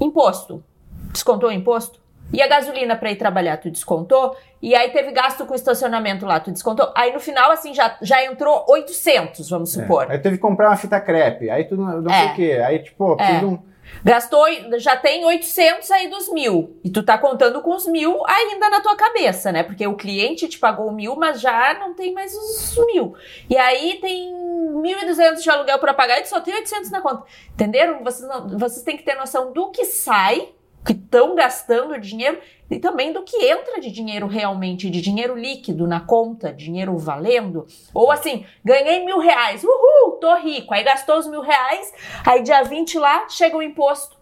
Imposto. 0.00 0.62
Descontou 1.10 1.48
o 1.48 1.52
imposto? 1.52 1.98
E 2.32 2.42
a 2.42 2.48
gasolina 2.48 2.96
para 2.96 3.10
ir 3.10 3.16
trabalhar, 3.16 3.56
tu 3.58 3.70
descontou? 3.70 4.36
E 4.60 4.74
aí 4.74 4.90
teve 4.90 5.12
gasto 5.12 5.46
com 5.46 5.54
estacionamento 5.54 6.26
lá, 6.26 6.40
tu 6.40 6.50
descontou? 6.50 6.90
Aí 6.96 7.12
no 7.12 7.20
final, 7.20 7.50
assim, 7.50 7.72
já, 7.72 7.96
já 8.02 8.24
entrou 8.24 8.64
800, 8.68 9.48
vamos 9.48 9.76
É. 9.76 9.80
supor. 9.82 10.10
Aí 10.10 10.18
teve 10.18 10.36
que 10.36 10.42
comprar 10.42 10.68
uma 10.70 10.76
fita 10.76 11.00
crepe, 11.00 11.48
aí 11.48 11.64
tu 11.64 11.76
não, 11.76 12.00
não 12.02 12.10
É. 12.12 12.20
sei 12.20 12.28
o 12.28 12.34
quê. 12.34 12.62
Aí, 12.64 12.78
tipo, 12.80 13.16
É. 13.20 13.44
um. 13.44 13.58
Gastou, 14.02 14.46
já 14.78 14.96
tem 14.96 15.24
800 15.24 15.90
aí 15.90 16.08
dos 16.08 16.32
mil. 16.32 16.76
E 16.82 16.90
tu 16.90 17.02
tá 17.02 17.16
contando 17.18 17.60
com 17.62 17.74
os 17.74 17.86
mil 17.86 18.22
ainda 18.26 18.68
na 18.70 18.80
tua 18.80 18.96
cabeça, 18.96 19.52
né? 19.52 19.62
Porque 19.62 19.86
o 19.86 19.96
cliente 19.96 20.48
te 20.48 20.58
pagou 20.58 20.90
mil, 20.90 21.16
mas 21.16 21.40
já 21.40 21.74
não 21.78 21.94
tem 21.94 22.12
mais 22.12 22.34
os 22.34 22.76
mil. 22.86 23.14
E 23.48 23.56
aí 23.56 23.98
tem 24.00 24.32
1.200 24.34 25.42
de 25.42 25.50
aluguel 25.50 25.78
para 25.78 25.94
pagar 25.94 26.18
e 26.18 26.22
tu 26.22 26.28
só 26.28 26.40
tem 26.40 26.54
800 26.54 26.90
na 26.90 27.00
conta. 27.00 27.24
Entenderam? 27.54 28.02
Vocês, 28.02 28.28
não- 28.28 28.58
vocês 28.58 28.82
têm 28.82 28.96
que 28.96 29.02
ter 29.02 29.14
noção 29.14 29.52
do 29.52 29.70
que 29.70 29.84
sai, 29.84 30.48
que 30.84 30.92
estão 30.92 31.34
gastando 31.34 31.98
dinheiro, 31.98 32.38
e 32.70 32.78
também 32.78 33.12
do 33.12 33.22
que 33.22 33.36
entra 33.46 33.80
de 33.80 33.90
dinheiro 33.90 34.26
realmente, 34.26 34.90
de 34.90 35.00
dinheiro 35.00 35.34
líquido 35.36 35.86
na 35.86 36.00
conta, 36.00 36.52
dinheiro 36.52 36.96
valendo. 36.98 37.66
Ou 37.92 38.10
assim, 38.10 38.44
ganhei 38.64 39.04
mil 39.04 39.18
reais, 39.18 39.64
uhul, 39.64 40.12
tô 40.20 40.34
rico. 40.36 40.74
Aí 40.74 40.82
gastou 40.82 41.18
os 41.18 41.26
mil 41.26 41.40
reais, 41.40 41.92
aí 42.26 42.42
dia 42.42 42.62
20 42.62 42.98
lá 42.98 43.28
chega 43.28 43.56
o 43.56 43.62
imposto. 43.62 44.16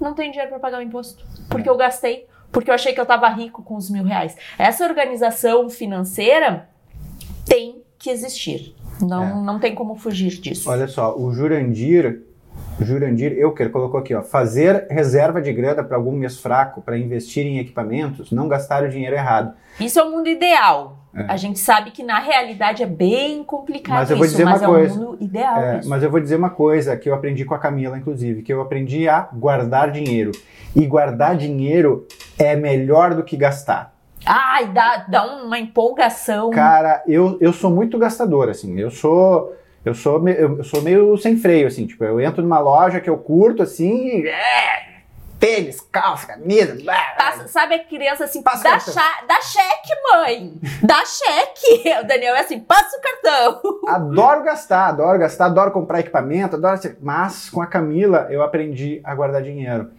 Não 0.00 0.14
tem 0.14 0.30
dinheiro 0.30 0.50
para 0.50 0.58
pagar 0.60 0.78
o 0.78 0.82
imposto, 0.82 1.24
porque 1.48 1.68
eu 1.68 1.76
gastei, 1.76 2.26
porque 2.50 2.70
eu 2.70 2.74
achei 2.74 2.92
que 2.92 3.00
eu 3.00 3.06
tava 3.06 3.28
rico 3.28 3.62
com 3.62 3.76
os 3.76 3.88
mil 3.90 4.04
reais. 4.04 4.36
Essa 4.58 4.84
organização 4.84 5.68
financeira 5.70 6.68
tem 7.44 7.82
que 7.98 8.10
existir. 8.10 8.74
Não, 9.00 9.22
É. 9.22 9.34
não 9.44 9.58
tem 9.60 9.74
como 9.74 9.94
fugir 9.96 10.30
disso. 10.40 10.68
Olha 10.70 10.88
só, 10.88 11.16
o 11.16 11.32
Jurandir, 11.32 12.25
Jurandir 12.80 13.32
Euker 13.32 13.70
colocou 13.70 13.98
aqui, 14.00 14.14
ó, 14.14 14.22
fazer 14.22 14.86
reserva 14.90 15.40
de 15.40 15.52
grana 15.52 15.82
para 15.82 15.96
algum 15.96 16.12
mês 16.12 16.38
fraco 16.38 16.82
para 16.82 16.98
investir 16.98 17.46
em 17.46 17.58
equipamentos, 17.58 18.30
não 18.30 18.48
gastar 18.48 18.84
o 18.84 18.88
dinheiro 18.88 19.16
errado. 19.16 19.54
Isso 19.80 19.98
é 19.98 20.02
o 20.02 20.10
mundo 20.10 20.28
ideal. 20.28 20.98
É. 21.14 21.24
A 21.28 21.36
gente 21.36 21.58
sabe 21.58 21.90
que 21.90 22.02
na 22.02 22.18
realidade 22.18 22.82
é 22.82 22.86
bem 22.86 23.42
complicado 23.42 23.96
Mas 23.96 24.10
eu 24.10 24.16
vou 24.18 24.26
isso, 24.26 24.34
dizer 24.34 24.44
mas 24.44 24.60
uma 24.60 24.68
é 24.68 24.70
coisa. 24.70 24.94
o 24.94 24.98
mundo 24.98 25.18
ideal. 25.20 25.56
É, 25.62 25.78
isso. 25.78 25.88
mas 25.88 26.02
eu 26.02 26.10
vou 26.10 26.20
dizer 26.20 26.36
uma 26.36 26.50
coisa 26.50 26.94
que 26.96 27.08
eu 27.08 27.14
aprendi 27.14 27.44
com 27.46 27.54
a 27.54 27.58
Camila, 27.58 27.96
inclusive, 27.96 28.42
que 28.42 28.52
eu 28.52 28.60
aprendi 28.60 29.08
a 29.08 29.20
guardar 29.32 29.90
dinheiro. 29.90 30.32
E 30.74 30.86
guardar 30.86 31.36
dinheiro 31.36 32.06
é 32.38 32.54
melhor 32.54 33.14
do 33.14 33.22
que 33.22 33.36
gastar. 33.36 33.94
Ai, 34.26 34.66
dá, 34.68 35.06
dá 35.08 35.24
uma 35.42 35.58
empolgação. 35.58 36.50
Cara, 36.50 37.02
eu, 37.06 37.38
eu 37.40 37.52
sou 37.52 37.70
muito 37.70 37.98
gastador, 37.98 38.48
assim. 38.50 38.78
Eu 38.78 38.90
sou. 38.90 39.54
Eu 39.86 39.94
sou, 39.94 40.20
me- 40.20 40.36
eu 40.36 40.62
sou 40.64 40.82
meio 40.82 41.16
sem 41.16 41.36
freio, 41.36 41.66
assim. 41.68 41.86
Tipo, 41.86 42.04
eu 42.04 42.20
entro 42.20 42.42
numa 42.42 42.58
loja 42.58 43.00
que 43.00 43.08
eu 43.08 43.16
curto, 43.16 43.62
assim. 43.62 44.20
e, 44.22 44.28
É, 44.28 44.86
tênis, 45.38 45.80
calça, 45.92 46.26
camisa. 46.26 46.74
blá. 46.82 46.96
Passa- 47.16 47.46
sabe 47.46 47.74
a 47.76 47.84
criança 47.84 48.24
assim, 48.24 48.42
Passa 48.42 48.64
dá, 48.64 48.78
cha- 48.80 49.24
dá 49.28 49.40
cheque, 49.40 49.92
mãe! 50.10 50.54
Dá 50.82 51.02
cheque! 51.04 51.84
O 52.02 52.06
Daniel 52.06 52.34
é 52.34 52.40
assim, 52.40 52.58
passa 52.58 52.96
o 52.96 53.00
cartão. 53.00 53.60
Adoro 53.86 54.42
gastar, 54.42 54.88
adoro 54.88 55.18
gastar, 55.18 55.46
adoro 55.46 55.70
comprar 55.70 56.00
equipamento, 56.00 56.56
adoro. 56.56 56.80
Mas 57.00 57.48
com 57.48 57.62
a 57.62 57.66
Camila 57.66 58.26
eu 58.30 58.42
aprendi 58.42 59.00
a 59.04 59.14
guardar 59.14 59.42
dinheiro. 59.42 59.90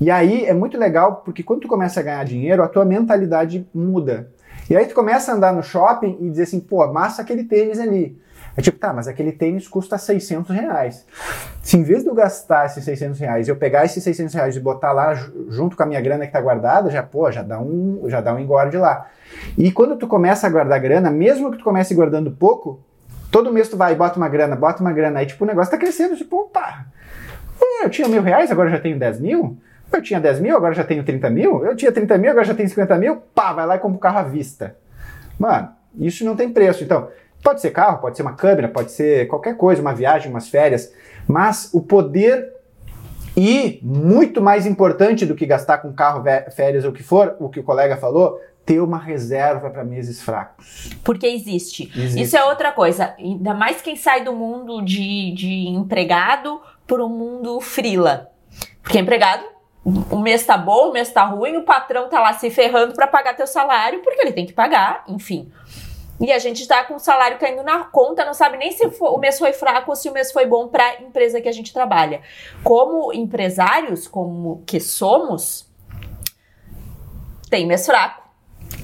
E 0.00 0.10
aí 0.10 0.46
é 0.46 0.52
muito 0.54 0.76
legal 0.78 1.22
porque 1.24 1.42
quando 1.44 1.60
tu 1.60 1.68
começa 1.68 2.00
a 2.00 2.02
ganhar 2.02 2.24
dinheiro, 2.24 2.62
a 2.62 2.68
tua 2.68 2.84
mentalidade 2.84 3.68
muda. 3.74 4.30
E 4.70 4.76
aí 4.76 4.84
tu 4.86 4.94
começa 4.94 5.32
a 5.32 5.34
andar 5.34 5.52
no 5.52 5.62
shopping 5.62 6.18
e 6.20 6.28
dizer 6.30 6.42
assim, 6.44 6.60
pô, 6.60 6.86
massa 6.92 7.22
aquele 7.22 7.44
tênis 7.44 7.78
ali. 7.78 8.20
É 8.58 8.60
tipo, 8.60 8.76
tá, 8.76 8.92
mas 8.92 9.06
aquele 9.06 9.30
tênis 9.30 9.68
custa 9.68 9.96
600 9.96 10.50
reais. 10.50 11.06
Se 11.62 11.76
em 11.76 11.84
vez 11.84 12.02
de 12.02 12.08
eu 12.08 12.14
gastar 12.14 12.66
esses 12.66 12.84
600 12.84 13.20
reais, 13.20 13.46
eu 13.46 13.54
pegar 13.54 13.84
esses 13.84 14.02
600 14.02 14.34
reais 14.34 14.56
e 14.56 14.60
botar 14.60 14.90
lá 14.90 15.14
ju- 15.14 15.46
junto 15.48 15.76
com 15.76 15.82
a 15.84 15.86
minha 15.86 16.00
grana 16.00 16.26
que 16.26 16.32
tá 16.32 16.40
guardada, 16.40 16.90
já, 16.90 17.00
pô, 17.00 17.30
já 17.30 17.42
dá 17.42 17.60
um, 17.60 18.02
já 18.08 18.20
dá 18.20 18.34
um 18.34 18.38
engorde 18.40 18.76
lá. 18.76 19.06
E 19.56 19.70
quando 19.70 19.96
tu 19.96 20.08
começa 20.08 20.44
a 20.48 20.50
guardar 20.50 20.80
grana, 20.80 21.08
mesmo 21.08 21.52
que 21.52 21.58
tu 21.58 21.62
comece 21.62 21.94
guardando 21.94 22.32
pouco, 22.32 22.80
todo 23.30 23.52
mês 23.52 23.68
tu 23.68 23.76
vai 23.76 23.92
e 23.92 23.96
bota 23.96 24.16
uma 24.16 24.28
grana, 24.28 24.56
bota 24.56 24.80
uma 24.82 24.92
grana, 24.92 25.20
aí 25.20 25.26
tipo 25.26 25.44
o 25.44 25.46
negócio 25.46 25.70
tá 25.70 25.78
crescendo, 25.78 26.16
tipo, 26.16 26.36
opa, 26.40 26.86
eu 27.84 27.88
tinha 27.90 28.08
mil 28.08 28.22
reais, 28.22 28.50
agora 28.50 28.70
já 28.70 28.80
tenho 28.80 28.98
10 28.98 29.20
mil? 29.20 29.56
Eu 29.92 30.02
tinha 30.02 30.18
10 30.20 30.40
mil, 30.40 30.56
agora 30.56 30.74
já 30.74 30.82
tenho 30.82 31.04
30 31.04 31.30
mil? 31.30 31.64
Eu 31.64 31.76
tinha 31.76 31.92
30 31.92 32.18
mil, 32.18 32.30
agora 32.32 32.44
já 32.44 32.54
tenho 32.54 32.68
50 32.68 32.98
mil? 32.98 33.16
Pá, 33.32 33.52
vai 33.52 33.64
lá 33.66 33.76
e 33.76 33.78
compra 33.78 33.96
o 33.96 34.00
carro 34.00 34.18
à 34.18 34.22
vista. 34.24 34.74
Mano, 35.38 35.68
isso 35.96 36.24
não 36.24 36.34
tem 36.34 36.50
preço. 36.52 36.82
Então, 36.82 37.08
pode 37.42 37.60
ser 37.60 37.70
carro, 37.70 38.00
pode 38.00 38.16
ser 38.16 38.22
uma 38.22 38.34
câmera, 38.34 38.68
pode 38.68 38.92
ser 38.92 39.26
qualquer 39.28 39.56
coisa, 39.56 39.80
uma 39.80 39.94
viagem, 39.94 40.30
umas 40.30 40.48
férias, 40.48 40.92
mas 41.26 41.70
o 41.72 41.80
poder 41.80 42.58
e, 43.36 43.78
muito 43.82 44.42
mais 44.42 44.66
importante 44.66 45.24
do 45.24 45.34
que 45.34 45.46
gastar 45.46 45.78
com 45.78 45.92
carro, 45.92 46.24
férias 46.54 46.84
ou 46.84 46.90
o 46.90 46.92
que 46.92 47.04
for, 47.04 47.36
o 47.38 47.48
que 47.48 47.60
o 47.60 47.62
colega 47.62 47.96
falou, 47.96 48.40
ter 48.66 48.80
uma 48.80 48.98
reserva 48.98 49.70
para 49.70 49.84
meses 49.84 50.20
fracos. 50.20 50.90
Porque 51.04 51.26
existe. 51.26 51.90
Existe. 51.96 52.20
Isso 52.20 52.36
é 52.36 52.44
outra 52.44 52.72
coisa. 52.72 53.14
Ainda 53.16 53.54
mais 53.54 53.80
quem 53.80 53.94
sai 53.96 54.24
do 54.24 54.32
mundo 54.34 54.82
de, 54.82 55.32
de 55.34 55.68
empregado 55.68 56.60
para 56.86 57.02
o 57.04 57.08
mundo 57.08 57.60
frila. 57.60 58.28
Porque 58.82 58.98
empregado, 58.98 59.44
o 59.84 60.18
mês 60.18 60.44
tá 60.44 60.58
bom, 60.58 60.90
o 60.90 60.92
mês 60.92 61.10
tá 61.10 61.24
ruim, 61.24 61.56
o 61.56 61.62
patrão 61.62 62.08
tá 62.08 62.20
lá 62.20 62.32
se 62.34 62.50
ferrando 62.50 62.92
para 62.92 63.06
pagar 63.06 63.36
teu 63.36 63.46
salário, 63.46 64.00
porque 64.00 64.20
ele 64.20 64.32
tem 64.32 64.44
que 64.44 64.52
pagar, 64.52 65.04
enfim. 65.08 65.50
E 66.20 66.32
a 66.32 66.38
gente 66.38 66.66
tá 66.66 66.82
com 66.84 66.94
o 66.94 66.98
salário 66.98 67.38
caindo 67.38 67.62
na 67.62 67.84
conta, 67.84 68.24
não 68.24 68.34
sabe 68.34 68.56
nem 68.56 68.72
se 68.72 68.84
o 69.00 69.18
mês 69.18 69.38
foi 69.38 69.52
fraco 69.52 69.90
ou 69.90 69.96
se 69.96 70.08
o 70.08 70.12
mês 70.12 70.32
foi 70.32 70.46
bom 70.46 70.66
para 70.68 70.84
a 70.84 71.02
empresa 71.02 71.40
que 71.40 71.48
a 71.48 71.52
gente 71.52 71.72
trabalha. 71.72 72.22
Como 72.64 73.12
empresários, 73.12 74.08
como 74.08 74.62
que 74.66 74.80
somos, 74.80 75.68
tem 77.50 77.66
mês 77.66 77.86
fraco. 77.86 78.26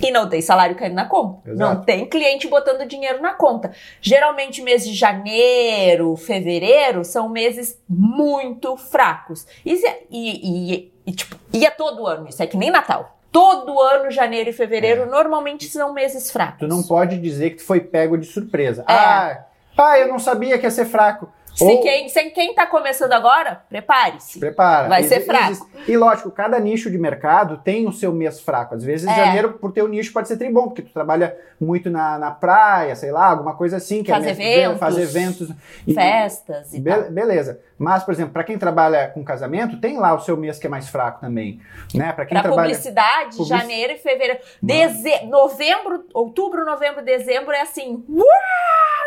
E 0.01 0.11
não 0.11 0.29
tem 0.29 0.41
salário 0.41 0.75
caindo 0.77 0.95
na 0.95 1.05
conta. 1.07 1.51
Exato. 1.51 1.75
Não 1.75 1.85
tem 1.85 2.09
cliente 2.09 2.49
botando 2.49 2.87
dinheiro 2.89 3.21
na 3.21 3.35
conta. 3.35 3.73
Geralmente, 4.01 4.63
mês 4.63 4.85
de 4.85 4.95
janeiro, 4.95 6.17
fevereiro 6.17 7.05
são 7.05 7.29
meses 7.29 7.79
muito 7.89 8.77
fracos. 8.79 9.47
Isso 9.65 9.87
é- 9.87 10.01
e, 10.11 10.73
e- 10.75 10.93
e, 11.07 11.13
tipo, 11.13 11.37
e 11.53 11.67
é 11.67 11.71
todo 11.71 12.07
ano, 12.07 12.29
isso 12.29 12.43
é 12.43 12.47
que 12.47 12.57
nem 12.57 12.71
Natal. 12.71 13.14
Todo 13.35 13.81
ano, 13.83 14.13
janeiro 14.13 14.49
e 14.51 14.53
fevereiro, 14.53 15.07
normalmente 15.11 15.65
são 15.69 15.93
meses 15.93 16.31
fracos. 16.31 16.61
Tu 16.61 16.69
não 16.69 16.85
pode 16.85 17.19
dizer 17.19 17.51
que 17.51 17.57
tu 17.57 17.65
foi 17.65 17.81
pego 17.81 18.17
de 18.17 18.27
surpresa. 18.27 18.83
É. 18.89 18.93
Ah, 18.95 19.45
ah, 19.77 19.99
eu 19.99 20.07
não 20.07 20.21
sabia 20.21 20.57
que 20.57 20.65
ia 20.65 20.71
ser 20.71 20.85
fraco. 20.85 21.29
Se, 21.53 21.63
Ou- 21.63 21.81
quem, 21.83 22.09
se 22.09 22.31
quem 22.31 22.53
tá 22.53 22.67
começando 22.67 23.13
agora, 23.13 23.63
prepare-se. 23.69 24.41
Prepara. 24.41 24.89
Vai 24.89 25.05
ser 25.05 25.21
fraco. 25.21 25.51
existe- 25.53 25.67
E 25.87 25.97
lógico, 25.97 26.29
cada 26.33 26.59
nicho 26.59 26.91
de 26.91 26.99
mercado 26.99 27.59
tem 27.59 27.87
o 27.87 27.93
seu 27.93 28.13
mês 28.13 28.41
fraco. 28.41 28.75
Às 28.75 28.83
vezes, 28.83 29.07
É. 29.07 29.15
janeiro, 29.15 29.53
por 29.53 29.71
teu 29.73 29.87
nicho, 29.87 30.13
pode 30.13 30.27
ser 30.27 30.37
tribom, 30.37 30.65
porque 30.65 30.83
tu 30.83 30.93
trabalha 30.93 31.37
muito 31.61 31.89
na, 31.91 32.19
na 32.19 32.31
praia, 32.33 32.97
sei 32.97 33.13
lá, 33.13 33.27
alguma 33.27 33.55
coisa 33.55 33.77
assim. 33.77 34.03
Que 34.03 34.11
Faz 34.11 34.27
é 34.27 34.31
eventos, 34.31 34.99
eventos. 34.99 35.49
E- 35.87 35.95
Festas 35.95 36.75
e 36.75 36.81
Be- 36.81 36.91
tal. 36.91 37.03
beleza. 37.13 37.61
Mas, 37.79 38.05
por 38.05 38.13
exemplo, 38.15 38.33
para 38.33 38.45
quem 38.45 38.57
trabalha 38.57 39.09
com 39.09 39.25
casamento, 39.25 39.81
tem 39.81 39.99
lá 39.99 40.15
o 40.15 40.21
seu 40.21 40.37
mês 40.37 40.59
que 40.59 40.67
é 40.67 40.71
mais 40.71 40.89
fraco 40.89 41.21
também. 41.21 41.61
Né? 41.93 42.13
Para 42.13 42.25
quem 42.25 42.35
Pra 42.35 42.43
trabalha. 42.43 42.69
publicidade, 42.69 43.37
Publici- 43.37 43.49
janeiro 43.49 43.93
e 43.95 43.99
fevereiro. 43.99 44.41
Deze... 44.63 45.25
Novembro, 45.27 46.05
outubro, 46.15 46.65
novembro, 46.65 47.05
dezembro 47.05 47.53
é 47.53 47.61
assim. 47.63 48.05
Uau! 48.09 48.25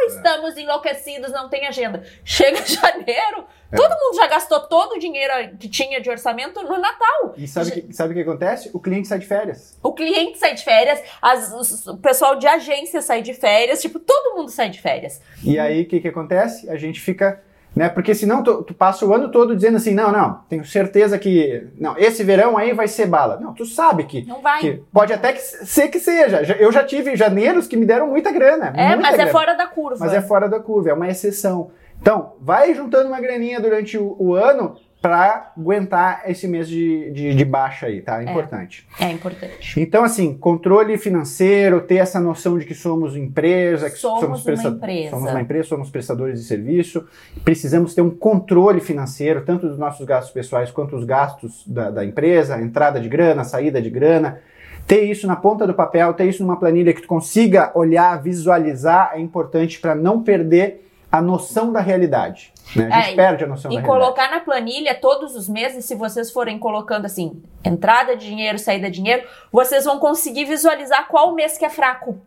Estamos 0.07 0.55
enlouquecidos, 0.57 1.31
não 1.31 1.49
tem 1.49 1.65
agenda. 1.65 2.03
Chega 2.23 2.63
janeiro, 2.67 3.45
É. 3.71 3.75
todo 3.75 3.89
mundo 3.89 4.15
já 4.15 4.27
gastou 4.27 4.59
todo 4.61 4.93
o 4.95 4.99
dinheiro 4.99 5.33
que 5.57 5.67
tinha 5.67 5.99
de 5.99 6.09
orçamento 6.09 6.61
no 6.61 6.77
Natal. 6.77 7.33
E 7.35 7.47
sabe 7.47 7.69
o 7.69 7.73
que, 7.73 7.93
sabe 7.93 8.13
que 8.13 8.21
acontece? 8.21 8.69
O 8.73 8.79
cliente 8.79 9.07
sai 9.07 9.19
de 9.19 9.25
férias. 9.25 9.77
O 9.81 9.93
cliente 9.93 10.37
sai 10.37 10.53
de 10.53 10.63
férias, 10.63 11.01
as- 11.21 11.87
o 11.87 11.97
pessoal 11.97 12.35
de 12.35 12.47
agência 12.47 13.01
sai 13.01 13.21
de 13.21 13.33
férias, 13.33 13.81
tipo, 13.81 13.97
todo 13.99 14.35
mundo 14.37 14.49
sai 14.51 14.69
de 14.69 14.79
férias. 14.81 15.21
E 15.43 15.57
aí, 15.57 15.81
o 15.83 15.87
que, 15.87 15.99
que 15.99 16.07
acontece? 16.09 16.69
A 16.69 16.75
gente 16.77 16.99
fica. 17.01 17.41
Né? 17.77 17.89
Porque 17.89 18.15
senão 18.15 18.41
tu, 18.41 18.63
tu 18.63 18.73
passa 18.73 19.05
o 19.05 19.13
ano 19.13 19.29
todo 19.29 19.55
dizendo 19.55 19.77
assim: 19.77 19.93
não, 19.93 20.11
não, 20.11 20.41
tenho 20.49 20.65
certeza 20.65 21.17
que. 21.19 21.67
Não, 21.79 21.95
esse 21.95 22.23
verão 22.23 22.57
aí 22.57 22.73
vai 22.73 22.87
ser 22.87 23.05
bala. 23.05 23.39
Não, 23.39 23.53
tu 23.53 23.65
sabe 23.65 24.03
que. 24.05 24.25
Não 24.25 24.41
vai. 24.41 24.59
que 24.61 24.83
pode 24.91 25.13
até 25.13 25.31
que 25.31 25.39
ser 25.39 25.87
que 25.89 25.99
seja. 25.99 26.41
Eu 26.59 26.71
já 26.71 26.83
tive 26.83 27.15
janeiros 27.15 27.67
que 27.67 27.77
me 27.77 27.85
deram 27.85 28.07
muita 28.07 28.31
grana. 28.31 28.73
é, 28.75 28.87
muita 28.87 29.01
mas 29.03 29.13
é 29.13 29.17
grana. 29.17 29.31
fora 29.31 29.53
da 29.53 29.67
curva. 29.67 29.97
Mas 29.99 30.13
é 30.13 30.21
fora 30.21 30.49
da 30.49 30.59
curva, 30.59 30.89
é 30.89 30.93
uma 30.93 31.07
exceção. 31.07 31.69
Então, 32.01 32.33
vai 32.41 32.73
juntando 32.73 33.09
uma 33.09 33.21
graninha 33.21 33.59
durante 33.59 33.97
o, 33.97 34.15
o 34.19 34.33
ano 34.33 34.75
para 35.01 35.51
aguentar 35.55 36.23
esse 36.27 36.47
mês 36.47 36.67
de, 36.67 37.11
de, 37.11 37.35
de 37.35 37.45
baixa 37.45 37.85
aí, 37.85 38.01
tá? 38.01 38.19
É 38.21 38.29
importante. 38.29 38.87
É 38.99 39.11
importante. 39.11 39.79
Então, 39.79 40.03
assim, 40.03 40.33
controle 40.35 40.97
financeiro, 40.97 41.81
ter 41.81 41.97
essa 41.97 42.19
noção 42.19 42.57
de 42.57 42.65
que 42.65 42.73
somos 42.73 43.15
empresa, 43.15 43.89
que 43.91 43.97
Somos 43.97 44.19
somos, 44.21 44.39
uma 44.39 44.45
presta- 44.45 44.69
empresa. 44.69 45.09
somos 45.11 45.29
uma 45.31 45.41
empresa, 45.41 45.67
somos 45.69 45.89
prestadores 45.91 46.39
de 46.41 46.47
serviço, 46.47 47.05
precisamos 47.45 47.93
ter 47.93 48.01
um 48.01 48.09
controle 48.09 48.81
financeiro, 48.81 49.43
tanto 49.45 49.67
dos 49.69 49.77
nossos 49.77 50.05
gastos 50.05 50.33
pessoais 50.33 50.71
quanto 50.71 50.95
os 50.95 51.03
gastos 51.05 51.63
da, 51.67 51.91
da 51.91 52.03
empresa, 52.03 52.59
entrada 52.59 52.99
de 52.99 53.07
grana, 53.07 53.43
saída 53.43 53.79
de 53.81 53.91
grana, 53.91 54.39
ter 54.87 55.03
isso 55.03 55.27
na 55.27 55.35
ponta 55.35 55.67
do 55.67 55.73
papel, 55.75 56.11
ter 56.15 56.25
isso 56.25 56.41
numa 56.41 56.57
planilha 56.57 56.91
que 56.93 57.01
tu 57.01 57.07
consiga 57.07 57.71
olhar, 57.75 58.19
visualizar, 58.21 59.11
é 59.13 59.19
importante 59.19 59.79
para 59.79 59.93
não 59.93 60.23
perder 60.23 60.86
a 61.11 61.21
noção 61.21 61.71
da 61.71 61.79
realidade. 61.79 62.53
Né? 62.75 62.89
A 62.91 62.99
gente 63.01 63.13
É, 63.13 63.15
perde 63.15 63.43
a 63.43 63.47
noção 63.47 63.71
E 63.71 63.75
da 63.75 63.81
realidade. 63.81 64.03
colocar 64.05 64.29
na 64.29 64.39
planilha 64.41 64.93
todos 64.93 65.35
os 65.35 65.47
meses, 65.47 65.85
se 65.85 65.95
vocês 65.95 66.31
forem 66.31 66.59
colocando 66.59 67.05
assim, 67.05 67.41
entrada 67.63 68.15
de 68.15 68.25
dinheiro, 68.25 68.59
saída 68.59 68.89
de 68.89 68.95
dinheiro, 68.97 69.25
vocês 69.51 69.85
vão 69.85 69.99
conseguir 69.99 70.45
visualizar 70.45 71.07
qual 71.07 71.33
mês 71.33 71.57
que 71.57 71.63
é 71.65 71.69
fraco. 71.69 72.19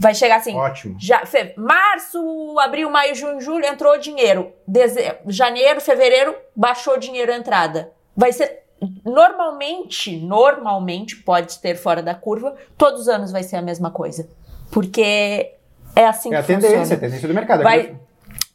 Vai 0.00 0.14
chegar 0.14 0.36
assim, 0.36 0.54
Ótimo. 0.54 0.94
já, 0.98 1.26
fe- 1.26 1.54
março, 1.56 2.18
abril, 2.60 2.88
maio, 2.90 3.14
junho, 3.16 3.40
julho, 3.40 3.64
entrou 3.66 3.98
dinheiro. 3.98 4.52
Deze- 4.66 5.16
janeiro, 5.26 5.80
fevereiro, 5.80 6.36
baixou 6.54 6.98
dinheiro 6.98 7.32
a 7.32 7.36
entrada. 7.36 7.90
Vai 8.16 8.32
ser. 8.32 8.62
Normalmente, 9.04 10.16
normalmente, 10.20 11.16
pode 11.16 11.58
ter 11.58 11.74
fora 11.74 12.00
da 12.00 12.14
curva, 12.14 12.54
todos 12.76 13.00
os 13.02 13.08
anos 13.08 13.32
vai 13.32 13.42
ser 13.42 13.56
a 13.56 13.62
mesma 13.62 13.90
coisa. 13.90 14.28
Porque 14.70 15.54
é 16.00 16.06
assim 16.06 16.32
É 16.32 16.38
a 16.38 16.42
que 16.42 16.52
funciona 16.54 16.74
tendência, 16.74 16.96
a 16.96 17.00
tendência 17.00 17.28
do 17.28 17.34
mercado. 17.34 17.62
vai 17.62 17.96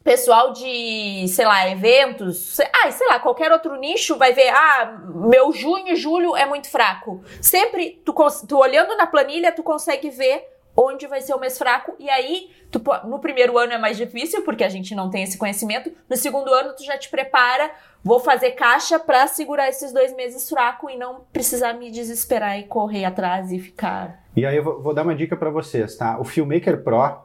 pessoal 0.03 0.51
de, 0.51 1.25
sei 1.29 1.45
lá, 1.45 1.69
eventos, 1.69 2.55
sei, 2.55 2.67
ah, 2.83 2.91
sei 2.91 3.07
lá, 3.07 3.19
qualquer 3.19 3.51
outro 3.53 3.75
nicho 3.77 4.17
vai 4.17 4.33
ver, 4.33 4.49
ah, 4.49 4.99
meu 5.07 5.53
junho 5.53 5.93
e 5.93 5.95
julho 5.95 6.35
é 6.35 6.45
muito 6.45 6.69
fraco. 6.69 7.23
Sempre 7.41 8.01
tu, 8.03 8.13
tu 8.45 8.57
olhando 8.57 8.97
na 8.97 9.07
planilha, 9.07 9.51
tu 9.51 9.63
consegue 9.63 10.09
ver 10.09 10.45
onde 10.75 11.07
vai 11.07 11.21
ser 11.21 11.33
o 11.33 11.39
mês 11.39 11.57
fraco 11.57 11.95
e 11.99 12.09
aí 12.09 12.49
tu, 12.71 12.81
no 13.05 13.19
primeiro 13.19 13.57
ano 13.57 13.73
é 13.73 13.77
mais 13.77 13.95
difícil 13.95 14.41
porque 14.41 14.63
a 14.63 14.69
gente 14.69 14.95
não 14.95 15.09
tem 15.09 15.23
esse 15.23 15.37
conhecimento. 15.37 15.91
No 16.09 16.17
segundo 16.17 16.51
ano 16.53 16.73
tu 16.75 16.83
já 16.83 16.97
te 16.97 17.09
prepara, 17.09 17.71
vou 18.03 18.19
fazer 18.19 18.51
caixa 18.51 18.99
pra 18.99 19.27
segurar 19.27 19.69
esses 19.69 19.93
dois 19.93 20.13
meses 20.15 20.49
fraco 20.49 20.89
e 20.89 20.97
não 20.97 21.21
precisar 21.31 21.73
me 21.73 21.91
desesperar 21.91 22.59
e 22.59 22.63
correr 22.63 23.05
atrás 23.05 23.51
e 23.51 23.59
ficar 23.59 24.23
E 24.35 24.45
aí 24.45 24.57
eu 24.57 24.63
vou, 24.81 24.93
dar 24.93 25.03
uma 25.03 25.15
dica 25.15 25.37
para 25.37 25.51
vocês, 25.51 25.95
tá? 25.95 26.19
O 26.19 26.23
Filmmaker 26.23 26.83
Pro, 26.83 27.21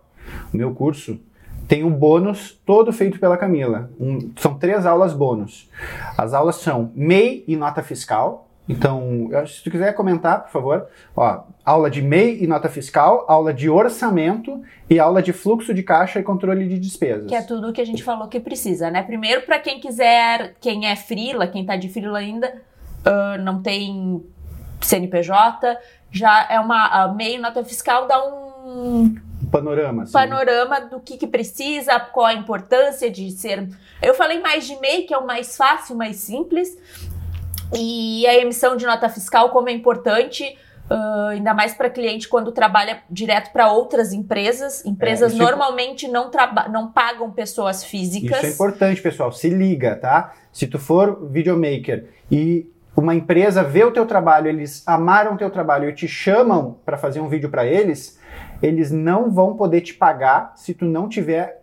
o 0.52 0.56
meu 0.56 0.74
curso, 0.74 1.18
tem 1.66 1.84
um 1.84 1.90
bônus 1.90 2.58
todo 2.64 2.92
feito 2.92 3.18
pela 3.18 3.36
Camila. 3.36 3.90
Um- 4.00 4.30
são 4.36 4.54
três 4.54 4.86
aulas 4.86 5.12
bônus. 5.12 5.68
As 6.16 6.32
aulas 6.32 6.56
são 6.56 6.90
MEI 6.94 7.44
e 7.46 7.56
nota 7.56 7.82
fiscal. 7.82 8.46
Então, 8.70 9.30
se 9.46 9.64
tu 9.64 9.70
quiser 9.70 9.94
comentar, 9.94 10.42
por 10.42 10.50
favor, 10.50 10.86
ó, 11.16 11.44
aula 11.64 11.90
de 11.90 12.02
MEI 12.02 12.42
e 12.42 12.46
nota 12.46 12.68
fiscal, 12.68 13.24
aula 13.26 13.52
de 13.52 13.68
orçamento 13.70 14.62
e 14.90 14.98
aula 14.98 15.22
de 15.22 15.32
fluxo 15.32 15.72
de 15.72 15.82
caixa 15.82 16.20
e 16.20 16.22
controle 16.22 16.68
de 16.68 16.78
despesas. 16.78 17.26
Que 17.26 17.34
é 17.34 17.40
tudo 17.42 17.70
o 17.70 17.72
que 17.72 17.80
a 17.80 17.86
gente 17.86 18.02
falou 18.02 18.28
que 18.28 18.38
precisa, 18.38 18.90
né? 18.90 19.02
Primeiro, 19.02 19.42
para 19.42 19.58
quem 19.58 19.80
quiser, 19.80 20.54
quem 20.60 20.86
é 20.86 20.94
frila, 20.96 21.46
quem 21.46 21.64
tá 21.64 21.76
de 21.76 21.88
frila 21.88 22.18
ainda, 22.18 22.60
ah, 23.06 23.38
não 23.38 23.62
tem 23.62 24.22
CNPJ, 24.82 25.78
já 26.10 26.46
é 26.50 26.60
uma 26.60 26.86
a 26.88 27.08
meio 27.12 27.40
nota 27.40 27.64
fiscal, 27.64 28.06
dá 28.06 28.22
um 28.22 29.14
Panorama. 29.50 30.02
assim. 30.04 30.12
panorama 30.12 30.80
do 30.82 31.00
que, 31.00 31.16
que 31.16 31.26
precisa, 31.26 31.98
qual 32.00 32.26
a 32.26 32.34
importância 32.34 33.10
de 33.10 33.30
ser. 33.30 33.68
Eu 34.02 34.14
falei 34.14 34.40
mais 34.40 34.66
de 34.66 34.78
MEI, 34.80 35.02
que 35.02 35.14
é 35.14 35.18
o 35.18 35.26
mais 35.26 35.56
fácil, 35.56 35.96
mais 35.96 36.16
simples, 36.16 36.76
e 37.74 38.26
a 38.26 38.34
emissão 38.38 38.76
de 38.76 38.86
nota 38.86 39.08
fiscal, 39.08 39.50
como 39.50 39.68
é 39.68 39.72
importante. 39.72 40.56
ah, 40.90 41.28
ainda 41.32 41.52
mais 41.52 41.74
para 41.74 41.90
cliente 41.90 42.26
quando 42.26 42.50
trabalha 42.50 43.02
direto 43.10 43.52
para 43.52 43.70
outras 43.70 44.14
empresas. 44.14 44.82
Empresas 44.86 45.34
isso 45.34 45.42
é- 45.42 45.44
normalmente 45.44 46.08
não, 46.08 46.30
traba- 46.30 46.66
não 46.68 46.90
pagam 46.90 47.30
pessoas 47.30 47.84
físicas. 47.84 48.38
Isso 48.38 48.46
é 48.46 48.48
importante, 48.48 49.02
pessoal. 49.02 49.30
Se 49.30 49.50
liga, 49.50 49.94
tá? 49.96 50.32
Se 50.50 50.66
tu 50.66 50.78
for 50.78 51.28
videomaker 51.30 52.06
e 52.30 52.72
uma 52.96 53.14
empresa 53.14 53.62
vê 53.62 53.84
o 53.84 53.90
teu 53.92 54.06
trabalho, 54.06 54.48
eles 54.48 54.82
amaram 54.88 55.34
o 55.34 55.36
teu 55.36 55.50
trabalho 55.50 55.90
e 55.90 55.92
te 55.94 56.08
chamam 56.08 56.78
para 56.86 56.96
fazer 56.96 57.20
um 57.20 57.28
vídeo 57.28 57.50
para 57.50 57.66
eles, 57.66 58.18
eles 58.62 58.90
não 58.90 59.30
vão 59.30 59.56
poder 59.56 59.80
te 59.80 59.94
pagar 59.94 60.52
se 60.56 60.74
tu 60.74 60.84
não 60.84 61.08
tiver 61.08 61.62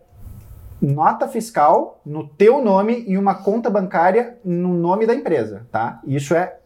nota 0.80 1.26
fiscal 1.26 2.00
no 2.04 2.26
teu 2.26 2.62
nome 2.62 3.04
e 3.06 3.16
uma 3.16 3.34
conta 3.34 3.70
bancária 3.70 4.38
no 4.44 4.74
nome 4.74 5.06
da 5.06 5.14
empresa, 5.14 5.66
tá? 5.70 6.00
Isso 6.06 6.34
é 6.34 6.56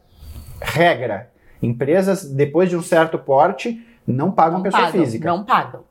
regra. 0.60 1.30
Empresas 1.62 2.24
depois 2.24 2.68
de 2.68 2.76
um 2.76 2.82
certo 2.82 3.18
porte 3.18 3.86
não 4.06 4.32
pagam 4.32 4.58
Não 4.58 4.62
pessoa 4.62 4.84
pagam, 4.86 5.00
física. 5.04 5.28
Não 5.28 5.44
pagam. 5.44 5.84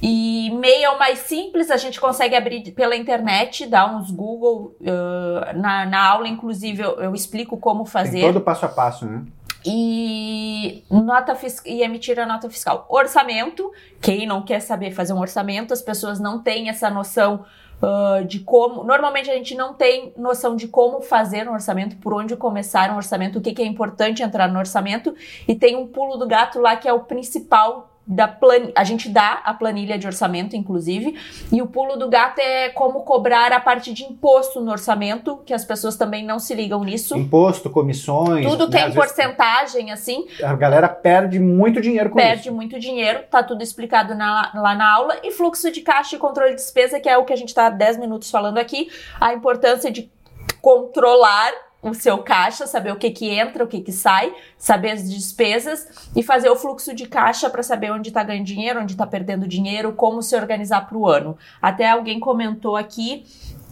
E 0.00 0.46
e-mail 0.46 0.84
é 0.84 0.90
o 0.90 0.98
mais 0.98 1.20
simples, 1.20 1.70
a 1.70 1.76
gente 1.76 2.00
consegue 2.00 2.36
abrir 2.36 2.70
pela 2.72 2.94
internet, 2.94 3.66
dar 3.66 3.94
uns 3.96 4.10
Google. 4.10 4.76
ah, 4.86 5.52
na, 5.54 5.86
na 5.86 6.06
aula, 6.06 6.28
inclusive, 6.28 6.82
eu, 6.82 7.00
eu 7.00 7.14
explico 7.14 7.56
como 7.56 7.84
Tem 7.84 7.92
fazer. 7.92 8.20
todo 8.20 8.36
o 8.36 8.40
passo 8.40 8.66
a 8.66 8.68
passo, 8.68 9.06
né? 9.06 9.22
E, 9.64 10.84
nota 10.90 11.36
e 11.64 11.82
emitir 11.82 12.18
a 12.20 12.26
nota 12.26 12.50
fiscal. 12.50 12.86
Orçamento, 12.88 13.72
quem 14.00 14.26
não 14.26 14.42
quer 14.42 14.60
saber 14.60 14.90
fazer 14.90 15.12
um 15.12 15.20
orçamento, 15.20 15.72
as 15.72 15.80
pessoas 15.80 16.20
não 16.20 16.42
têm 16.42 16.68
essa 16.68 16.90
noção 16.90 17.44
ah, 17.82 18.22
de 18.26 18.40
como. 18.40 18.82
Normalmente 18.82 19.30
a 19.30 19.34
gente 19.34 19.54
não 19.54 19.74
tem 19.74 20.12
noção 20.16 20.56
de 20.56 20.68
como 20.68 21.02
fazer 21.02 21.48
um 21.48 21.52
orçamento, 21.52 21.96
por 21.96 22.14
onde 22.14 22.34
começar 22.36 22.90
um 22.90 22.96
orçamento, 22.96 23.38
o 23.38 23.42
que, 23.42 23.52
que 23.52 23.62
é 23.62 23.66
importante 23.66 24.22
entrar 24.22 24.48
no 24.48 24.58
orçamento. 24.58 25.14
E 25.46 25.54
tem 25.54 25.76
um 25.76 25.86
pulo 25.86 26.16
do 26.16 26.26
gato 26.26 26.60
lá 26.60 26.76
que 26.76 26.88
é 26.88 26.92
o 26.92 27.00
principal 27.00 27.93
da 28.06 28.28
plan... 28.28 28.70
A 28.76 28.84
gente 28.84 29.08
dá 29.08 29.40
a 29.44 29.54
planilha 29.54 29.96
de 29.98 30.06
orçamento, 30.06 30.54
inclusive, 30.54 31.18
e 31.50 31.62
o 31.62 31.66
pulo 31.66 31.96
do 31.96 32.08
gato 32.08 32.38
é 32.38 32.68
como 32.68 33.00
cobrar 33.02 33.52
a 33.52 33.58
parte 33.60 33.92
de 33.94 34.04
imposto 34.04 34.60
no 34.60 34.70
orçamento, 34.70 35.38
que 35.46 35.54
as 35.54 35.64
pessoas 35.64 35.96
também 35.96 36.24
não 36.24 36.38
se 36.38 36.54
ligam 36.54 36.84
nisso. 36.84 37.16
Imposto, 37.16 37.70
comissões. 37.70 38.46
Tudo 38.46 38.68
que 38.68 38.74
né? 38.74 38.80
é 38.80 38.84
Às 38.84 38.90
em 38.90 38.94
vezes 38.94 39.12
porcentagem, 39.14 39.90
assim, 39.90 40.26
A 40.42 40.54
galera 40.54 40.88
perde 40.88 41.38
muito 41.40 41.80
dinheiro 41.80 42.10
com 42.10 42.16
perde 42.16 42.42
isso. 42.48 42.52
muito 42.52 42.78
dinheiro, 42.78 43.24
tá 43.30 43.42
tudo 43.42 43.62
explicado 43.62 44.14
na- 44.14 44.50
lá 44.54 44.74
na 44.74 44.92
aula. 44.94 45.16
E 45.22 45.30
fluxo 45.30 45.70
de 45.70 45.80
caixa 45.80 46.16
e 46.16 46.18
controle 46.18 46.50
de 46.50 46.56
despesa, 46.56 47.00
que 47.00 47.08
é 47.08 47.16
o 47.16 47.24
que 47.24 47.32
a 47.32 47.36
gente 47.36 47.54
tá 47.54 47.66
há 47.66 47.70
10 47.70 47.96
minutos 47.98 48.30
falando 48.30 48.58
aqui, 48.58 48.90
a 49.20 49.32
importância 49.32 49.90
de 49.90 50.10
controlar 50.60 51.52
o 51.84 51.94
seu 51.94 52.18
caixa, 52.18 52.66
saber 52.66 52.92
o 52.92 52.96
que 52.96 53.10
que 53.10 53.28
entra, 53.28 53.62
o 53.62 53.66
que 53.68 53.80
que 53.80 53.92
sai, 53.92 54.34
saber 54.56 54.92
as 54.92 55.08
despesas 55.10 55.86
e 56.16 56.22
fazer 56.22 56.48
o 56.48 56.56
fluxo 56.56 56.94
de 56.94 57.06
caixa 57.06 57.50
para 57.50 57.62
saber 57.62 57.92
onde 57.92 58.10
tá 58.10 58.22
ganhando 58.24 58.46
dinheiro, 58.46 58.80
onde 58.80 58.96
tá 58.96 59.06
perdendo 59.06 59.46
dinheiro, 59.46 59.92
como 59.92 60.22
se 60.22 60.34
organizar 60.34 60.86
para 60.88 60.96
o 60.96 61.06
ano. 61.08 61.36
Até 61.60 61.90
alguém 61.90 62.18
comentou 62.18 62.74
aqui 62.76 63.24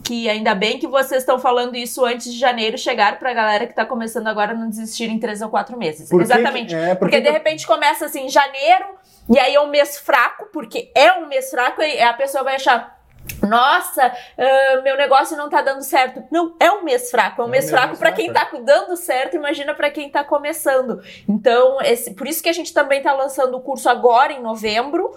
que 0.05 0.29
ainda 0.29 0.55
bem 0.55 0.79
que 0.79 0.87
vocês 0.87 1.23
estão 1.23 1.39
falando 1.39 1.77
isso 1.77 2.05
antes 2.05 2.33
de 2.33 2.39
janeiro 2.39 2.77
chegar 2.77 3.19
para 3.19 3.31
a 3.31 3.35
galera 3.35 3.67
que 3.69 3.75
tá 3.75 3.85
começando 3.87 4.27
agora 4.27 4.53
não 4.53 4.69
desistir 4.69 5.09
em 5.09 5.19
três 5.19 5.41
ou 5.41 5.49
quatro 5.49 5.79
meses. 5.79 6.09
Por 6.09 6.21
que 6.21 6.27
que- 6.27 6.33
Exatamente. 6.35 6.75
é, 6.75 6.95
Porque 6.97 7.21
de 7.21 7.31
repente 7.31 7.67
começa 7.67 8.07
assim, 8.07 8.29
janeiro, 8.29 8.85
e 9.31 9.39
aí 9.39 9.55
é 9.55 9.61
um 9.61 9.71
mês 9.71 9.99
fraco, 9.99 10.47
porque 10.53 10.91
é 10.95 11.13
um 11.13 11.29
mês 11.29 11.51
fraco, 11.51 11.81
e 11.81 12.01
a 12.03 12.13
pessoa 12.13 12.43
vai 12.43 12.57
achar. 12.57 13.01
Nossa, 13.47 14.13
ah, 14.39 14.81
meu 14.83 14.97
negócio 14.97 15.37
não 15.37 15.49
tá 15.49 15.61
dando 15.63 15.83
certo. 15.83 16.23
Não, 16.31 16.55
é 16.61 16.71
um 16.71 16.83
mês 16.85 17.11
fraco. 17.11 17.43
É 17.43 17.45
um 17.45 17.47
É 17.47 17.49
um 17.49 17.51
mês 17.51 17.65
mês 17.65 17.71
fraco 17.75 17.97
para 17.97 18.13
quem 18.13 18.33
tá 18.33 18.49
dando 18.63 18.97
certo, 18.97 19.37
imagina 19.37 19.75
para 19.75 19.91
quem 19.91 20.09
tá 20.11 20.23
começando. 20.25 21.03
Então, 21.29 21.81
esse- 21.83 22.15
por 22.15 22.27
isso 22.27 22.43
que 22.43 22.49
a 22.49 22.53
gente 22.53 22.73
também 22.73 23.03
tá 23.03 23.13
lançando 23.13 23.57
o 23.57 23.61
curso 23.61 23.89
agora 23.89 24.33
em 24.33 24.43
novembro, 24.43 25.11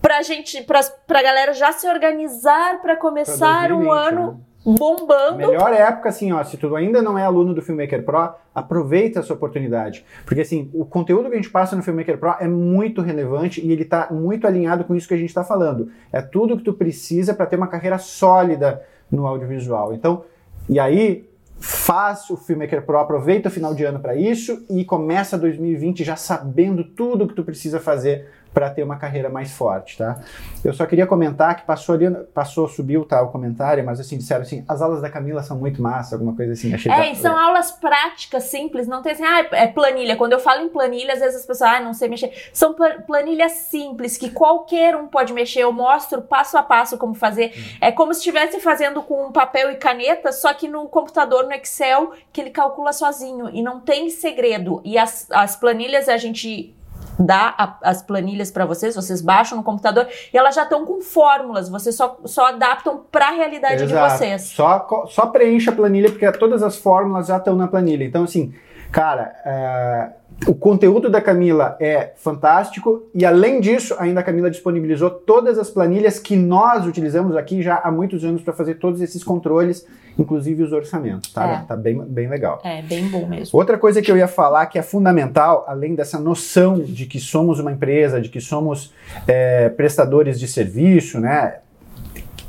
pra 0.00 0.22
gente, 0.22 0.62
pra, 0.62 0.80
pra 1.06 1.22
galera 1.22 1.52
já 1.52 1.72
se 1.72 1.86
organizar 1.88 2.80
para 2.80 2.96
começar 2.96 3.70
um 3.72 3.84
2020, 3.84 3.90
ano 3.90 4.32
né? 4.32 4.38
Bombando. 4.74 5.36
Melhor 5.36 5.72
época, 5.72 6.08
assim, 6.08 6.32
ó, 6.32 6.42
se 6.42 6.56
tu 6.56 6.74
ainda 6.76 7.02
não 7.02 7.18
é 7.18 7.24
aluno 7.24 7.54
do 7.54 7.62
Filmmaker 7.62 8.04
Pro, 8.04 8.34
aproveita 8.54 9.20
essa 9.20 9.32
oportunidade. 9.32 10.04
Porque, 10.24 10.40
assim, 10.40 10.70
o 10.74 10.84
conteúdo 10.84 11.28
que 11.28 11.34
a 11.34 11.36
gente 11.36 11.50
passa 11.50 11.76
no 11.76 11.82
Filmmaker 11.82 12.18
Pro 12.18 12.36
é 12.40 12.48
muito 12.48 13.00
relevante 13.00 13.64
e 13.64 13.72
ele 13.72 13.84
tá 13.84 14.08
muito 14.10 14.46
alinhado 14.46 14.84
com 14.84 14.94
isso 14.94 15.08
que 15.08 15.14
a 15.14 15.18
gente 15.18 15.28
está 15.28 15.44
falando. 15.44 15.90
É 16.12 16.20
tudo 16.20 16.56
que 16.56 16.64
tu 16.64 16.72
precisa 16.72 17.34
para 17.34 17.46
ter 17.46 17.56
uma 17.56 17.68
carreira 17.68 17.98
sólida 17.98 18.82
no 19.10 19.26
audiovisual. 19.26 19.92
Então, 19.92 20.24
e 20.68 20.78
aí, 20.78 21.28
faz 21.60 22.30
o 22.30 22.36
Filmmaker 22.36 22.82
Pro, 22.82 22.98
aproveita 22.98 23.48
o 23.48 23.52
final 23.52 23.74
de 23.74 23.84
ano 23.84 24.00
para 24.00 24.14
isso 24.16 24.64
e 24.70 24.82
começa 24.84 25.36
2020 25.36 26.02
já 26.02 26.16
sabendo 26.16 26.82
tudo 26.82 27.28
que 27.28 27.34
tu 27.34 27.44
precisa 27.44 27.78
fazer 27.78 28.28
para 28.52 28.68
ter 28.70 28.82
uma 28.82 28.96
carreira 28.96 29.28
mais 29.28 29.52
forte, 29.52 29.96
tá? 29.96 30.18
Eu 30.64 30.72
só 30.72 30.84
queria 30.84 31.06
comentar 31.06 31.56
que 31.56 31.64
passou 31.64 31.94
ali, 31.94 32.10
passou, 32.34 32.68
subiu 32.68 33.04
tá, 33.04 33.22
o 33.22 33.28
comentário, 33.28 33.84
mas 33.84 34.00
assim, 34.00 34.18
disseram 34.18 34.42
assim, 34.42 34.64
as 34.68 34.82
aulas 34.82 35.00
da 35.00 35.08
Camila 35.08 35.42
são 35.42 35.56
muito 35.56 35.80
massa, 35.80 36.16
alguma 36.16 36.34
coisa 36.34 36.52
assim. 36.52 36.74
Achei 36.74 36.90
É, 36.90 37.12
e 37.12 37.16
são 37.16 37.38
aulas 37.38 37.70
práticas, 37.70 38.44
simples, 38.44 38.86
não 38.86 39.02
tem 39.02 39.12
assim, 39.12 39.24
ah, 39.24 39.46
é 39.52 39.66
planilha. 39.68 40.16
Quando 40.16 40.32
eu 40.32 40.40
falo 40.40 40.62
em 40.62 40.68
planilha, 40.68 41.12
às 41.14 41.20
vezes 41.20 41.40
as 41.40 41.46
pessoas, 41.46 41.70
ah, 41.70 41.80
não 41.80 41.94
sei 41.94 42.08
mexer. 42.08 42.32
São 42.52 42.74
pla- 42.74 42.98
planilhas 43.06 43.52
simples, 43.52 44.16
que 44.16 44.30
qualquer 44.30 44.96
um 44.96 45.06
pode 45.06 45.32
mexer. 45.32 45.60
Eu 45.60 45.72
mostro 45.72 46.20
passo 46.22 46.58
a 46.58 46.62
passo 46.62 46.98
como 46.98 47.14
fazer. 47.14 47.52
É 47.80 47.92
como 47.92 48.12
se 48.12 48.20
estivesse 48.20 48.60
fazendo 48.60 49.02
com 49.02 49.30
papel 49.30 49.70
e 49.70 49.76
caneta, 49.76 50.32
só 50.32 50.52
que 50.52 50.66
no 50.66 50.88
computador, 50.88 51.44
no 51.44 51.52
Excel, 51.52 52.12
que 52.32 52.40
ele 52.40 52.50
calcula 52.50 52.92
sozinho. 52.92 53.48
E 53.50 53.62
não 53.62 53.80
tem 53.80 54.10
segredo. 54.10 54.80
E 54.84 54.98
as, 54.98 55.28
as 55.30 55.54
planilhas 55.56 56.08
a 56.08 56.16
gente 56.16 56.74
dá 57.20 57.54
a- 57.56 57.78
as 57.82 58.02
planilhas 58.02 58.50
para 58.50 58.64
vocês, 58.64 58.94
vocês 58.96 59.20
baixam 59.20 59.58
no 59.58 59.64
computador 59.64 60.08
e 60.32 60.36
elas 60.36 60.54
já 60.54 60.62
estão 60.64 60.84
com 60.84 61.00
fórmulas, 61.00 61.68
vocês 61.68 61.94
só, 61.94 62.18
só 62.24 62.46
adaptam 62.46 63.02
para 63.12 63.28
a 63.28 63.32
realidade 63.32 63.86
de 63.86 63.92
Exato. 63.92 64.16
vocês. 64.16 64.42
Só, 64.42 65.06
só 65.08 65.26
preencha 65.26 65.70
a 65.70 65.74
planilha, 65.74 66.10
porque 66.10 66.30
todas 66.32 66.62
as 66.62 66.76
fórmulas 66.76 67.26
já 67.28 67.36
estão 67.36 67.54
na 67.54 67.68
planilha. 67.68 68.04
Então, 68.04 68.24
assim, 68.24 68.52
Cara, 68.92 69.32
é, 69.46 70.10
o 70.46 70.54
conteúdo 70.54 71.10
da 71.10 71.20
Camila 71.20 71.76
é 71.80 72.12
fantástico 72.16 73.08
e, 73.14 73.26
além 73.26 73.60
disso, 73.60 73.94
ainda 73.98 74.20
a 74.20 74.22
Camila 74.22 74.50
disponibilizou 74.50 75.10
todas 75.10 75.58
as 75.58 75.68
planilhas 75.68 76.18
que 76.18 76.34
nós 76.34 76.86
utilizamos 76.86 77.36
aqui 77.36 77.62
já 77.62 77.76
há 77.76 77.90
muitos 77.90 78.24
anos 78.24 78.42
para 78.42 78.54
fazer 78.54 78.76
todos 78.76 79.00
esses 79.02 79.22
controles, 79.22 79.86
inclusive 80.18 80.62
os 80.62 80.72
orçamentos, 80.72 81.32
tá? 81.32 81.46
É. 81.46 81.64
Tá 81.66 81.76
bem, 81.76 81.98
bem 82.00 82.28
legal. 82.28 82.60
É, 82.64 82.80
bem 82.80 83.08
bom 83.08 83.26
mesmo. 83.26 83.58
Outra 83.58 83.76
coisa 83.76 84.00
que 84.00 84.10
eu 84.10 84.16
ia 84.16 84.28
falar 84.28 84.66
que 84.66 84.78
é 84.78 84.82
fundamental, 84.82 85.64
além 85.68 85.94
dessa 85.94 86.18
noção 86.18 86.78
de 86.78 87.04
que 87.04 87.20
somos 87.20 87.58
uma 87.58 87.72
empresa, 87.72 88.20
de 88.20 88.30
que 88.30 88.40
somos 88.40 88.94
é, 89.26 89.68
prestadores 89.68 90.40
de 90.40 90.48
serviço, 90.48 91.20
né? 91.20 91.58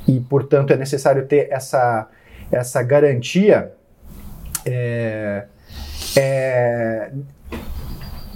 E, 0.08 0.20
portanto, 0.22 0.72
é 0.72 0.78
necessário 0.78 1.26
ter 1.26 1.50
essa, 1.52 2.08
essa 2.52 2.82
garantia 2.82 3.74
é, 4.66 5.46
é, 6.16 7.12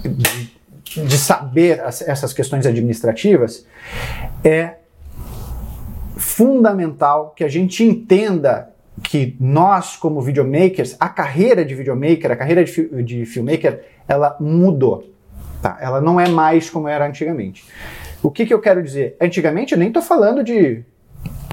de, 0.08 1.18
saber 1.18 1.80
as- 1.80 2.02
essas 2.02 2.32
questões 2.32 2.64
administrativas, 2.66 3.66
é 4.44 4.74
fundamental 6.16 7.32
que 7.36 7.44
a 7.44 7.48
gente 7.48 7.84
entenda 7.84 8.70
que 9.02 9.36
nós, 9.38 9.96
como 9.96 10.20
videomakers, 10.22 10.96
a 10.98 11.08
carreira 11.08 11.64
de 11.64 11.74
videomaker, 11.74 12.30
a 12.30 12.36
carreira 12.36 12.64
de, 12.64 12.72
fi- 12.72 13.02
de 13.02 13.26
filmmaker, 13.26 13.84
ela 14.08 14.36
mudou. 14.40 15.12
Tá? 15.60 15.76
Ela 15.80 16.00
não 16.00 16.18
é 16.18 16.28
mais 16.28 16.70
como 16.70 16.88
era 16.88 17.06
antigamente. 17.06 17.64
O 18.22 18.30
que, 18.30 18.46
que 18.46 18.54
eu 18.54 18.60
quero 18.60 18.82
dizer? 18.82 19.16
Antigamente 19.20 19.72
eu 19.74 19.78
nem 19.78 19.88
estou 19.88 20.02
falando 20.02 20.42
de 20.42 20.82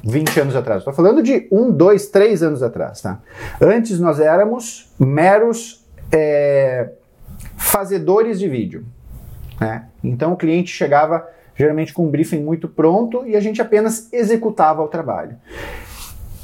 20 0.05 0.39
anos 0.39 0.55
atrás, 0.55 0.79
estou 0.79 0.93
falando 0.93 1.21
de 1.21 1.47
1, 1.51 1.71
2, 1.71 2.07
3 2.07 2.43
anos 2.43 2.63
atrás. 2.63 3.01
Tá? 3.01 3.19
Antes 3.61 3.99
nós 3.99 4.19
éramos 4.21 4.89
meros 4.97 5.85
é, 6.11 6.89
fazedores 7.57 8.39
de 8.39 8.47
vídeo. 8.47 8.85
né? 9.59 9.87
Então 10.03 10.33
o 10.33 10.37
cliente 10.37 10.71
chegava 10.71 11.27
geralmente 11.55 11.93
com 11.93 12.05
um 12.05 12.09
briefing 12.09 12.41
muito 12.41 12.67
pronto 12.67 13.25
e 13.25 13.35
a 13.35 13.39
gente 13.39 13.61
apenas 13.61 14.11
executava 14.11 14.81
o 14.81 14.87
trabalho. 14.87 15.37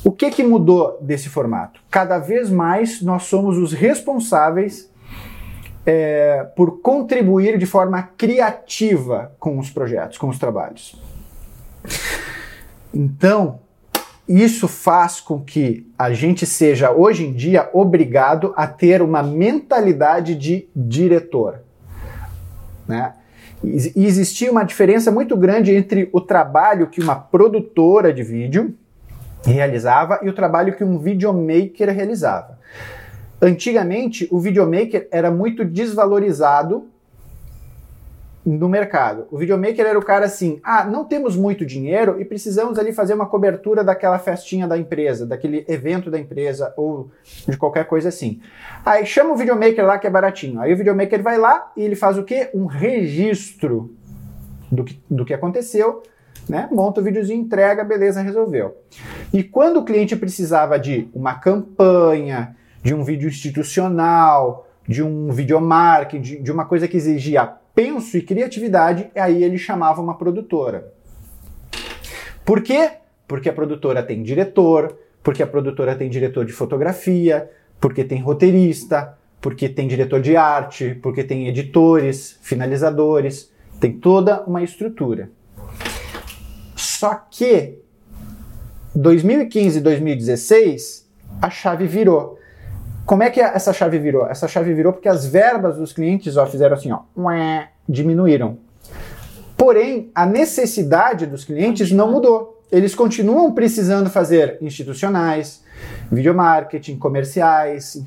O 0.03 0.12
que, 0.12 0.30
que 0.30 0.43
mudou 0.43 0.97
desse 1.01 1.28
formato? 1.28 1.82
Cada 1.89 2.20
vez 2.20 2.49
mais 2.49 3.01
nós 3.01 3.24
somos 3.24 3.57
os 3.57 3.74
responsáveis 3.74 4.89
é, 5.86 6.43
por 6.55 6.82
contribuir 6.82 7.57
de 7.57 7.66
forma 7.66 8.03
criativa 8.18 9.34
com 9.39 9.57
os 9.57 9.70
projetos, 9.70 10.18
com 10.18 10.30
os 10.30 10.38
trabalhos. 10.38 11.01
Então, 12.93 13.60
isso 14.30 14.67
faz 14.67 15.19
com 15.19 15.41
que 15.41 15.91
a 15.97 16.13
gente 16.13 16.45
seja 16.45 16.91
hoje 16.91 17.25
em 17.25 17.34
dia 17.34 17.67
obrigado 17.73 18.53
a 18.55 18.67
ter 18.67 19.01
uma 19.01 19.23
mentalidade 19.23 20.36
de 20.36 20.69
diretor. 20.75 21.61
Né? 22.88 23.13
E 23.63 24.05
existia 24.05 24.51
uma 24.51 24.63
diferença 24.63 25.11
muito 25.11 25.36
grande 25.36 25.73
entre 25.73 26.09
o 26.13 26.21
trabalho 26.21 26.88
que 26.88 27.01
uma 27.01 27.15
produtora 27.15 28.13
de 28.13 28.21
vídeo 28.21 28.75
realizava 29.43 30.19
e 30.21 30.30
o 30.30 30.34
trabalho 30.34 30.75
que 30.75 30.84
um 30.84 30.99
videomaker 30.99 31.89
realizava. 31.89 32.59
Antigamente, 33.41 34.27
o 34.30 34.39
videomaker 34.39 35.07
era 35.11 35.32
muito 35.32 35.65
desvalorizado 35.65 36.88
no 38.49 38.67
mercado. 38.67 39.27
O 39.29 39.37
videomaker 39.37 39.85
era 39.85 39.99
o 39.99 40.03
cara 40.03 40.25
assim: 40.25 40.59
ah, 40.63 40.83
não 40.83 41.05
temos 41.05 41.35
muito 41.35 41.63
dinheiro 41.65 42.19
e 42.19 42.25
precisamos 42.25 42.79
ali 42.79 42.91
fazer 42.91 43.13
uma 43.13 43.27
cobertura 43.27 43.83
daquela 43.83 44.17
festinha 44.17 44.67
da 44.67 44.75
empresa, 44.75 45.25
daquele 45.25 45.63
evento 45.67 46.09
da 46.09 46.17
empresa 46.17 46.73
ou 46.75 47.11
de 47.47 47.55
qualquer 47.57 47.85
coisa 47.85 48.09
assim. 48.09 48.41
Aí 48.83 49.05
chama 49.05 49.33
o 49.33 49.35
videomaker 49.35 49.85
lá 49.85 49.99
que 49.99 50.07
é 50.07 50.09
baratinho. 50.09 50.59
Aí 50.59 50.73
o 50.73 50.77
videomaker 50.77 51.21
vai 51.21 51.37
lá 51.37 51.71
e 51.77 51.83
ele 51.83 51.95
faz 51.95 52.17
o 52.17 52.23
quê? 52.23 52.49
Um 52.53 52.65
registro 52.65 53.93
do 54.71 54.83
que, 54.83 54.99
do 55.09 55.23
que 55.23 55.33
aconteceu, 55.33 56.01
né? 56.47 56.67
Monta 56.71 57.01
o 57.01 57.03
videozinho, 57.03 57.41
entrega, 57.41 57.83
beleza, 57.83 58.21
resolveu. 58.21 58.77
E 59.31 59.43
quando 59.43 59.77
o 59.77 59.85
cliente 59.85 60.15
precisava 60.15 60.79
de 60.79 61.07
uma 61.13 61.35
campanha, 61.35 62.55
de 62.81 62.95
um 62.95 63.03
vídeo 63.03 63.27
institucional, 63.27 64.67
de 64.87 65.03
um 65.03 65.31
videomarketing, 65.31 66.21
de, 66.21 66.41
de 66.41 66.51
uma 66.51 66.65
coisa 66.65 66.87
que 66.87 66.97
exigia 66.97 67.59
penso 67.80 68.17
e 68.17 68.21
criatividade, 68.21 69.09
aí 69.15 69.41
ele 69.41 69.57
chamava 69.57 70.01
uma 70.01 70.17
produtora. 70.17 70.91
Por 72.43 72.61
quê? 72.61 72.91
Porque 73.25 73.47
a 73.47 73.53
produtora 73.53 74.03
tem 74.03 74.21
diretor, 74.21 74.97
porque 75.23 75.41
a 75.41 75.47
produtora 75.47 75.95
tem 75.95 76.09
diretor 76.09 76.43
de 76.43 76.51
fotografia, 76.51 77.49
porque 77.80 78.03
tem 78.03 78.19
roteirista, 78.21 79.17
porque 79.39 79.69
tem 79.69 79.88
diretor 79.88 80.19
de 80.19 80.36
arte, 80.36 80.99
porque 81.01 81.23
tem 81.23 81.47
editores, 81.47 82.38
finalizadores, 82.41 83.49
tem 83.80 83.93
toda 83.93 84.43
uma 84.43 84.61
estrutura. 84.61 85.32
Só 86.75 87.15
que 87.32 87.80
2015 88.93 89.77
e 89.77 89.82
2016 89.82 91.09
a 91.41 91.49
chave 91.49 91.88
virou. 91.88 92.38
Como 93.05 93.23
é 93.23 93.29
que 93.29 93.41
essa 93.41 93.73
chave 93.73 93.97
virou? 93.97 94.27
Essa 94.27 94.47
chave 94.47 94.73
virou 94.73 94.93
porque 94.93 95.09
as 95.09 95.25
verbas 95.25 95.77
dos 95.77 95.91
clientes 95.91 96.37
ó, 96.37 96.45
fizeram 96.45 96.75
assim, 96.75 96.91
ó, 96.91 96.99
diminuíram. 97.87 98.59
Porém, 99.57 100.11
a 100.15 100.25
necessidade 100.25 101.25
dos 101.25 101.43
clientes 101.43 101.91
não 101.91 102.11
mudou. 102.11 102.63
Eles 102.71 102.93
continuam 102.93 103.51
precisando 103.51 104.09
fazer 104.09 104.57
institucionais, 104.61 105.63
videomarketing, 106.11 106.97
comerciais, 106.97 108.03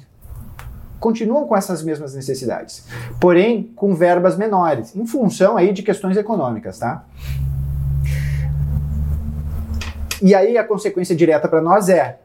continuam 1.02 1.48
com 1.48 1.56
essas 1.56 1.82
mesmas 1.82 2.14
necessidades, 2.14 2.86
porém 3.20 3.72
com 3.74 3.92
verbas 3.92 4.36
menores, 4.36 4.94
em 4.94 5.04
função 5.04 5.56
aí 5.56 5.72
de 5.72 5.82
questões 5.82 6.16
econômicas, 6.16 6.78
tá? 6.78 7.04
E 10.22 10.32
aí 10.32 10.56
a 10.56 10.62
consequência 10.62 11.16
direta 11.16 11.48
para 11.48 11.60
nós 11.60 11.88
é 11.88 12.20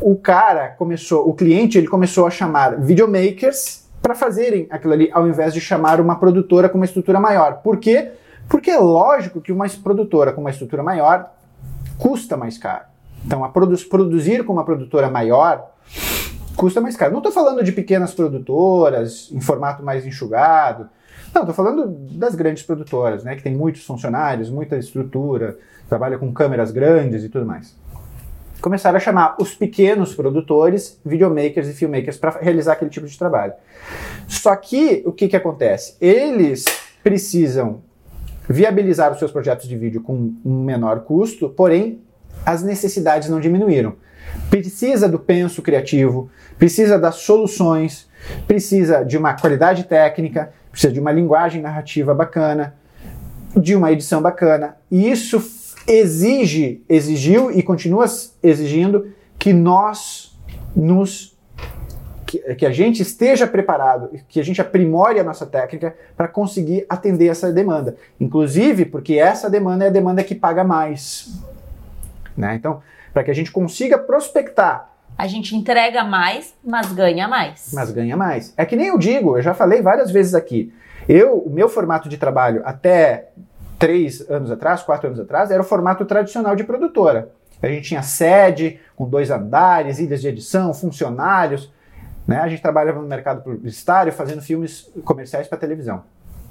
o 0.00 0.16
cara 0.16 0.68
começou, 0.70 1.28
o 1.28 1.34
cliente, 1.34 1.76
ele 1.76 1.86
começou 1.86 2.26
a 2.26 2.30
chamar 2.30 2.80
videomakers 2.80 3.88
para 4.00 4.14
fazerem 4.14 4.66
aquilo 4.70 4.94
ali, 4.94 5.10
ao 5.12 5.28
invés 5.28 5.52
de 5.52 5.60
chamar 5.60 6.00
uma 6.00 6.16
produtora 6.16 6.68
com 6.68 6.78
uma 6.78 6.86
estrutura 6.86 7.20
maior. 7.20 7.60
Por 7.62 7.78
quê? 7.78 8.12
Porque 8.48 8.70
é 8.70 8.78
lógico 8.78 9.40
que 9.40 9.52
uma 9.52 9.68
produtora 9.68 10.32
com 10.32 10.40
uma 10.40 10.50
estrutura 10.50 10.82
maior 10.82 11.30
custa 11.98 12.36
mais 12.36 12.56
caro. 12.56 12.84
Então, 13.24 13.48
produ 13.50 13.76
produzir 13.88 14.44
com 14.44 14.54
uma 14.54 14.64
produtora 14.64 15.10
maior 15.10 15.70
custa 16.56 16.80
mais 16.80 16.96
caro. 16.96 17.12
Não 17.12 17.18
estou 17.20 17.32
falando 17.32 17.62
de 17.62 17.72
pequenas 17.72 18.14
produtoras 18.14 19.30
em 19.30 19.40
formato 19.40 19.82
mais 19.82 20.06
enxugado. 20.06 20.88
Não, 21.34 21.42
estou 21.42 21.54
falando 21.54 21.86
das 22.12 22.34
grandes 22.34 22.62
produtoras, 22.62 23.22
né, 23.22 23.36
que 23.36 23.42
tem 23.42 23.54
muitos 23.54 23.84
funcionários, 23.84 24.50
muita 24.50 24.76
estrutura, 24.76 25.58
trabalha 25.88 26.18
com 26.18 26.32
câmeras 26.32 26.72
grandes 26.72 27.22
e 27.22 27.28
tudo 27.28 27.46
mais 27.46 27.78
começaram 28.60 28.96
a 28.96 29.00
chamar 29.00 29.36
os 29.40 29.54
pequenos 29.54 30.14
produtores, 30.14 31.00
videomakers 31.04 31.68
e 31.68 31.72
filmmakers 31.72 32.16
para 32.16 32.38
realizar 32.40 32.74
aquele 32.74 32.90
tipo 32.90 33.06
de 33.06 33.18
trabalho. 33.18 33.54
Só 34.28 34.54
que 34.56 35.02
o 35.06 35.12
que, 35.12 35.28
que 35.28 35.36
acontece? 35.36 35.96
Eles 36.00 36.64
precisam 37.02 37.82
viabilizar 38.48 39.12
os 39.12 39.18
seus 39.18 39.30
projetos 39.30 39.68
de 39.68 39.76
vídeo 39.76 40.02
com 40.02 40.34
um 40.44 40.64
menor 40.64 41.00
custo, 41.00 41.48
porém 41.48 42.00
as 42.44 42.62
necessidades 42.62 43.28
não 43.28 43.40
diminuíram. 43.40 43.94
Precisa 44.48 45.08
do 45.08 45.18
penso 45.18 45.62
criativo, 45.62 46.30
precisa 46.58 46.98
das 46.98 47.16
soluções, 47.16 48.08
precisa 48.46 49.04
de 49.04 49.16
uma 49.16 49.34
qualidade 49.34 49.84
técnica, 49.84 50.52
precisa 50.70 50.92
de 50.92 51.00
uma 51.00 51.12
linguagem 51.12 51.62
narrativa 51.62 52.14
bacana, 52.14 52.74
de 53.56 53.74
uma 53.74 53.90
edição 53.90 54.20
bacana. 54.20 54.76
E 54.90 55.10
isso 55.10 55.40
exige, 55.90 56.84
exigiu 56.88 57.50
e 57.50 57.62
continua 57.62 58.06
exigindo 58.42 59.12
que 59.38 59.52
nós 59.52 60.38
nos 60.74 61.36
que, 62.26 62.38
que, 62.54 62.64
a 62.64 62.70
gente 62.70 63.02
esteja 63.02 63.44
preparado, 63.44 64.10
que 64.28 64.38
a 64.38 64.44
gente 64.44 64.60
aprimore 64.60 65.18
a 65.18 65.24
nossa 65.24 65.44
técnica 65.44 65.96
para 66.16 66.28
conseguir 66.28 66.86
atender 66.88 67.26
essa 67.26 67.52
demanda. 67.52 67.96
Inclusive, 68.20 68.84
porque 68.84 69.14
essa 69.14 69.50
demanda 69.50 69.84
é 69.84 69.88
a 69.88 69.90
demanda 69.90 70.22
que 70.22 70.36
paga 70.36 70.62
mais. 70.62 71.42
Né? 72.36 72.54
Então, 72.54 72.80
para 73.12 73.24
que 73.24 73.32
a 73.32 73.34
gente 73.34 73.50
consiga 73.50 73.98
prospectar. 73.98 74.92
A 75.18 75.26
gente 75.26 75.56
entrega 75.56 76.04
mais, 76.04 76.54
mas 76.64 76.92
ganha 76.92 77.26
mais. 77.26 77.72
Mas 77.74 77.90
ganha 77.90 78.16
mais. 78.16 78.54
É 78.56 78.64
que 78.64 78.76
nem 78.76 78.86
eu 78.86 78.98
digo, 78.98 79.36
eu 79.36 79.42
já 79.42 79.52
falei 79.52 79.82
várias 79.82 80.12
vezes 80.12 80.32
aqui. 80.32 80.72
Eu, 81.08 81.38
o 81.38 81.50
meu 81.50 81.68
formato 81.68 82.08
de 82.08 82.16
trabalho 82.16 82.62
até 82.64 83.30
três 83.80 84.30
anos 84.30 84.50
atrás, 84.50 84.82
quatro 84.82 85.08
anos 85.08 85.18
atrás, 85.18 85.50
era 85.50 85.62
o 85.62 85.64
formato 85.64 86.04
tradicional 86.04 86.54
de 86.54 86.62
produtora. 86.62 87.30
A 87.62 87.66
gente 87.66 87.88
tinha 87.88 88.02
sede, 88.02 88.78
com 88.94 89.08
dois 89.08 89.30
andares, 89.30 89.98
ilhas 89.98 90.20
de 90.20 90.28
edição, 90.28 90.72
funcionários. 90.74 91.72
Né? 92.28 92.38
A 92.38 92.48
gente 92.48 92.60
trabalhava 92.60 93.00
no 93.00 93.08
mercado 93.08 93.42
publicitário, 93.42 94.12
fazendo 94.12 94.42
filmes 94.42 94.90
comerciais 95.02 95.48
para 95.48 95.56
televisão. 95.56 96.04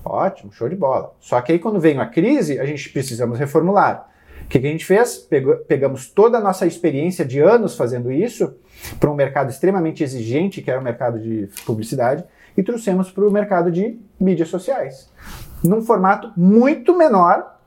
Ótimo, 0.04 0.52
show 0.52 0.68
de 0.68 0.76
bola. 0.76 1.14
Só 1.20 1.40
que 1.42 1.52
aí 1.52 1.60
quando 1.60 1.80
veio 1.80 2.02
a 2.02 2.08
crise, 2.08 2.60
a 2.60 2.66
gente 2.66 2.90
precisamos 2.90 3.38
reformular. 3.38 4.10
O 4.44 4.48
que, 4.48 4.60
que 4.60 4.66
a 4.66 4.72
gente 4.72 4.86
fez? 4.86 5.18
Pegou, 5.18 5.56
pegamos 5.58 6.10
toda 6.10 6.40
a 6.40 6.42
nossa 6.42 6.66
experiência 6.66 7.24
de 7.24 7.40
anos 7.40 7.76
fazendo 7.76 8.12
isso 8.12 8.56
para 9.00 9.12
um 9.12 9.14
mercado 9.14 9.52
extremamente 9.52 10.04
exigente, 10.04 10.64
que 10.64 10.72
era 10.72 10.80
o 10.80 10.84
mercado 10.84 11.20
de 11.20 11.48
publicidade, 11.64 12.24
e 12.58 12.64
trouxemos 12.64 13.12
para 13.12 13.28
o 13.28 13.32
mercado 13.32 13.72
de 13.72 14.00
mídias 14.20 14.48
sociais. 14.48 15.12
Num 15.64 15.82
formato 15.82 16.32
muito 16.38 16.96
menor, 16.98 17.60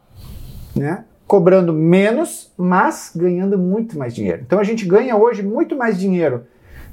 né? 0.75 1.05
cobrando 1.33 1.73
menos, 1.73 2.53
mas 2.59 3.11
ganhando 3.17 3.57
muito 3.57 3.99
mais 3.99 4.15
dinheiro. 4.15 4.43
Então 4.45 4.59
a 4.59 4.65
gente 4.65 4.85
ganha 4.85 5.17
hoje 5.17 5.43
muito 5.43 5.75
mais 5.75 5.99
dinheiro 5.99 6.45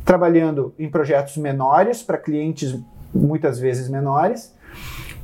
trabalhando 0.05 0.73
em 0.79 0.89
projetos 0.89 1.35
menores 1.35 2.01
para 2.01 2.17
clientes 2.17 2.79
muitas 3.13 3.59
vezes 3.59 3.89
menores. 3.89 4.55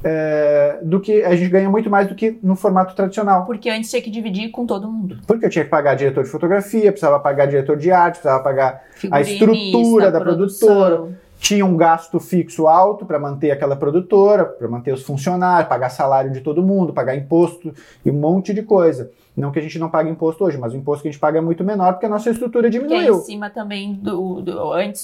É, 0.04 0.80
do 0.84 1.00
que 1.00 1.24
a 1.24 1.34
gente 1.36 1.50
ganha 1.50 1.70
muito 1.70 1.90
mais 1.90 2.08
do 2.08 2.14
que 2.14 2.38
no 2.44 2.58
formato 2.58 2.94
tradicional. 2.94 3.46
Porque 3.46 3.70
antes 3.70 3.90
tinha 3.90 4.02
que 4.02 4.12
dividir 4.12 4.52
com 4.52 4.66
todo 4.66 4.92
mundo. 4.92 5.20
Porque 5.26 5.46
eu 5.46 5.50
tinha 5.50 5.64
que 5.64 5.72
pagar 5.72 5.96
diretor 5.96 6.24
de 6.24 6.30
fotografia, 6.30 6.92
precisava 6.92 7.18
pagar 7.18 7.46
diretor 7.48 7.78
de 7.78 7.92
arte, 7.92 8.20
precisava 8.20 8.44
pagar 8.44 8.84
a 9.10 9.22
estrutura 9.22 10.12
da 10.12 10.20
produção. 10.20 10.68
produtora 10.68 11.25
tinha 11.40 11.66
um 11.66 11.78
gasto 11.78 12.20
fixo 12.20 12.68
alto 12.68 13.06
para 13.06 13.20
manter 13.20 13.52
aquela 13.52 13.76
produtora, 13.76 14.46
para 14.46 14.68
manter 14.68 14.94
os 14.94 15.04
funcionários, 15.04 15.70
pagar 15.70 15.90
salário 15.90 16.32
de 16.32 16.42
todo 16.42 16.64
mundo, 16.64 16.94
pagar 16.94 17.16
imposto 17.16 17.74
e 18.04 18.10
um 18.10 18.14
monte 18.14 18.54
de 18.54 18.64
coisa. 18.64 19.12
Não 19.36 19.52
que 19.52 19.60
a 19.60 19.62
gente 19.62 19.78
não 19.78 19.90
pague 19.90 20.10
imposto 20.10 20.46
hoje, 20.46 20.58
mas 20.58 20.74
o 20.74 20.78
imposto 20.78 21.02
que 21.02 21.10
a 21.10 21.12
gente 21.12 21.20
paga 21.20 21.40
é 21.40 21.42
muito 21.42 21.64
menor 21.64 21.94
porque 21.94 22.06
a 22.06 22.10
nossa 22.10 22.30
estrutura 22.30 22.70
diminuiu. 22.70 23.00
Que 23.00 23.10
é 23.10 23.12
em 23.12 23.26
cima 23.26 23.50
também 23.50 23.94
do, 23.94 24.42
do 24.42 24.74
antes 24.74 25.04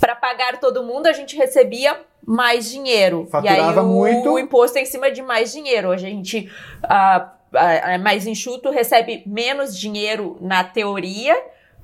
para 0.00 0.14
pagar 0.14 0.60
todo 0.60 0.84
mundo 0.84 1.06
a 1.06 1.12
gente 1.12 1.36
recebia 1.36 1.98
mais 2.24 2.70
dinheiro 2.70 3.26
Faturava 3.28 3.60
e 3.60 3.78
aí 3.78 3.78
o, 3.78 3.88
muito. 3.88 4.30
o 4.30 4.38
imposto 4.38 4.78
é 4.78 4.82
em 4.82 4.86
cima 4.86 5.10
de 5.10 5.20
mais 5.20 5.52
dinheiro. 5.52 5.88
Hoje 5.88 6.06
a 6.06 6.10
gente 6.10 6.48
ah, 6.84 7.32
é 7.52 7.98
mais 7.98 8.26
enxuto, 8.26 8.70
recebe 8.70 9.24
menos 9.26 9.76
dinheiro 9.76 10.36
na 10.40 10.62
teoria 10.62 11.36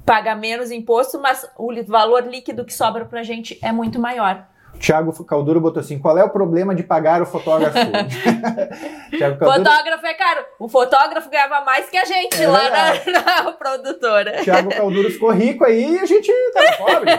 paga 0.08 0.34
menos 0.34 0.70
imposto, 0.70 1.20
mas 1.20 1.46
o 1.58 1.70
valor 1.86 2.26
líquido 2.26 2.64
que 2.64 2.72
sobra 2.72 3.04
pra 3.04 3.22
gente 3.22 3.58
é 3.62 3.70
muito 3.70 4.00
maior. 4.00 4.46
Tiago 4.78 5.12
Calduro 5.24 5.60
botou 5.60 5.80
assim: 5.80 5.98
qual 5.98 6.16
é 6.16 6.24
o 6.24 6.30
problema 6.30 6.74
de 6.74 6.82
pagar 6.82 7.20
o 7.20 7.26
fotógrafo? 7.26 7.76
Calduro... 9.18 9.52
Fotógrafo 9.52 10.06
é 10.06 10.14
caro. 10.14 10.44
O 10.58 10.68
fotógrafo 10.68 11.28
ganhava 11.28 11.60
mais 11.62 11.90
que 11.90 11.96
a 11.96 12.04
gente 12.04 12.42
é 12.42 12.48
lá 12.48 12.70
na, 12.70 12.94
na, 13.44 13.52
produtora. 13.52 14.42
Tiago 14.42 14.70
Calduro 14.70 15.10
ficou 15.10 15.30
rico 15.30 15.64
aí 15.64 15.96
e 15.96 15.98
a 15.98 16.06
gente 16.06 16.32
tava 16.54 16.72
pobre. 16.76 17.10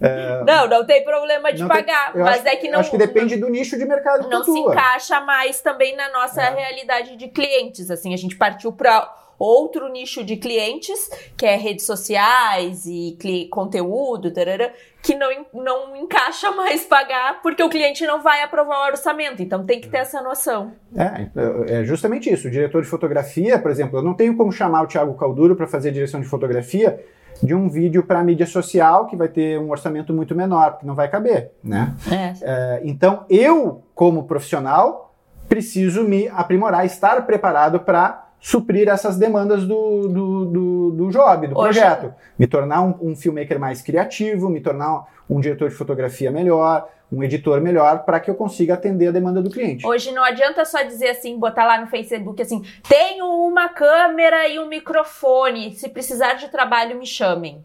é... 0.00 0.44
Não, 0.44 0.68
não 0.68 0.86
tem 0.86 1.02
problema 1.02 1.52
de 1.52 1.66
pagar. 1.66 2.12
Tem... 2.12 2.22
mas 2.22 2.40
acho, 2.40 2.48
é 2.48 2.56
que 2.56 2.68
não. 2.68 2.80
Acho 2.80 2.90
que 2.90 2.98
depende 2.98 3.36
do 3.36 3.48
nicho 3.48 3.76
de 3.78 3.84
mercado 3.84 4.28
que 4.28 4.30
Não 4.30 4.44
se 4.44 4.50
encaixa 4.50 5.20
mais 5.20 5.60
também 5.60 5.96
na 5.96 6.10
nossa 6.12 6.42
é. 6.42 6.54
realidade 6.54 7.16
de 7.16 7.26
clientes. 7.28 7.90
Assim, 7.90 8.12
a 8.12 8.18
gente 8.18 8.36
partiu 8.36 8.70
para 8.70 9.10
outro 9.38 9.88
nicho 9.88 10.24
de 10.24 10.36
clientes, 10.36 11.08
que 11.36 11.46
é 11.46 11.56
redes 11.56 11.86
sociais 11.86 12.84
e 12.86 13.16
conteúdo, 13.50 14.32
tarara, 14.32 14.72
que 15.02 15.14
não, 15.14 15.30
não 15.54 15.96
encaixa 15.96 16.50
mais 16.50 16.84
pagar 16.84 17.40
porque 17.40 17.62
o 17.62 17.68
cliente 17.68 18.04
não 18.06 18.22
vai 18.22 18.42
aprovar 18.42 18.80
o 18.80 18.90
orçamento. 18.90 19.42
Então 19.42 19.64
tem 19.64 19.80
que 19.80 19.88
ter 19.88 19.98
essa 19.98 20.20
noção. 20.20 20.72
É, 20.96 21.80
é 21.80 21.84
justamente 21.84 22.32
isso. 22.32 22.48
O 22.48 22.50
diretor 22.50 22.82
de 22.82 22.88
fotografia, 22.88 23.58
por 23.58 23.70
exemplo, 23.70 23.98
eu 23.98 24.02
não 24.02 24.14
tenho 24.14 24.36
como 24.36 24.50
chamar 24.50 24.82
o 24.82 24.86
Thiago 24.86 25.14
Calduro 25.14 25.54
para 25.54 25.66
fazer 25.66 25.92
direção 25.92 26.20
de 26.20 26.26
fotografia 26.26 26.98
de 27.42 27.54
um 27.54 27.68
vídeo 27.68 28.02
para 28.02 28.22
mídia 28.24 28.46
social 28.46 29.06
que 29.06 29.16
vai 29.16 29.28
ter 29.28 29.58
um 29.58 29.70
orçamento 29.70 30.12
muito 30.12 30.34
menor, 30.34 30.72
porque 30.72 30.86
não 30.86 30.94
vai 30.94 31.08
caber, 31.08 31.52
né? 31.62 31.94
É. 32.10 32.34
É, 32.42 32.80
então 32.82 33.24
eu, 33.28 33.82
como 33.94 34.24
profissional, 34.24 35.14
preciso 35.48 36.02
me 36.02 36.28
aprimorar, 36.28 36.84
estar 36.84 37.24
preparado 37.24 37.80
para 37.80 38.27
suprir 38.40 38.88
essas 38.88 39.16
demandas 39.16 39.66
do, 39.66 40.08
do, 40.08 40.44
do, 40.44 40.90
do 40.92 41.10
job, 41.10 41.46
do 41.48 41.58
Hoje, 41.58 41.80
projeto. 41.80 42.14
Me 42.38 42.46
tornar 42.46 42.82
um, 42.82 42.94
um 43.00 43.16
filmmaker 43.16 43.58
mais 43.58 43.82
criativo, 43.82 44.48
me 44.48 44.60
tornar 44.60 45.06
um 45.28 45.40
diretor 45.40 45.68
de 45.68 45.74
fotografia 45.74 46.30
melhor, 46.30 46.88
um 47.10 47.22
editor 47.22 47.60
melhor 47.60 48.04
para 48.04 48.20
que 48.20 48.30
eu 48.30 48.34
consiga 48.34 48.74
atender 48.74 49.08
a 49.08 49.10
demanda 49.10 49.42
do 49.42 49.50
cliente. 49.50 49.86
Hoje 49.86 50.12
não 50.12 50.22
adianta 50.22 50.64
só 50.64 50.82
dizer 50.82 51.08
assim, 51.08 51.38
botar 51.38 51.66
lá 51.66 51.80
no 51.80 51.86
Facebook 51.86 52.40
assim, 52.40 52.62
tenho 52.88 53.26
uma 53.26 53.68
câmera 53.68 54.48
e 54.48 54.58
um 54.58 54.68
microfone, 54.68 55.74
se 55.74 55.88
precisar 55.88 56.34
de 56.34 56.48
trabalho 56.48 56.98
me 56.98 57.06
chamem. 57.06 57.64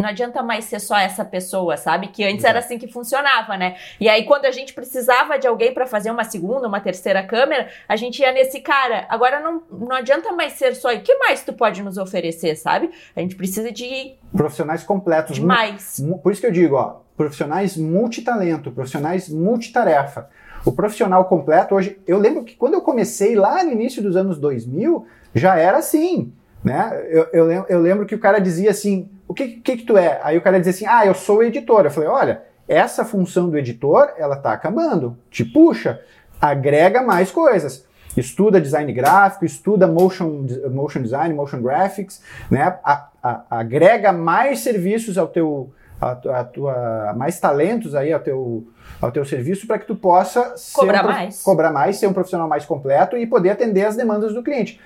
Não 0.00 0.08
adianta 0.08 0.42
mais 0.42 0.64
ser 0.64 0.80
só 0.80 0.96
essa 0.96 1.24
pessoa, 1.24 1.76
sabe? 1.76 2.08
Que 2.08 2.24
antes 2.24 2.38
Exato. 2.38 2.48
era 2.48 2.58
assim 2.60 2.78
que 2.78 2.88
funcionava, 2.88 3.56
né? 3.58 3.76
E 4.00 4.08
aí, 4.08 4.24
quando 4.24 4.46
a 4.46 4.50
gente 4.50 4.72
precisava 4.72 5.38
de 5.38 5.46
alguém 5.46 5.74
para 5.74 5.86
fazer 5.86 6.10
uma 6.10 6.24
segunda, 6.24 6.66
uma 6.66 6.80
terceira 6.80 7.22
câmera, 7.22 7.68
a 7.86 7.96
gente 7.96 8.20
ia 8.22 8.32
nesse 8.32 8.60
cara. 8.60 9.04
Agora 9.10 9.40
não, 9.40 9.62
não 9.70 9.94
adianta 9.94 10.32
mais 10.32 10.54
ser 10.54 10.74
só. 10.74 10.94
O 10.94 11.00
que 11.02 11.14
mais 11.16 11.44
tu 11.44 11.52
pode 11.52 11.82
nos 11.82 11.98
oferecer, 11.98 12.56
sabe? 12.56 12.90
A 13.14 13.20
gente 13.20 13.36
precisa 13.36 13.70
de. 13.70 14.14
Profissionais 14.34 14.82
completos. 14.82 15.36
Demais. 15.36 16.00
Por 16.22 16.32
isso 16.32 16.40
que 16.40 16.46
eu 16.46 16.52
digo, 16.52 16.76
ó, 16.76 17.00
profissionais 17.14 17.76
multitalento, 17.76 18.72
profissionais 18.72 19.28
multitarefa. 19.28 20.30
O 20.64 20.72
profissional 20.72 21.26
completo 21.26 21.74
hoje, 21.74 22.00
eu 22.06 22.18
lembro 22.18 22.42
que 22.44 22.54
quando 22.54 22.74
eu 22.74 22.80
comecei 22.80 23.34
lá 23.34 23.62
no 23.62 23.72
início 23.72 24.02
dos 24.02 24.16
anos 24.16 24.38
2000, 24.38 25.06
já 25.34 25.56
era 25.56 25.78
assim, 25.78 26.32
né? 26.64 26.90
Eu, 27.10 27.28
eu, 27.32 27.66
eu 27.68 27.80
lembro 27.80 28.06
que 28.06 28.14
o 28.14 28.18
cara 28.18 28.38
dizia 28.38 28.70
assim, 28.70 29.10
o 29.30 29.34
que, 29.34 29.46
que, 29.46 29.76
que 29.76 29.84
tu 29.84 29.96
é? 29.96 30.18
Aí 30.24 30.36
o 30.36 30.40
cara 30.40 30.58
dizia 30.58 30.72
assim, 30.72 30.86
ah, 30.86 31.06
eu 31.06 31.14
sou 31.14 31.40
editor. 31.40 31.84
Eu 31.84 31.90
falei, 31.92 32.08
olha, 32.08 32.42
essa 32.66 33.04
função 33.04 33.48
do 33.48 33.56
editor, 33.56 34.12
ela 34.18 34.34
tá 34.34 34.52
acabando. 34.52 35.16
Te 35.30 35.44
puxa, 35.44 36.00
agrega 36.40 37.00
mais 37.00 37.30
coisas. 37.30 37.86
Estuda 38.16 38.60
design 38.60 38.92
gráfico, 38.92 39.44
estuda 39.44 39.86
motion, 39.86 40.44
motion 40.72 41.00
design, 41.02 41.32
motion 41.32 41.62
graphics, 41.62 42.20
né? 42.50 42.76
A, 42.82 43.08
a, 43.22 43.42
agrega 43.50 44.12
mais 44.12 44.58
serviços 44.60 45.16
ao 45.16 45.28
teu, 45.28 45.72
a, 46.00 46.10
a, 46.10 46.44
tua, 46.44 47.14
mais 47.16 47.38
talentos 47.38 47.94
aí 47.94 48.12
ao 48.12 48.18
teu, 48.18 48.66
ao 49.00 49.12
teu 49.12 49.24
serviço 49.24 49.64
para 49.64 49.78
que 49.78 49.86
tu 49.86 49.94
possa 49.94 50.56
cobrar 50.72 51.04
um, 51.04 51.08
mais, 51.08 51.40
cobrar 51.40 51.70
mais, 51.70 51.98
ser 51.98 52.08
um 52.08 52.12
profissional 52.12 52.48
mais 52.48 52.64
completo 52.64 53.16
e 53.16 53.28
poder 53.28 53.50
atender 53.50 53.84
as 53.84 53.94
demandas 53.94 54.34
do 54.34 54.42
cliente. 54.42 54.80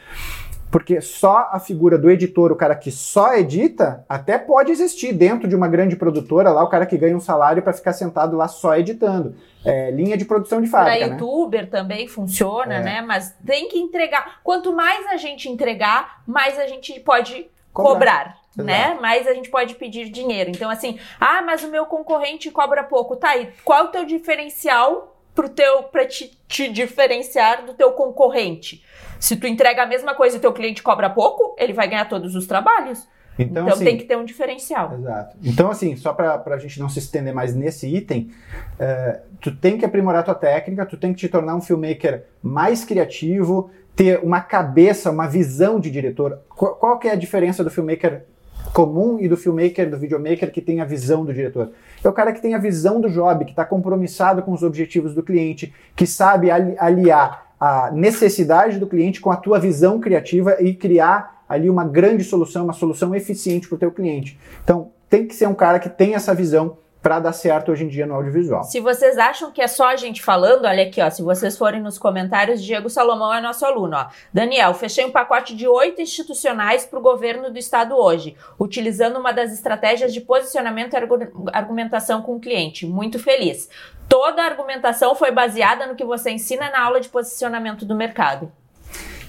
Porque 0.70 1.00
só 1.00 1.50
a 1.52 1.60
figura 1.60 1.96
do 1.96 2.10
editor, 2.10 2.50
o 2.50 2.56
cara 2.56 2.74
que 2.74 2.90
só 2.90 3.34
edita, 3.34 4.04
até 4.08 4.36
pode 4.38 4.72
existir 4.72 5.12
dentro 5.12 5.48
de 5.48 5.54
uma 5.54 5.68
grande 5.68 5.94
produtora 5.94 6.50
lá, 6.50 6.64
o 6.64 6.68
cara 6.68 6.84
que 6.84 6.98
ganha 6.98 7.16
um 7.16 7.20
salário 7.20 7.62
para 7.62 7.72
ficar 7.72 7.92
sentado 7.92 8.36
lá 8.36 8.48
só 8.48 8.76
editando. 8.76 9.36
É, 9.64 9.90
linha 9.90 10.16
de 10.16 10.24
produção 10.24 10.60
de 10.60 10.66
fábrica. 10.66 10.98
Para 10.98 11.06
né? 11.06 11.12
youtuber 11.14 11.70
também 11.70 12.08
funciona, 12.08 12.74
é. 12.74 12.82
né? 12.82 13.02
Mas 13.02 13.34
tem 13.46 13.68
que 13.68 13.78
entregar. 13.78 14.40
Quanto 14.42 14.72
mais 14.72 15.06
a 15.06 15.16
gente 15.16 15.48
entregar, 15.48 16.22
mais 16.26 16.58
a 16.58 16.66
gente 16.66 16.98
pode 17.00 17.46
cobrar. 17.72 17.92
cobrar 17.92 18.44
né? 18.56 18.94
Mais 19.00 19.26
a 19.26 19.34
gente 19.34 19.48
pode 19.48 19.74
pedir 19.74 20.08
dinheiro. 20.10 20.50
Então, 20.50 20.70
assim, 20.70 20.98
ah, 21.18 21.42
mas 21.42 21.64
o 21.64 21.68
meu 21.68 21.86
concorrente 21.86 22.50
cobra 22.50 22.84
pouco. 22.84 23.16
Tá, 23.16 23.36
e 23.36 23.48
qual 23.64 23.80
é 23.80 23.82
o 23.84 23.88
teu 23.88 24.04
diferencial 24.04 25.16
pro 25.34 25.48
teu, 25.48 25.84
pra 25.84 26.06
te, 26.06 26.38
te 26.46 26.68
diferenciar 26.68 27.64
do 27.64 27.74
teu 27.74 27.92
concorrente? 27.92 28.84
Se 29.24 29.36
tu 29.36 29.46
entrega 29.46 29.84
a 29.84 29.86
mesma 29.86 30.14
coisa 30.14 30.36
e 30.36 30.38
teu 30.38 30.52
cliente 30.52 30.82
cobra 30.82 31.08
pouco, 31.08 31.56
ele 31.58 31.72
vai 31.72 31.88
ganhar 31.88 32.06
todos 32.06 32.36
os 32.36 32.46
trabalhos. 32.46 33.08
Então, 33.38 33.62
então 33.62 33.74
assim, 33.74 33.84
tem 33.86 33.96
que 33.96 34.04
ter 34.04 34.18
um 34.18 34.24
diferencial. 34.24 34.92
Exato. 34.98 35.38
Então, 35.42 35.70
assim, 35.70 35.96
só 35.96 36.12
para 36.12 36.42
a 36.44 36.58
gente 36.58 36.78
não 36.78 36.90
se 36.90 36.98
estender 36.98 37.32
mais 37.32 37.54
nesse 37.54 37.86
item, 37.88 38.30
uh, 38.74 39.18
tu 39.40 39.56
tem 39.56 39.78
que 39.78 39.84
aprimorar 39.86 40.24
tua 40.24 40.34
técnica, 40.34 40.84
tu 40.84 40.98
tem 40.98 41.14
que 41.14 41.20
te 41.20 41.28
tornar 41.30 41.56
um 41.56 41.62
filmmaker 41.62 42.24
mais 42.42 42.84
criativo, 42.84 43.70
ter 43.96 44.20
uma 44.22 44.42
cabeça, 44.42 45.10
uma 45.10 45.26
visão 45.26 45.80
de 45.80 45.90
diretor. 45.90 46.40
Qual, 46.50 46.74
qual 46.74 46.98
que 46.98 47.08
é 47.08 47.12
a 47.12 47.16
diferença 47.16 47.64
do 47.64 47.70
filmmaker 47.70 48.26
comum 48.74 49.18
e 49.18 49.26
do 49.26 49.38
filmmaker, 49.38 49.88
do 49.88 49.96
videomaker 49.96 50.52
que 50.52 50.60
tem 50.60 50.82
a 50.82 50.84
visão 50.84 51.24
do 51.24 51.32
diretor? 51.32 51.72
É 52.04 52.08
o 52.10 52.12
cara 52.12 52.30
que 52.30 52.42
tem 52.42 52.54
a 52.54 52.58
visão 52.58 53.00
do 53.00 53.08
job, 53.08 53.46
que 53.46 53.52
está 53.52 53.64
compromissado 53.64 54.42
com 54.42 54.52
os 54.52 54.62
objetivos 54.62 55.14
do 55.14 55.22
cliente, 55.22 55.72
que 55.96 56.06
sabe 56.06 56.50
aliar 56.50 57.43
a 57.58 57.90
necessidade 57.90 58.78
do 58.78 58.86
cliente 58.86 59.20
com 59.20 59.30
a 59.30 59.36
tua 59.36 59.58
visão 59.58 60.00
criativa 60.00 60.56
e 60.60 60.74
criar 60.74 61.44
ali 61.48 61.68
uma 61.68 61.84
grande 61.84 62.24
solução, 62.24 62.64
uma 62.64 62.72
solução 62.72 63.14
eficiente 63.14 63.68
para 63.68 63.76
o 63.76 63.78
teu 63.78 63.90
cliente. 63.90 64.38
Então, 64.62 64.90
tem 65.08 65.26
que 65.26 65.34
ser 65.34 65.46
um 65.46 65.54
cara 65.54 65.78
que 65.78 65.88
tem 65.88 66.14
essa 66.14 66.34
visão 66.34 66.78
para 67.04 67.20
dar 67.20 67.34
certo 67.34 67.70
hoje 67.70 67.84
em 67.84 67.88
dia 67.88 68.06
no 68.06 68.14
audiovisual. 68.14 68.64
Se 68.64 68.80
vocês 68.80 69.18
acham 69.18 69.52
que 69.52 69.60
é 69.60 69.68
só 69.68 69.88
a 69.88 69.94
gente 69.96 70.22
falando, 70.22 70.64
olha 70.64 70.84
aqui, 70.84 71.02
ó, 71.02 71.10
se 71.10 71.22
vocês 71.22 71.54
forem 71.54 71.78
nos 71.78 71.98
comentários, 71.98 72.64
Diego 72.64 72.88
Salomão 72.88 73.32
é 73.34 73.42
nosso 73.42 73.66
aluno, 73.66 73.94
ó. 73.94 74.06
Daniel, 74.32 74.72
fechei 74.72 75.04
um 75.04 75.10
pacote 75.10 75.54
de 75.54 75.68
oito 75.68 76.00
institucionais 76.00 76.86
para 76.86 76.98
o 76.98 77.02
governo 77.02 77.50
do 77.50 77.58
estado 77.58 77.94
hoje, 77.94 78.34
utilizando 78.58 79.18
uma 79.18 79.32
das 79.32 79.52
estratégias 79.52 80.14
de 80.14 80.22
posicionamento 80.22 80.94
e 80.94 81.50
argumentação 81.52 82.22
com 82.22 82.36
o 82.36 82.40
cliente. 82.40 82.86
Muito 82.86 83.18
feliz. 83.18 83.68
Toda 84.08 84.40
a 84.40 84.46
argumentação 84.46 85.14
foi 85.14 85.30
baseada 85.30 85.86
no 85.86 85.96
que 85.96 86.04
você 86.06 86.30
ensina 86.30 86.70
na 86.70 86.80
aula 86.80 87.02
de 87.02 87.10
posicionamento 87.10 87.84
do 87.84 87.94
mercado. 87.94 88.50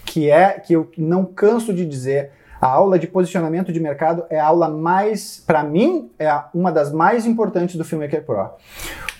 Que 0.05 0.31
é 0.31 0.61
que 0.61 0.71
eu 0.71 0.89
não 0.97 1.25
canso 1.25 1.73
de 1.73 1.85
dizer 1.85 2.31
a 2.65 2.67
aula 2.67 2.97
de 2.97 3.05
posicionamento 3.05 3.71
de 3.71 3.79
mercado 3.79 4.25
é 4.27 4.39
a 4.39 4.47
aula 4.47 4.67
mais, 4.67 5.37
para 5.45 5.63
mim, 5.63 6.09
é 6.17 6.27
uma 6.51 6.71
das 6.71 6.91
mais 6.91 7.27
importantes 7.27 7.75
do 7.75 7.85
Filmmaker 7.85 8.25
Pro. 8.25 8.49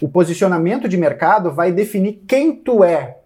O 0.01 0.09
posicionamento 0.09 0.89
de 0.89 0.97
mercado 0.97 1.51
vai 1.51 1.71
definir 1.71 2.23
quem 2.27 2.55
tu 2.55 2.83
é 2.83 3.19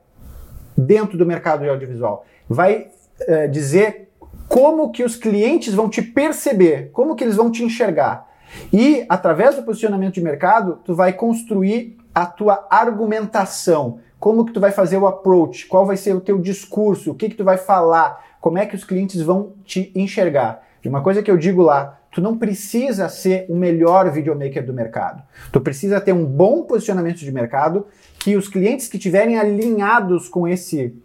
dentro 0.78 1.18
do 1.18 1.26
mercado 1.26 1.62
de 1.62 1.70
audiovisual. 1.70 2.26
Vai 2.50 2.88
é, 3.22 3.48
dizer 3.48 4.10
como 4.50 4.92
que 4.92 5.06
os 5.06 5.16
clientes 5.16 5.74
vão 5.74 5.90
te 5.90 6.02
perceber, 6.02 6.90
como 6.92 7.16
que 7.16 7.24
eles 7.24 7.38
vão 7.38 7.50
te 7.50 7.64
enxergar. 7.64 8.28
E 8.74 9.06
através 9.08 9.56
do 9.56 9.64
posicionamento 9.64 10.16
de 10.16 10.22
mercado, 10.22 10.82
tu 10.84 10.94
vai 10.94 11.14
construir 11.14 11.98
a 12.14 12.26
tua 12.26 12.68
argumentação, 12.70 14.00
como 14.20 14.44
que 14.44 14.52
tu 14.52 14.60
vai 14.60 14.72
fazer 14.72 14.98
o 14.98 15.08
approach, 15.08 15.66
qual 15.66 15.86
vai 15.86 15.96
ser 15.96 16.14
o 16.14 16.20
teu 16.20 16.38
discurso, 16.38 17.12
o 17.12 17.16
que 17.16 17.30
que 17.30 17.36
tu 17.36 17.46
vai 17.46 17.56
falar, 17.56 18.29
como 18.40 18.58
é 18.58 18.66
que 18.66 18.76
os 18.76 18.84
clientes 18.84 19.22
vão 19.22 19.54
te 19.66 19.92
enxergar. 19.96 20.64
E 20.84 20.88
uma 20.88 21.02
coisa 21.02 21.22
que 21.22 21.30
eu 21.30 21.38
digo 21.38 21.62
lá, 21.62 22.00
tu 22.12 22.22
não 22.22 22.38
precisa 22.38 23.10
ser 23.10 23.46
o 23.50 23.56
melhor 23.56 24.10
videomaker 24.12 24.66
do 24.66 24.74
mercado. 24.74 25.22
Tu 25.52 25.60
precisa 25.62 26.00
ter 26.00 26.14
um 26.14 26.26
bom 26.26 26.64
posicionamento 26.64 27.18
de 27.18 27.32
mercado 27.32 27.86
que 28.20 28.36
os 28.36 28.48
clientes 28.48 28.88
que 28.88 28.98
estiverem 28.98 29.38
alinhados 29.38 30.28
com 30.30 30.48
esse 30.48 30.96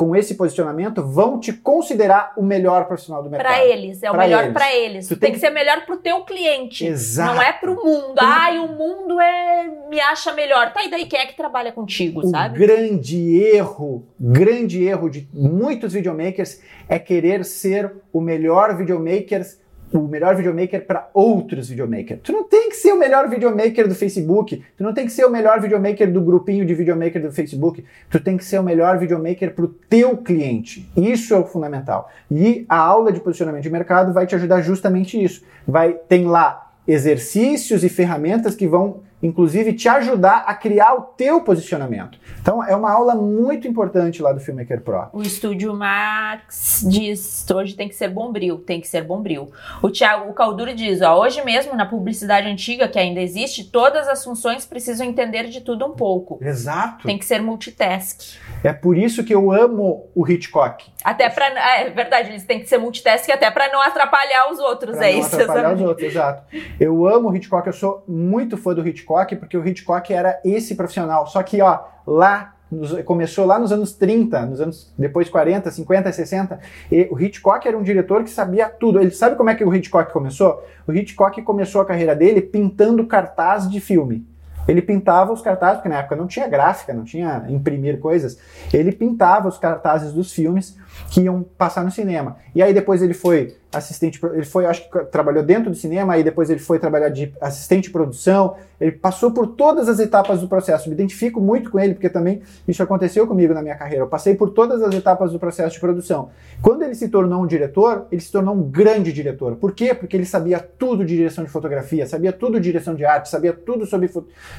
com 0.00 0.16
esse 0.16 0.34
posicionamento 0.34 1.06
vão 1.06 1.38
te 1.38 1.52
considerar 1.52 2.32
o 2.34 2.42
melhor 2.42 2.86
profissional 2.86 3.22
do 3.22 3.28
mercado. 3.28 3.52
Para 3.52 3.66
eles, 3.66 4.02
é 4.02 4.10
o 4.10 4.16
melhor 4.16 4.50
para 4.50 4.74
eles. 4.74 5.06
Tu, 5.06 5.14
tu 5.14 5.20
tem, 5.20 5.30
que 5.30 5.38
ser 5.38 5.50
melhor 5.50 5.84
pro 5.84 5.98
teu 5.98 6.24
cliente. 6.24 6.86
Exato. 6.86 7.34
Não 7.34 7.42
é 7.42 7.52
pro 7.52 7.74
mundo. 7.74 8.14
Ai, 8.16 8.58
o 8.58 8.66
mundo 8.66 9.20
é 9.20 9.68
me 9.90 10.00
acha 10.00 10.32
melhor. 10.32 10.72
Tá, 10.72 10.82
e 10.82 10.90
daí 10.90 11.04
quem 11.04 11.20
é 11.20 11.26
que 11.26 11.36
trabalha 11.36 11.70
contigo, 11.70 12.20
o 12.20 12.30
sabe? 12.30 12.58
grande 12.58 13.42
erro, 13.42 14.06
grande 14.18 14.82
erro 14.82 15.10
de 15.10 15.28
muitos 15.34 15.92
videomakers 15.92 16.62
é 16.88 16.98
querer 16.98 17.44
ser 17.44 17.92
o 18.10 18.22
melhor 18.22 18.74
videomaker 18.78 19.44
o 19.92 20.00
melhor 20.00 20.36
videomaker 20.36 20.86
para 20.86 21.08
outros 21.12 21.68
videomakers. 21.68 22.20
Tu 22.22 22.32
não 22.32 22.44
tem 22.44 22.68
que 22.68 22.76
ser 22.76 22.92
o 22.92 22.98
melhor 22.98 23.28
videomaker 23.28 23.88
do 23.88 23.94
Facebook, 23.94 24.62
tu 24.76 24.84
não 24.84 24.94
tem 24.94 25.06
que 25.06 25.12
ser 25.12 25.24
o 25.24 25.30
melhor 25.30 25.60
videomaker 25.60 26.12
do 26.12 26.20
grupinho 26.20 26.64
de 26.64 26.74
videomaker 26.74 27.20
do 27.20 27.32
Facebook, 27.32 27.84
tu 28.08 28.20
tem 28.20 28.36
que 28.36 28.44
ser 28.44 28.58
o 28.58 28.62
melhor 28.62 28.98
videomaker 28.98 29.54
para 29.54 29.64
o 29.64 29.68
teu 29.68 30.16
cliente. 30.16 30.88
Isso 30.96 31.34
é 31.34 31.38
o 31.38 31.44
fundamental. 31.44 32.10
E 32.30 32.64
a 32.68 32.78
aula 32.78 33.12
de 33.12 33.20
posicionamento 33.20 33.62
de 33.62 33.70
mercado 33.70 34.12
vai 34.12 34.26
te 34.26 34.34
ajudar 34.34 34.60
justamente 34.62 35.22
isso. 35.22 35.44
Vai 35.66 35.94
tem 36.08 36.24
lá 36.26 36.72
exercícios 36.86 37.84
e 37.84 37.88
ferramentas 37.88 38.54
que 38.54 38.66
vão 38.66 39.02
inclusive 39.22 39.72
te 39.72 39.88
ajudar 39.88 40.44
a 40.46 40.54
criar 40.54 40.94
o 40.94 41.02
teu 41.02 41.40
posicionamento. 41.42 42.18
Então 42.40 42.64
é 42.64 42.74
uma 42.74 42.90
aula 42.90 43.14
muito 43.14 43.68
importante 43.68 44.22
lá 44.22 44.32
do 44.32 44.40
Filmmaker 44.40 44.80
Pro. 44.80 45.08
O 45.12 45.22
Estúdio 45.22 45.74
Max 45.74 46.84
diz, 46.88 47.46
hoje 47.50 47.74
tem 47.74 47.88
que 47.88 47.94
ser 47.94 48.08
bombril, 48.08 48.58
tem 48.58 48.80
que 48.80 48.88
ser 48.88 49.04
bombril. 49.04 49.50
O 49.82 49.90
Thiago 49.90 50.30
o 50.30 50.34
Caldura 50.34 50.74
diz, 50.74 51.02
ó, 51.02 51.20
hoje 51.20 51.44
mesmo 51.44 51.74
na 51.74 51.86
publicidade 51.86 52.48
antiga 52.48 52.88
que 52.88 52.98
ainda 52.98 53.20
existe, 53.20 53.64
todas 53.64 54.08
as 54.08 54.24
funções 54.24 54.64
precisam 54.64 55.06
entender 55.06 55.48
de 55.48 55.60
tudo 55.60 55.84
um 55.86 55.92
pouco. 55.92 56.38
Exato. 56.40 57.06
Tem 57.06 57.18
que 57.18 57.24
ser 57.24 57.42
multitask. 57.42 58.38
É 58.64 58.72
por 58.72 58.96
isso 58.96 59.24
que 59.24 59.34
eu 59.34 59.52
amo 59.52 60.08
o 60.14 60.28
Hitchcock. 60.28 60.86
Até 61.02 61.28
para 61.30 61.46
é 61.46 61.90
verdade, 61.90 62.30
eles 62.30 62.44
têm 62.44 62.60
que 62.60 62.66
ser 62.66 62.78
multitask 62.78 63.28
até 63.30 63.50
para 63.50 63.72
não 63.72 63.80
atrapalhar 63.80 64.50
os 64.50 64.58
outros, 64.58 64.96
pra 64.96 65.08
é 65.08 65.12
não 65.12 65.20
isso. 65.20 65.34
Atrapalhar 65.34 65.74
os 65.74 65.80
outros, 65.80 66.06
exato. 66.06 66.44
Eu 66.78 67.06
amo 67.06 67.30
o 67.30 67.36
Hitchcock, 67.36 67.66
eu 67.66 67.72
sou 67.72 68.04
muito 68.06 68.56
fã 68.56 68.74
do 68.74 68.86
Hitchcock 68.86 69.09
porque 69.36 69.56
o 69.56 69.66
Hitchcock 69.66 70.12
era 70.12 70.40
esse 70.44 70.74
profissional. 70.74 71.26
Só 71.26 71.42
que 71.42 71.60
ó, 71.60 71.80
lá 72.06 72.54
nos, 72.70 72.92
começou 73.02 73.44
lá 73.44 73.58
nos 73.58 73.72
anos 73.72 73.92
30, 73.92 74.46
nos 74.46 74.60
anos 74.60 74.92
depois 74.96 75.28
40, 75.28 75.70
50, 75.70 76.12
60. 76.12 76.60
E 76.90 77.08
o 77.10 77.20
Hitchcock 77.20 77.66
era 77.66 77.76
um 77.76 77.82
diretor 77.82 78.22
que 78.22 78.30
sabia 78.30 78.68
tudo. 78.68 79.00
Ele 79.00 79.10
sabe 79.10 79.36
como 79.36 79.50
é 79.50 79.54
que 79.54 79.64
o 79.64 79.74
Hitchcock 79.74 80.12
começou? 80.12 80.64
O 80.86 80.92
Hitchcock 80.92 81.42
começou 81.42 81.80
a 81.80 81.84
carreira 81.84 82.14
dele 82.14 82.40
pintando 82.40 83.06
cartaz 83.06 83.68
de 83.68 83.80
filme. 83.80 84.26
Ele 84.68 84.82
pintava 84.82 85.32
os 85.32 85.42
cartazes, 85.42 85.78
porque 85.78 85.88
na 85.88 85.98
época 85.98 86.14
não 86.14 86.26
tinha 86.26 86.46
gráfica, 86.46 86.92
não 86.92 87.02
tinha 87.02 87.44
imprimir 87.48 87.98
coisas. 87.98 88.38
Ele 88.72 88.92
pintava 88.92 89.48
os 89.48 89.58
cartazes 89.58 90.12
dos 90.12 90.32
filmes 90.32 90.76
que 91.10 91.22
iam 91.22 91.42
passar 91.42 91.84
no 91.84 91.90
cinema. 91.90 92.36
E 92.54 92.62
aí 92.62 92.72
depois 92.72 93.02
ele 93.02 93.14
foi 93.14 93.56
assistente, 93.72 94.20
ele 94.32 94.44
foi, 94.44 94.66
acho 94.66 94.90
que 94.90 94.98
trabalhou 95.06 95.42
dentro 95.42 95.70
do 95.70 95.76
cinema, 95.76 96.14
aí 96.14 96.24
depois 96.24 96.50
ele 96.50 96.58
foi 96.58 96.78
trabalhar 96.78 97.08
de 97.08 97.32
assistente 97.40 97.84
de 97.84 97.90
produção, 97.90 98.56
ele 98.80 98.92
passou 98.92 99.30
por 99.30 99.46
todas 99.48 99.88
as 99.88 100.00
etapas 100.00 100.40
do 100.40 100.48
processo. 100.48 100.88
Me 100.88 100.94
identifico 100.94 101.40
muito 101.40 101.70
com 101.70 101.78
ele, 101.78 101.94
porque 101.94 102.08
também 102.08 102.42
isso 102.66 102.82
aconteceu 102.82 103.26
comigo 103.26 103.54
na 103.54 103.62
minha 103.62 103.76
carreira. 103.76 104.02
Eu 104.02 104.08
passei 104.08 104.34
por 104.34 104.50
todas 104.50 104.82
as 104.82 104.92
etapas 104.94 105.32
do 105.32 105.38
processo 105.38 105.74
de 105.74 105.80
produção. 105.80 106.30
Quando 106.60 106.82
ele 106.82 106.94
se 106.94 107.08
tornou 107.08 107.42
um 107.42 107.46
diretor, 107.46 108.06
ele 108.10 108.20
se 108.20 108.32
tornou 108.32 108.54
um 108.54 108.62
grande 108.62 109.12
diretor. 109.12 109.54
Por 109.56 109.72
quê? 109.72 109.94
Porque 109.94 110.16
ele 110.16 110.26
sabia 110.26 110.58
tudo 110.58 111.04
de 111.04 111.14
direção 111.14 111.44
de 111.44 111.50
fotografia, 111.50 112.06
sabia 112.06 112.32
tudo 112.32 112.58
de 112.58 112.64
direção 112.64 112.94
de 112.94 113.04
arte, 113.04 113.28
sabia 113.28 113.52
tudo 113.52 113.86
sobre, 113.86 114.10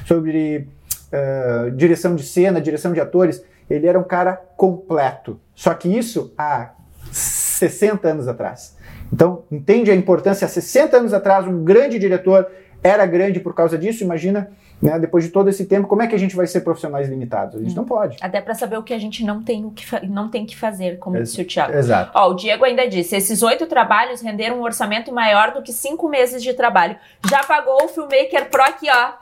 sobre 0.06 0.68
uh, 1.12 1.70
direção 1.72 2.14
de 2.14 2.22
cena, 2.22 2.60
direção 2.60 2.92
de 2.92 3.00
atores. 3.00 3.44
Ele 3.68 3.86
era 3.86 3.98
um 3.98 4.04
cara 4.04 4.36
completo. 4.56 5.38
Só 5.54 5.74
que 5.74 5.88
isso 5.88 6.32
há 6.36 6.70
60 7.10 8.08
anos 8.08 8.28
atrás. 8.28 8.76
Então, 9.12 9.44
entende 9.50 9.90
a 9.90 9.94
importância? 9.94 10.46
Há 10.46 10.48
60 10.48 10.96
anos 10.96 11.12
atrás, 11.12 11.46
um 11.46 11.62
grande 11.62 11.98
diretor 11.98 12.46
era 12.82 13.06
grande 13.06 13.38
por 13.38 13.54
causa 13.54 13.78
disso. 13.78 14.02
Imagina, 14.02 14.50
né, 14.80 14.98
depois 14.98 15.24
de 15.24 15.30
todo 15.30 15.48
esse 15.48 15.66
tempo, 15.66 15.86
como 15.86 16.02
é 16.02 16.06
que 16.06 16.14
a 16.14 16.18
gente 16.18 16.34
vai 16.34 16.46
ser 16.46 16.62
profissionais 16.62 17.08
limitados? 17.08 17.56
A 17.56 17.58
gente 17.60 17.72
hum. 17.72 17.76
não 17.76 17.84
pode. 17.84 18.16
Até 18.20 18.40
para 18.40 18.54
saber 18.54 18.78
o 18.78 18.82
que 18.82 18.92
a 18.92 18.98
gente 18.98 19.24
não 19.24 19.42
tem, 19.42 19.64
o 19.64 19.70
que 19.70 19.84
não 20.06 20.28
tem 20.28 20.44
que 20.44 20.56
fazer, 20.56 20.98
como 20.98 21.16
Ex 21.16 21.28
disse 21.28 21.42
o 21.42 21.46
Thiago. 21.46 21.74
Exato. 21.74 22.10
Ó, 22.14 22.30
o 22.30 22.34
Diego 22.34 22.64
ainda 22.64 22.88
disse: 22.88 23.14
esses 23.14 23.42
oito 23.42 23.66
trabalhos 23.66 24.20
renderam 24.20 24.58
um 24.58 24.62
orçamento 24.62 25.12
maior 25.12 25.52
do 25.52 25.62
que 25.62 25.72
cinco 25.72 26.08
meses 26.08 26.42
de 26.42 26.54
trabalho. 26.54 26.96
Já 27.28 27.44
pagou 27.44 27.84
o 27.84 27.88
Filmmaker 27.88 28.50
Pro 28.50 28.62
aqui, 28.62 28.88
ó. 28.90 29.12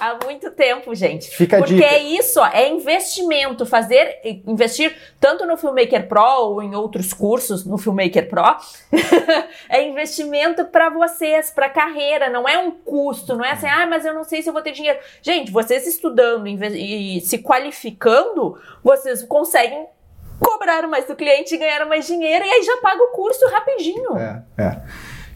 Há 0.00 0.18
muito 0.24 0.50
tempo, 0.50 0.94
gente. 0.94 1.30
Fica 1.30 1.58
Porque 1.58 1.74
dica. 1.74 1.86
é 1.86 2.02
isso, 2.02 2.40
ó, 2.40 2.46
é 2.46 2.68
investimento. 2.68 3.64
Fazer, 3.64 4.20
investir 4.46 4.94
tanto 5.18 5.46
no 5.46 5.56
Filmmaker 5.56 6.06
Pro 6.08 6.22
ou 6.22 6.62
em 6.62 6.74
outros 6.74 7.12
cursos 7.12 7.64
no 7.64 7.78
Filmmaker 7.78 8.28
Pro, 8.28 8.56
é 9.68 9.82
investimento 9.88 10.64
para 10.66 10.90
vocês, 10.90 11.50
para 11.50 11.68
carreira. 11.68 12.28
Não 12.28 12.48
é 12.48 12.58
um 12.58 12.70
custo, 12.70 13.36
não 13.36 13.44
é 13.44 13.52
assim, 13.52 13.66
ah, 13.66 13.86
mas 13.86 14.04
eu 14.04 14.14
não 14.14 14.24
sei 14.24 14.42
se 14.42 14.48
eu 14.48 14.52
vou 14.52 14.62
ter 14.62 14.72
dinheiro. 14.72 14.98
Gente, 15.22 15.50
vocês 15.50 15.86
estudando 15.86 16.46
e 16.46 17.20
se 17.20 17.38
qualificando, 17.38 18.58
vocês 18.82 19.22
conseguem 19.22 19.86
cobrar 20.38 20.86
mais 20.86 21.06
do 21.06 21.16
cliente 21.16 21.54
e 21.54 21.58
ganhar 21.58 21.86
mais 21.86 22.06
dinheiro 22.06 22.44
e 22.44 22.48
aí 22.48 22.62
já 22.62 22.76
paga 22.78 23.02
o 23.02 23.08
curso 23.08 23.46
rapidinho. 23.48 24.16
É, 24.16 24.42
é. 24.58 24.80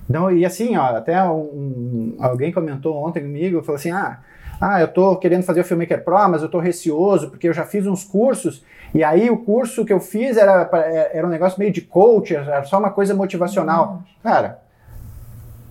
Então, 0.09 0.31
e 0.31 0.45
assim, 0.45 0.77
ó, 0.77 0.97
até 0.97 1.23
um, 1.23 2.17
alguém 2.19 2.53
comentou 2.53 2.97
ontem 2.97 3.23
comigo, 3.23 3.63
falou 3.63 3.77
assim, 3.77 3.93
ah, 3.93 4.19
ah, 4.61 4.81
eu 4.81 4.87
estou 4.87 5.17
querendo 5.17 5.43
fazer 5.43 5.61
o 5.61 5.65
Filmmaker 5.65 6.05
Pro, 6.05 6.29
mas 6.29 6.43
eu 6.43 6.47
estou 6.47 6.61
receoso 6.61 7.31
porque 7.31 7.49
eu 7.49 7.53
já 7.53 7.65
fiz 7.65 7.87
uns 7.87 8.05
cursos 8.05 8.63
e 8.93 9.03
aí 9.03 9.31
o 9.31 9.39
curso 9.39 9.85
que 9.85 9.93
eu 9.93 10.01
fiz 10.01 10.37
era, 10.37 10.69
é, 10.75 11.19
era 11.19 11.27
um 11.27 11.31
negócio 11.31 11.59
meio 11.59 11.73
de 11.73 11.81
coach, 11.81 12.35
era 12.35 12.63
só 12.65 12.79
uma 12.79 12.91
coisa 12.91 13.15
motivacional. 13.15 13.93
Uhum. 13.93 14.03
Cara, 14.23 14.61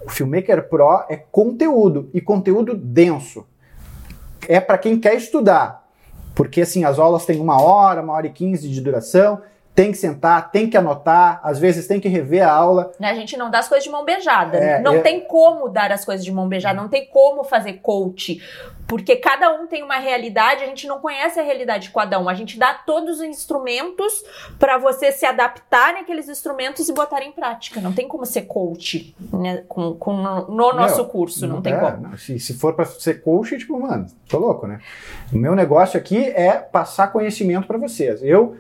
o 0.04 0.10
Filmmaker 0.10 0.68
Pro 0.68 1.04
é 1.10 1.18
conteúdo 1.18 2.10
e 2.14 2.22
conteúdo 2.22 2.76
denso. 2.76 3.46
É 4.48 4.60
para 4.60 4.78
quem 4.78 5.00
quer 5.00 5.16
estudar, 5.16 5.86
porque 6.34 6.62
assim 6.62 6.84
as 6.84 6.98
aulas 6.98 7.26
têm 7.26 7.40
uma 7.40 7.62
hora, 7.62 8.02
uma 8.02 8.14
hora 8.14 8.26
e 8.26 8.32
quinze 8.32 8.68
de 8.68 8.82
duração 8.82 9.42
tem 9.80 9.94
que 9.94 9.98
sentar, 9.98 10.52
tem 10.52 10.70
que 10.70 10.76
anotar, 10.76 11.40
às 11.42 11.58
vezes 11.58 11.88
tem 11.88 12.02
que 12.02 12.10
rever 12.10 12.46
a 12.46 12.52
aula. 12.52 12.92
A 13.00 13.14
gente 13.14 13.38
não 13.38 13.50
dá 13.50 13.60
as 13.60 13.70
coisas 13.70 13.86
de 13.86 13.90
mão 13.90 14.04
beijada. 14.04 14.58
É, 14.58 14.82
não 14.82 14.96
é... 14.96 15.00
tem 15.00 15.22
como 15.22 15.70
dar 15.70 15.90
as 15.90 16.04
coisas 16.04 16.26
de 16.26 16.34
mão 16.34 16.50
beijada, 16.50 16.76
não 16.76 16.90
tem 16.90 17.06
como 17.06 17.46
fazer 17.46 17.76
coach. 17.76 18.42
Porque 18.86 19.16
cada 19.16 19.54
um 19.54 19.68
tem 19.68 19.82
uma 19.82 19.96
realidade, 19.96 20.64
a 20.64 20.66
gente 20.66 20.86
não 20.86 21.00
conhece 21.00 21.40
a 21.40 21.44
realidade 21.44 21.88
de 21.88 21.94
cada 21.94 22.20
um. 22.20 22.28
A 22.28 22.34
gente 22.34 22.60
dá 22.60 22.74
todos 22.74 23.20
os 23.20 23.24
instrumentos 23.24 24.22
para 24.58 24.78
você 24.78 25.14
se 25.14 25.26
adaptar 25.26 25.94
naqueles 25.94 26.28
instrumentos 26.28 26.90
e 26.90 26.92
botar 26.94 27.22
em 27.22 27.32
prática. 27.32 27.80
Não 27.80 27.94
tem 27.94 28.06
como 28.06 28.26
ser 28.26 28.42
coach 28.42 29.16
né, 29.32 29.64
com, 29.70 29.94
com 29.94 30.12
no, 30.12 30.48
no 30.50 30.74
nosso 30.74 31.06
curso, 31.06 31.48
não, 31.48 31.56
não 31.56 31.62
tem 31.62 31.72
é, 31.72 31.78
como. 31.78 32.10
Não, 32.10 32.18
se, 32.18 32.38
se 32.38 32.54
for 32.54 32.74
para 32.74 32.84
ser 32.84 33.22
coach, 33.22 33.58
tipo, 33.58 33.80
mano, 33.80 34.08
tô 34.28 34.40
louco, 34.40 34.68
né? 34.68 34.82
O 35.32 35.38
meu 35.38 35.56
negócio 35.56 35.98
aqui 35.98 36.18
é 36.18 36.58
passar 36.58 37.14
conhecimento 37.14 37.66
para 37.66 37.78
vocês. 37.78 38.22
Eu 38.22 38.58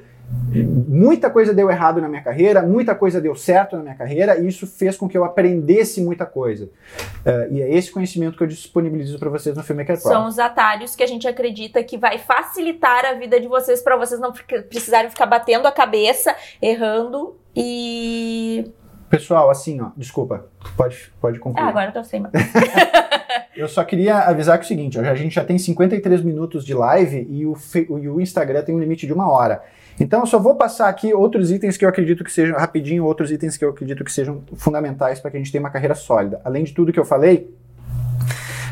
Muita 0.51 1.29
coisa 1.29 1.53
deu 1.53 1.69
errado 1.69 2.01
na 2.01 2.07
minha 2.07 2.23
carreira, 2.23 2.61
muita 2.61 2.95
coisa 2.95 3.21
deu 3.21 3.35
certo 3.35 3.77
na 3.77 3.83
minha 3.83 3.95
carreira, 3.95 4.37
e 4.39 4.47
isso 4.47 4.65
fez 4.65 4.97
com 4.97 5.07
que 5.07 5.17
eu 5.17 5.23
aprendesse 5.23 6.01
muita 6.01 6.25
coisa. 6.25 6.65
Uh, 6.65 7.53
e 7.53 7.61
é 7.61 7.71
esse 7.71 7.91
conhecimento 7.91 8.37
que 8.37 8.43
eu 8.43 8.47
disponibilizo 8.47 9.19
para 9.19 9.29
vocês 9.29 9.55
no 9.55 9.63
Filmmaker 9.63 9.99
Pro. 9.99 10.09
São 10.09 10.27
os 10.27 10.39
atalhos 10.39 10.95
que 10.95 11.03
a 11.03 11.07
gente 11.07 11.27
acredita 11.27 11.83
que 11.83 11.97
vai 11.97 12.17
facilitar 12.17 13.05
a 13.05 13.13
vida 13.13 13.39
de 13.39 13.47
vocês 13.47 13.81
para 13.81 13.95
vocês 13.95 14.19
não 14.19 14.33
precisarem 14.69 15.09
ficar 15.09 15.27
batendo 15.27 15.67
a 15.67 15.71
cabeça, 15.71 16.35
errando 16.61 17.37
e. 17.55 18.71
Pessoal, 19.09 19.49
assim, 19.49 19.81
ó, 19.81 19.89
desculpa, 19.97 20.45
pode, 20.77 21.11
pode 21.19 21.39
concluir. 21.39 21.65
Ah, 21.65 21.69
agora 21.69 21.89
eu 21.89 21.93
tô 21.93 22.03
sem 22.03 22.19
mais. 22.19 22.33
Eu 23.55 23.67
só 23.67 23.83
queria 23.83 24.19
avisar 24.19 24.57
que 24.57 24.63
é 24.63 24.65
o 24.65 24.67
seguinte, 24.67 24.97
ó, 24.97 25.01
a 25.01 25.15
gente 25.15 25.35
já 25.35 25.43
tem 25.43 25.57
53 25.57 26.21
minutos 26.21 26.63
de 26.63 26.73
live 26.73 27.27
e 27.29 27.45
o, 27.45 27.57
e 27.99 28.07
o 28.07 28.21
Instagram 28.21 28.63
tem 28.63 28.73
um 28.73 28.79
limite 28.79 29.05
de 29.05 29.11
uma 29.11 29.29
hora. 29.29 29.61
Então 29.99 30.21
eu 30.21 30.25
só 30.25 30.39
vou 30.39 30.55
passar 30.55 30.87
aqui 30.87 31.13
outros 31.13 31.51
itens 31.51 31.75
que 31.75 31.83
eu 31.83 31.89
acredito 31.89 32.23
que 32.23 32.31
sejam, 32.31 32.57
rapidinho, 32.57 33.03
outros 33.03 33.31
itens 33.31 33.57
que 33.57 33.65
eu 33.65 33.69
acredito 33.69 34.03
que 34.03 34.11
sejam 34.11 34.41
fundamentais 34.55 35.19
para 35.19 35.29
que 35.29 35.37
a 35.37 35.39
gente 35.39 35.51
tenha 35.51 35.61
uma 35.61 35.69
carreira 35.69 35.93
sólida. 35.93 36.39
Além 36.45 36.63
de 36.63 36.73
tudo 36.73 36.93
que 36.93 36.99
eu 36.99 37.05
falei, 37.05 37.53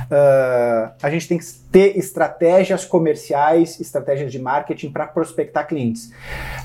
Uh, 0.09 0.89
a 1.01 1.09
gente 1.09 1.27
tem 1.27 1.37
que 1.37 1.45
ter 1.69 1.97
estratégias 1.97 2.85
comerciais, 2.85 3.79
estratégias 3.79 4.31
de 4.31 4.39
marketing 4.39 4.89
para 4.89 5.05
prospectar 5.05 5.67
clientes. 5.67 6.11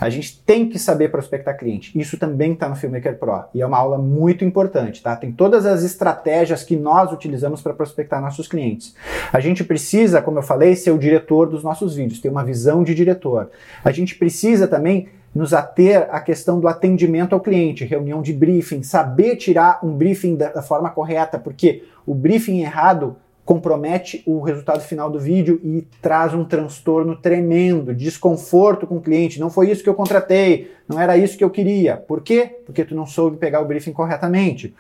A 0.01 0.09
gente 0.09 0.41
tem 0.43 0.69
que 0.69 0.79
saber 0.79 1.11
prospectar 1.11 1.57
cliente. 1.59 1.99
Isso 1.99 2.17
também 2.17 2.53
está 2.53 2.69
no 2.69 2.77
Filmmaker 2.77 3.19
Pro 3.19 3.45
e 3.53 3.61
é 3.61 3.67
uma 3.67 3.79
aula 3.79 3.99
muito 3.99 4.45
importante, 4.45 5.03
tá? 5.03 5.17
Tem 5.17 5.33
todas 5.33 5.67
as 5.67 5.83
estratégias 5.83 6.63
que 6.63 6.77
nós 6.77 7.13
utilizamos 7.13 7.61
para 7.61 7.75
prospectar 7.75 8.21
nossos 8.21 8.47
clientes. 8.47 8.95
A 9.33 9.41
gente 9.41 9.65
precisa, 9.65 10.23
como 10.23 10.39
eu 10.39 10.43
falei, 10.43 10.77
ser 10.77 10.93
o 10.93 10.99
diretor 10.99 11.49
dos 11.49 11.65
nossos 11.65 11.97
vídeos, 11.97 12.21
ter 12.21 12.29
uma 12.29 12.45
visão 12.45 12.85
de 12.85 12.95
diretor. 12.95 13.51
A 13.85 13.91
gente 13.91 14.15
precisa 14.15 14.69
também 14.69 15.09
nos 15.35 15.53
ater 15.55 16.09
à 16.11 16.21
questão 16.21 16.61
do 16.61 16.69
atendimento 16.69 17.35
ao 17.35 17.41
cliente, 17.41 17.85
reunião 17.85 18.21
de 18.21 18.33
briefing, 18.33 18.83
saber 18.83 19.37
tirar 19.37 19.81
um 19.83 19.97
briefing 19.97 20.37
da, 20.37 20.51
da 20.51 20.63
forma 20.63 20.91
correta, 20.91 21.39
porque 21.39 21.85
o 22.07 22.15
briefing 22.15 22.61
errado 22.61 23.17
compromete 23.45 24.23
o 24.25 24.41
resultado 24.41 24.81
final 24.81 25.11
do 25.11 25.19
vídeo 25.19 25.61
e 25.65 25.87
traz 26.01 26.33
um 26.33 26.45
transtorno 26.45 27.17
tremendo, 27.17 27.95
desconforto 27.95 28.87
com 28.87 28.97
o 28.97 29.01
cliente. 29.01 29.41
Não 29.41 29.51
foi 29.51 29.71
isso 29.71 29.83
que 29.83 29.89
eu 29.89 29.95
contratei, 29.95 30.73
não 30.89 31.01
era 31.01 31.17
isso 31.17 31.37
que 31.37 31.43
eu 31.45 31.51
queria. 31.51 31.97
Por 31.97 32.23
quê? 32.23 32.59
Porque 32.65 32.85
tu 32.85 32.95
não 32.95 33.07
soube 33.07 33.37
pegar 33.37 33.61
o 33.61 33.65
briefing 33.65 33.93
corretamente. 33.93 34.75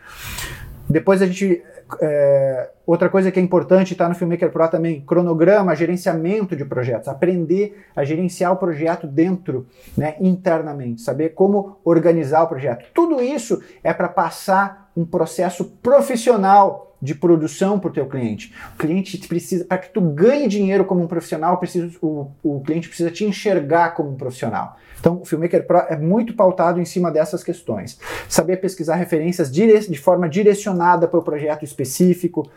Depois 0.88 1.20
a 1.22 1.26
gente. 1.26 1.62
É, 2.00 2.70
outra 2.86 3.08
coisa 3.08 3.30
que 3.30 3.38
é 3.38 3.42
importante 3.42 3.92
está 3.92 4.08
no 4.08 4.14
Filmmaker 4.14 4.50
Pro 4.50 4.68
também: 4.68 5.00
cronograma, 5.00 5.74
gerenciamento 5.74 6.56
de 6.56 6.64
projetos. 6.64 7.08
Aprender 7.08 7.84
a 7.94 8.04
gerenciar 8.04 8.52
o 8.52 8.56
projeto 8.56 9.06
dentro, 9.06 9.66
né, 9.96 10.16
internamente. 10.20 11.02
Saber 11.02 11.30
como 11.30 11.78
organizar 11.84 12.42
o 12.42 12.48
projeto. 12.48 12.86
Tudo 12.94 13.20
isso 13.20 13.62
é 13.82 13.92
para 13.92 14.08
passar 14.08 14.90
um 14.96 15.04
processo 15.04 15.64
profissional 15.82 16.92
de 17.02 17.16
produção 17.16 17.80
para 17.80 17.90
o 17.90 17.92
teu 17.92 18.06
cliente. 18.06 18.54
O 18.74 18.78
cliente 18.78 19.18
precisa, 19.26 19.64
para 19.64 19.78
que 19.78 19.90
tu 19.90 20.00
ganhe 20.00 20.46
dinheiro 20.46 20.84
como 20.84 21.02
um 21.02 21.08
profissional, 21.08 21.58
precisa, 21.58 21.90
o, 22.00 22.30
o 22.44 22.60
cliente 22.60 22.86
precisa 22.86 23.10
te 23.10 23.24
enxergar 23.24 23.94
como 23.94 24.10
um 24.10 24.14
profissional. 24.14 24.76
Então, 25.00 25.20
o 25.20 25.24
Filmmaker 25.24 25.66
Pro 25.66 25.78
é 25.78 25.96
muito 25.96 26.32
pautado 26.32 26.80
em 26.80 26.84
cima 26.84 27.10
dessas 27.10 27.42
questões. 27.42 27.98
Saber 28.28 28.58
pesquisar 28.58 28.94
referências 28.94 29.50
de 29.50 29.98
forma 29.98 30.28
direcionada 30.28 31.08
para 31.08 31.18
o 31.18 31.24
projeto 31.24 31.64
específico. 31.64 32.48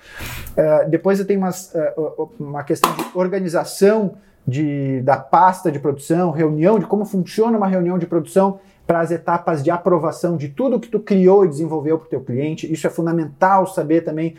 Uh, 0.52 0.90
depois 0.90 1.20
eu 1.20 1.26
tenho 1.26 1.40
umas, 1.40 1.74
uh, 1.74 2.30
uma 2.40 2.64
questão 2.64 2.94
de 2.96 3.04
organização 3.14 4.16
de, 4.48 5.02
da 5.02 5.18
pasta 5.18 5.72
de 5.72 5.80
produção, 5.80 6.32
reunião, 6.32 6.78
de 6.78 6.86
como 6.86 7.06
funciona 7.06 7.58
uma 7.58 7.68
reunião 7.68 7.98
de 7.98 8.06
produção 8.06 8.60
para 8.86 9.00
as 9.00 9.10
etapas 9.10 9.64
de 9.64 9.72
aprovação 9.72 10.38
de 10.38 10.50
tudo 10.50 10.80
que 10.80 10.88
tu 10.88 11.00
criou 11.00 11.44
e 11.44 11.50
desenvolveu 11.50 11.98
para 11.98 12.06
o 12.06 12.10
teu 12.10 12.22
cliente. 12.22 12.72
Isso 12.72 12.86
é 12.86 12.90
fundamental 12.90 13.66
saber 13.66 14.02
também, 14.02 14.36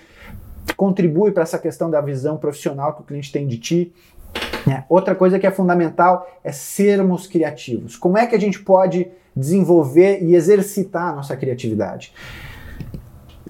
contribui 0.77 1.33
para 1.33 1.43
essa 1.43 1.59
questão 1.59 1.91
da 1.91 2.01
visão 2.01 2.37
profissional 2.37 2.95
que 2.95 3.03
o 3.03 3.05
cliente 3.05 3.33
tem 3.33 3.47
de 3.47 3.59
ti. 3.59 3.93
É. 4.69 4.85
Outra 4.89 5.15
coisa 5.15 5.39
que 5.39 5.47
é 5.47 5.51
fundamental 5.51 6.29
é 6.43 6.53
sermos 6.53 7.27
criativos. 7.27 7.97
Como 7.97 8.19
é 8.19 8.27
que 8.27 8.35
a 8.35 8.41
gente 8.41 8.61
pode 8.61 9.09
desenvolver 9.35 10.23
e 10.23 10.35
exercitar 10.35 11.13
a 11.13 11.17
nossa 11.17 11.37
criatividade? 11.37 12.13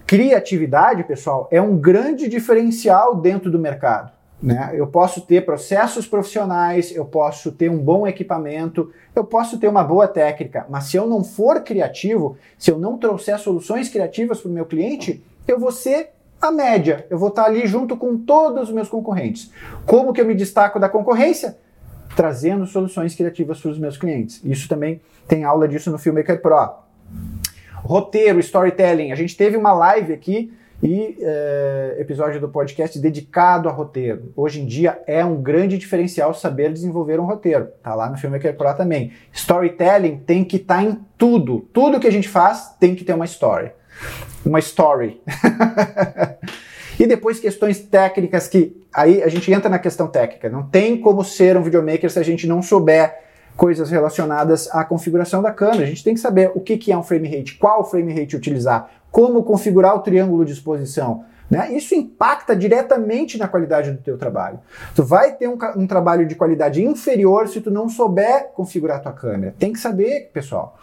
Criatividade, 0.06 1.02
pessoal, 1.02 1.48
é 1.50 1.60
um 1.60 1.76
grande 1.76 2.28
diferencial 2.28 3.16
dentro 3.16 3.50
do 3.50 3.58
mercado. 3.58 4.12
Né? 4.40 4.70
Eu 4.74 4.86
posso 4.86 5.22
ter 5.22 5.44
processos 5.44 6.06
profissionais, 6.06 6.94
eu 6.94 7.04
posso 7.04 7.50
ter 7.50 7.68
um 7.68 7.78
bom 7.78 8.06
equipamento, 8.06 8.92
eu 9.16 9.24
posso 9.24 9.58
ter 9.58 9.66
uma 9.66 9.82
boa 9.82 10.06
técnica, 10.06 10.64
mas 10.70 10.84
se 10.84 10.96
eu 10.96 11.08
não 11.08 11.24
for 11.24 11.60
criativo, 11.62 12.36
se 12.56 12.70
eu 12.70 12.78
não 12.78 12.98
trouxer 12.98 13.36
soluções 13.40 13.88
criativas 13.88 14.40
para 14.40 14.48
o 14.48 14.52
meu 14.52 14.64
cliente, 14.64 15.24
eu 15.48 15.58
vou 15.58 15.72
ser 15.72 16.10
a 16.40 16.52
média, 16.52 17.04
eu 17.10 17.18
vou 17.18 17.30
estar 17.30 17.46
ali 17.46 17.66
junto 17.66 17.96
com 17.96 18.16
todos 18.16 18.68
os 18.68 18.74
meus 18.74 18.88
concorrentes. 18.88 19.50
Como 19.86 20.12
que 20.12 20.20
eu 20.20 20.26
me 20.26 20.36
destaco 20.36 20.78
da 20.78 20.88
concorrência? 20.88 21.58
Trazendo 22.14 22.64
soluções 22.66 23.14
criativas 23.16 23.60
para 23.60 23.72
os 23.72 23.78
meus 23.78 23.96
clientes. 23.96 24.40
Isso 24.44 24.68
também 24.68 25.00
tem 25.26 25.42
aula 25.42 25.66
disso 25.66 25.90
no 25.90 25.98
Filmmaker 25.98 26.40
Pro. 26.40 26.85
Roteiro, 27.86 28.40
storytelling. 28.40 29.12
A 29.12 29.14
gente 29.14 29.36
teve 29.36 29.56
uma 29.56 29.72
live 29.72 30.12
aqui 30.12 30.52
e 30.82 31.16
é, 31.20 31.96
episódio 32.00 32.40
do 32.40 32.48
podcast 32.48 32.98
dedicado 32.98 33.68
a 33.68 33.72
roteiro. 33.72 34.32
Hoje 34.34 34.60
em 34.60 34.66
dia 34.66 35.00
é 35.06 35.24
um 35.24 35.40
grande 35.40 35.78
diferencial 35.78 36.34
saber 36.34 36.72
desenvolver 36.72 37.20
um 37.20 37.24
roteiro. 37.24 37.68
Tá 37.82 37.94
lá 37.94 38.10
no 38.10 38.18
Filmmaker 38.18 38.56
Pro 38.56 38.74
também. 38.74 39.12
Storytelling 39.32 40.18
tem 40.18 40.44
que 40.44 40.56
estar 40.56 40.78
tá 40.78 40.82
em 40.82 40.98
tudo. 41.16 41.60
Tudo 41.72 42.00
que 42.00 42.08
a 42.08 42.12
gente 42.12 42.28
faz 42.28 42.74
tem 42.80 42.94
que 42.94 43.04
ter 43.04 43.14
uma 43.14 43.24
story. 43.24 43.70
Uma 44.44 44.58
story. 44.58 45.22
e 46.98 47.06
depois 47.06 47.38
questões 47.38 47.78
técnicas 47.78 48.48
que 48.48 48.84
aí 48.92 49.22
a 49.22 49.28
gente 49.28 49.50
entra 49.52 49.70
na 49.70 49.78
questão 49.78 50.08
técnica. 50.08 50.50
Não 50.50 50.64
tem 50.64 51.00
como 51.00 51.22
ser 51.22 51.56
um 51.56 51.62
videomaker 51.62 52.10
se 52.10 52.18
a 52.18 52.24
gente 52.24 52.48
não 52.48 52.60
souber 52.62 53.25
coisas 53.56 53.90
relacionadas 53.90 54.68
à 54.72 54.84
configuração 54.84 55.42
da 55.42 55.50
câmera. 55.50 55.84
A 55.84 55.86
gente 55.86 56.04
tem 56.04 56.14
que 56.14 56.20
saber 56.20 56.52
o 56.54 56.60
que, 56.60 56.76
que 56.76 56.92
é 56.92 56.98
um 56.98 57.02
frame 57.02 57.28
rate, 57.28 57.56
qual 57.56 57.88
frame 57.88 58.12
rate 58.12 58.36
utilizar, 58.36 58.90
como 59.10 59.42
configurar 59.42 59.94
o 59.94 60.00
triângulo 60.00 60.44
de 60.44 60.52
exposição. 60.52 61.24
Né? 61.50 61.72
Isso 61.72 61.94
impacta 61.94 62.56
diretamente 62.56 63.38
na 63.38 63.48
qualidade 63.48 63.90
do 63.92 63.98
teu 63.98 64.18
trabalho. 64.18 64.58
Tu 64.94 65.02
vai 65.02 65.32
ter 65.32 65.48
um, 65.48 65.56
um, 65.76 65.86
trabalho 65.86 66.26
de 66.26 66.34
qualidade 66.34 66.84
inferior 66.84 67.48
se 67.48 67.60
tu 67.60 67.70
não 67.70 67.88
souber 67.88 68.50
configurar 68.52 68.98
a 68.98 69.00
tua 69.00 69.12
câmera. 69.12 69.54
Tem 69.58 69.72
que 69.72 69.78
saber, 69.78 70.30
pessoal. 70.32 70.76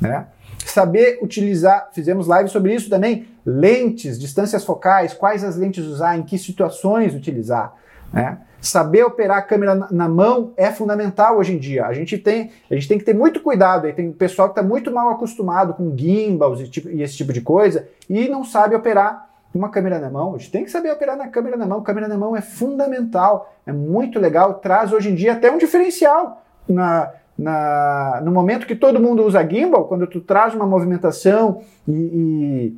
Né? 0.00 0.26
Saber 0.64 1.18
utilizar, 1.20 1.90
fizemos 1.92 2.26
live 2.26 2.48
sobre 2.48 2.74
isso 2.74 2.88
também, 2.88 3.28
lentes, 3.44 4.18
distâncias 4.18 4.64
focais, 4.64 5.12
quais 5.12 5.44
as 5.44 5.56
lentes 5.56 5.84
usar, 5.84 6.16
em 6.16 6.22
que 6.22 6.38
situações 6.38 7.14
utilizar. 7.14 7.74
Né? 8.12 8.38
Saber 8.64 9.04
operar 9.04 9.36
a 9.36 9.42
câmera 9.42 9.74
na 9.90 10.08
mão 10.08 10.54
é 10.56 10.70
fundamental 10.70 11.36
hoje 11.36 11.54
em 11.54 11.58
dia. 11.58 11.84
A 11.84 11.92
gente 11.92 12.16
tem, 12.16 12.50
a 12.70 12.74
gente 12.74 12.88
tem 12.88 12.98
que 12.98 13.04
ter 13.04 13.14
muito 13.14 13.40
cuidado. 13.40 13.86
Aí 13.86 13.92
tem 13.92 14.10
pessoal 14.10 14.48
que 14.48 14.58
está 14.58 14.62
muito 14.66 14.90
mal 14.90 15.10
acostumado 15.10 15.74
com 15.74 15.94
gimbals 15.94 16.62
e, 16.62 16.68
tipo, 16.68 16.88
e 16.88 17.02
esse 17.02 17.14
tipo 17.14 17.30
de 17.30 17.42
coisa 17.42 17.86
e 18.08 18.26
não 18.26 18.42
sabe 18.42 18.74
operar 18.74 19.28
uma 19.54 19.68
câmera 19.68 19.98
na 19.98 20.08
mão. 20.08 20.34
A 20.34 20.38
gente 20.38 20.50
tem 20.50 20.64
que 20.64 20.70
saber 20.70 20.90
operar 20.90 21.14
na 21.14 21.28
câmera 21.28 21.58
na 21.58 21.66
mão. 21.66 21.82
Câmera 21.82 22.08
na 22.08 22.16
mão 22.16 22.34
é 22.34 22.40
fundamental, 22.40 23.52
é 23.66 23.72
muito 23.72 24.18
legal, 24.18 24.54
traz 24.54 24.92
hoje 24.92 25.10
em 25.10 25.14
dia 25.14 25.34
até 25.34 25.50
um 25.50 25.58
diferencial 25.58 26.42
na, 26.66 27.12
na, 27.38 28.22
no 28.24 28.32
momento 28.32 28.66
que 28.66 28.74
todo 28.74 28.98
mundo 28.98 29.24
usa 29.24 29.46
gimbal, 29.46 29.86
quando 29.86 30.06
tu 30.06 30.20
traz 30.20 30.54
uma 30.54 30.66
movimentação 30.66 31.60
e, 31.86 32.74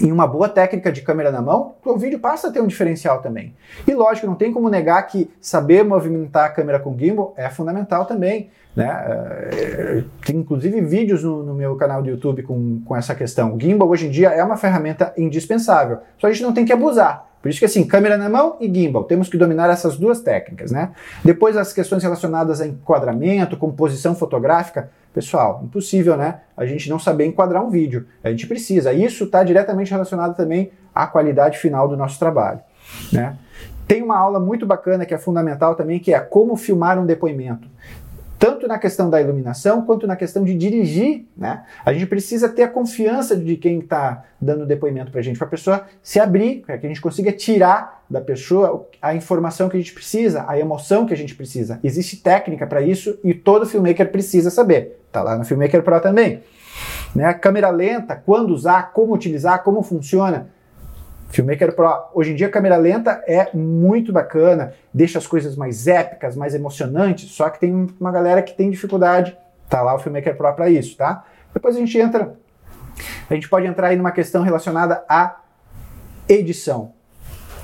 e 0.00 0.10
uma 0.10 0.26
boa 0.26 0.48
técnica 0.48 0.90
de 0.90 1.02
câmera 1.02 1.30
na 1.30 1.42
mão, 1.42 1.74
o 1.84 1.96
vídeo 1.96 2.18
passa 2.18 2.48
a 2.48 2.50
ter 2.50 2.60
um 2.60 2.66
diferencial 2.66 3.20
também. 3.20 3.54
E 3.86 3.92
lógico, 3.94 4.26
não 4.26 4.34
tem 4.34 4.52
como 4.52 4.68
negar 4.68 5.02
que 5.06 5.30
saber 5.40 5.84
movimentar 5.84 6.46
a 6.46 6.48
câmera 6.48 6.78
com 6.78 6.96
gimbal 6.98 7.34
é 7.36 7.48
fundamental 7.50 8.06
também. 8.06 8.50
Né? 8.74 8.88
É, 8.88 10.04
tem 10.24 10.36
inclusive 10.36 10.80
vídeos 10.80 11.22
no, 11.22 11.42
no, 11.42 11.54
meu 11.54 11.76
canal 11.76 12.02
do 12.02 12.08
YouTube 12.08 12.42
com, 12.42 12.80
com 12.86 12.96
essa 12.96 13.14
questão. 13.14 13.54
O 13.54 13.60
gimbal 13.60 13.88
hoje 13.88 14.06
em 14.06 14.10
dia 14.10 14.30
é 14.30 14.42
uma 14.42 14.56
ferramenta 14.56 15.12
indispensável, 15.16 15.98
só 16.18 16.26
a 16.26 16.32
gente 16.32 16.42
não 16.42 16.54
tem 16.54 16.64
que 16.64 16.72
abusar. 16.72 17.31
Por 17.42 17.48
isso 17.48 17.58
que 17.58 17.64
assim, 17.64 17.84
câmera 17.84 18.16
na 18.16 18.28
mão 18.28 18.56
e 18.60 18.72
gimbal, 18.72 19.02
temos 19.02 19.28
que 19.28 19.36
dominar 19.36 19.68
essas 19.68 19.98
duas 19.98 20.20
técnicas, 20.20 20.70
né? 20.70 20.92
Depois 21.24 21.56
as 21.56 21.72
questões 21.72 22.02
relacionadas 22.02 22.60
a 22.60 22.66
enquadramento, 22.66 23.56
composição 23.56 24.14
fotográfica, 24.14 24.90
pessoal, 25.12 25.60
impossível, 25.64 26.16
né? 26.16 26.40
A 26.56 26.64
gente 26.64 26.88
não 26.88 27.00
saber 27.00 27.26
enquadrar 27.26 27.64
um 27.64 27.68
vídeo. 27.68 28.06
A 28.22 28.30
gente 28.30 28.46
precisa. 28.46 28.92
Isso 28.92 29.24
está 29.24 29.42
diretamente 29.42 29.90
relacionado 29.90 30.36
também 30.36 30.70
à 30.94 31.06
qualidade 31.06 31.58
final 31.58 31.88
do 31.88 31.96
nosso 31.96 32.18
trabalho, 32.18 32.60
né? 33.12 33.36
Tem 33.88 34.00
uma 34.00 34.16
aula 34.16 34.38
muito 34.38 34.64
bacana 34.64 35.04
que 35.04 35.12
é 35.12 35.18
fundamental 35.18 35.74
também, 35.74 35.98
que 35.98 36.14
é 36.14 36.20
como 36.20 36.56
filmar 36.56 36.98
um 36.98 37.04
depoimento 37.04 37.68
tanto 38.42 38.66
na 38.66 38.76
questão 38.76 39.08
da 39.08 39.22
iluminação 39.22 39.82
quanto 39.82 40.04
na 40.04 40.16
questão 40.16 40.42
de 40.42 40.52
dirigir, 40.52 41.26
né? 41.36 41.62
A 41.84 41.92
gente 41.92 42.06
precisa 42.06 42.48
ter 42.48 42.64
a 42.64 42.68
confiança 42.68 43.36
de 43.36 43.56
quem 43.56 43.78
está 43.78 44.24
dando 44.40 44.66
depoimento 44.66 45.12
para 45.12 45.20
a 45.20 45.22
gente, 45.22 45.38
para 45.38 45.46
a 45.46 45.50
pessoa 45.50 45.86
se 46.02 46.18
abrir, 46.18 46.64
para 46.66 46.76
que 46.76 46.84
a 46.84 46.88
gente 46.88 47.00
consiga 47.00 47.30
tirar 47.30 48.02
da 48.10 48.20
pessoa 48.20 48.88
a 49.00 49.14
informação 49.14 49.68
que 49.68 49.76
a 49.76 49.78
gente 49.78 49.94
precisa, 49.94 50.44
a 50.48 50.58
emoção 50.58 51.06
que 51.06 51.14
a 51.14 51.16
gente 51.16 51.36
precisa. 51.36 51.78
Existe 51.84 52.16
técnica 52.16 52.66
para 52.66 52.82
isso 52.82 53.16
e 53.22 53.32
todo 53.32 53.64
filmmaker 53.64 54.10
precisa 54.10 54.50
saber. 54.50 55.00
Tá 55.12 55.22
lá 55.22 55.38
no 55.38 55.44
Filmmaker 55.44 55.80
Pro 55.84 56.00
também. 56.00 56.42
Né? 57.14 57.32
Câmera 57.34 57.70
lenta, 57.70 58.16
quando 58.16 58.50
usar, 58.50 58.92
como 58.92 59.14
utilizar, 59.14 59.62
como 59.62 59.84
funciona. 59.84 60.48
Filmmaker 61.32 61.74
Pro, 61.74 62.10
hoje 62.12 62.32
em 62.32 62.34
dia 62.34 62.50
câmera 62.50 62.76
lenta 62.76 63.24
é 63.26 63.48
muito 63.54 64.12
bacana, 64.12 64.74
deixa 64.92 65.18
as 65.18 65.26
coisas 65.26 65.56
mais 65.56 65.88
épicas, 65.88 66.36
mais 66.36 66.54
emocionantes, 66.54 67.30
só 67.30 67.48
que 67.48 67.58
tem 67.58 67.88
uma 67.98 68.12
galera 68.12 68.42
que 68.42 68.54
tem 68.54 68.70
dificuldade, 68.70 69.36
tá 69.68 69.80
lá 69.80 69.94
o 69.94 69.98
Filmmaker 69.98 70.36
Pro 70.36 70.52
para 70.52 70.68
isso, 70.68 70.94
tá? 70.94 71.24
Depois 71.54 71.74
a 71.74 71.78
gente 71.78 71.98
entra, 71.98 72.34
a 73.30 73.34
gente 73.34 73.48
pode 73.48 73.66
entrar 73.66 73.88
aí 73.88 73.96
numa 73.96 74.12
questão 74.12 74.42
relacionada 74.42 75.02
à 75.08 75.40
edição, 76.28 76.92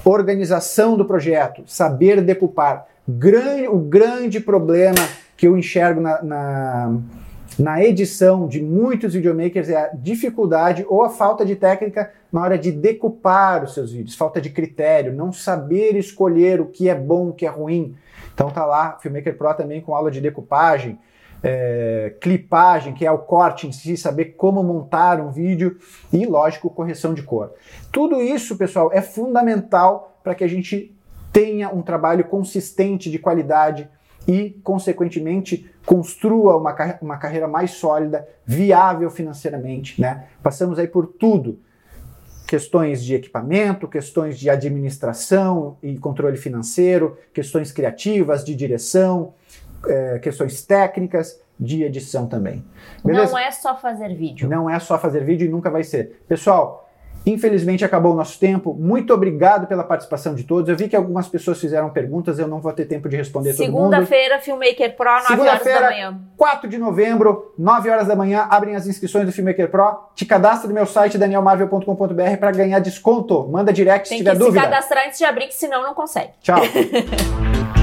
organização 0.03 0.97
do 0.97 1.05
projeto, 1.05 1.63
saber 1.67 2.23
decupar. 2.23 2.87
Grande, 3.07 3.69
o 3.69 3.79
grande 3.79 4.41
problema 4.41 5.07
que 5.37 5.47
eu 5.47 5.59
enxergo 5.59 6.01
na, 6.01 6.23
na 6.23 6.97
na 7.59 7.83
edição 7.83 8.47
de 8.47 8.63
muitos 8.63 9.15
videomakers 9.15 9.69
é 9.69 9.77
a 9.77 9.89
dificuldade 9.89 10.87
ou 10.89 11.03
a 11.03 11.11
falta 11.11 11.45
de 11.45 11.57
técnica 11.57 12.13
na 12.33 12.43
hora 12.43 12.57
de 12.57 12.71
decupar 12.71 13.65
os 13.65 13.75
seus 13.75 13.91
vídeos, 13.91 14.15
falta 14.15 14.41
de 14.41 14.51
critério, 14.51 15.13
não 15.13 15.33
saber 15.33 15.97
escolher 15.97 16.61
o 16.61 16.67
que 16.67 16.89
é 16.89 16.95
bom, 16.95 17.31
o 17.31 17.33
que 17.33 17.45
é 17.45 17.49
ruim. 17.49 17.97
Então 18.33 18.51
tá 18.51 18.65
lá, 18.65 18.97
Filmmaker 19.01 19.37
Pro 19.37 19.53
também 19.55 19.81
com 19.81 19.95
aula 19.95 20.11
de 20.11 20.21
decupagem, 20.21 20.99
é, 21.43 22.15
clipagem, 22.21 22.95
que 22.95 23.05
é 23.05 23.11
o 23.11 23.19
corte 23.19 23.67
em 23.67 23.73
si, 23.73 23.97
saber 23.97 24.37
como 24.37 24.63
montar 24.63 25.21
um 25.21 25.31
vídeo 25.31 25.79
e, 26.13 26.27
lógico, 26.27 26.71
correção 26.71 27.15
de 27.15 27.23
cor. 27.23 27.53
Tudo 27.93 28.21
isso, 28.21 28.57
pessoal, 28.57 28.91
é 28.93 29.01
fundamental 29.01 30.21
para 30.23 30.35
que 30.35 30.45
a 30.45 30.49
gente 30.49 30.97
tenha 31.33 31.69
um 31.69 31.83
trabalho 31.83 32.25
consistente 32.25 33.11
de 33.11 33.19
qualidade 33.19 33.89
e, 34.29 34.51
consequentemente, 34.63 35.71
construa 35.87 36.59
uma, 36.59 36.77
uma 37.01 37.17
carreira 37.17 37.49
mais 37.49 37.71
sólida, 37.71 38.29
viável 38.45 39.11
financeiramente. 39.11 39.99
Né? 39.99 40.27
Passamos 40.43 40.79
aí 40.79 40.87
por 40.87 41.07
tudo. 41.07 41.59
Questões 42.47 43.03
de 43.03 43.15
equipamento, 43.15 43.89
questões 43.89 44.39
de 44.39 44.51
administração 44.51 45.79
e 45.83 45.99
controle 45.99 46.37
financeiro, 46.37 47.17
questões 47.33 47.73
criativas, 47.73 48.45
de 48.45 48.55
direção, 48.55 49.33
é, 49.87 50.19
questões 50.19 50.63
técnicas, 50.63 51.41
de 51.59 51.83
edição 51.83 52.27
também. 52.27 52.65
Beleza? 53.05 53.33
Não 53.33 53.39
é 53.39 53.51
só 53.51 53.77
fazer 53.77 54.15
vídeo. 54.15 54.49
Não 54.49 54.71
é 54.71 54.79
só 54.79 54.99
fazer 54.99 55.25
vídeo 55.25 55.47
e 55.47 55.51
nunca 55.51 55.71
vai 55.71 55.83
ser. 55.83 56.23
Pessoal, 56.29 56.88
Infelizmente 57.27 57.85
acabou 57.85 58.13
o 58.13 58.17
nosso 58.17 58.39
tempo. 58.39 58.75
Muito 58.75 59.13
obrigado 59.13 59.67
pela 59.67 59.85
participação 59.85 60.35
de 60.35 60.45
todos. 60.45 60.69
Eu 60.69 60.77
vi 60.77 60.89
que 60.89 60.97
algumas 60.97 61.29
pessoas 61.29 61.61
fizeram 61.61 61.91
perguntas, 61.91 62.39
eu 62.39 62.49
não 62.49 62.61
vou 62.61 62.73
ter 62.73 62.87
tempo 62.87 63.09
de 63.09 63.17
responder 63.17 63.55
todo 63.55 63.67
mundo. 63.67 63.77
Segunda-feira, 63.77 64.39
Filmmaker 64.41 64.97
Pro, 64.97 65.11
9 65.31 65.41
horas 65.41 65.65
da 65.65 65.81
manhã. 65.81 66.21
4 66.37 66.69
de 66.69 66.79
novembro, 66.79 67.53
9 67.59 67.91
horas 67.91 68.07
da 68.07 68.17
manhã, 68.17 68.47
abrem 68.51 68.77
as 68.77 68.87
inscrições 68.87 69.27
do 69.27 69.33
Filmmaker 69.33 69.71
Pro. 69.71 70.09
Te 70.15 70.25
cadastra 70.25 70.69
no 70.69 70.75
meu 70.75 70.87
site 70.87 71.19
danielmarvel.com.br 71.19 72.37
para 72.41 72.51
ganhar 72.51 72.79
desconto. 72.79 73.47
Manda 73.49 73.73
direct 73.73 74.09
Tem 74.09 74.19
se 74.19 74.25
tiver 74.25 74.37
dúvida. 74.37 74.53
Tem 74.53 74.61
que 74.61 74.67
se 74.67 74.71
cadastrar 74.71 75.07
antes 75.07 75.19
de 75.19 75.25
abrir, 75.25 75.47
que 75.49 75.55
senão 75.55 75.83
não 75.83 75.95
consegue. 75.95 76.31
Tchau. 76.41 76.59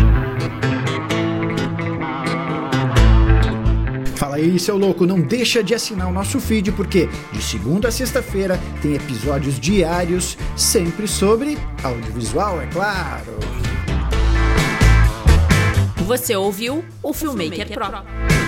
Fala 4.15 4.37
aí, 4.37 4.57
seu 4.57 4.77
louco, 4.77 5.05
não 5.05 5.19
deixa 5.19 5.61
de 5.61 5.75
assinar 5.75 6.07
o 6.07 6.11
nosso 6.11 6.39
feed 6.39 6.71
porque 6.71 7.09
de 7.33 7.41
segunda 7.41 7.89
a 7.89 7.91
sexta-feira 7.91 8.59
tem 8.81 8.95
episódios 8.95 9.59
diários, 9.59 10.37
sempre 10.55 11.05
sobre 11.05 11.57
audiovisual, 11.83 12.61
é 12.61 12.67
claro. 12.67 13.35
Você 16.05 16.35
ouviu 16.35 16.85
o 17.03 17.13
Filmmaker, 17.13 17.67
Filmmaker 17.67 17.77
Pro. 17.77 17.87
Pro. 17.89 18.44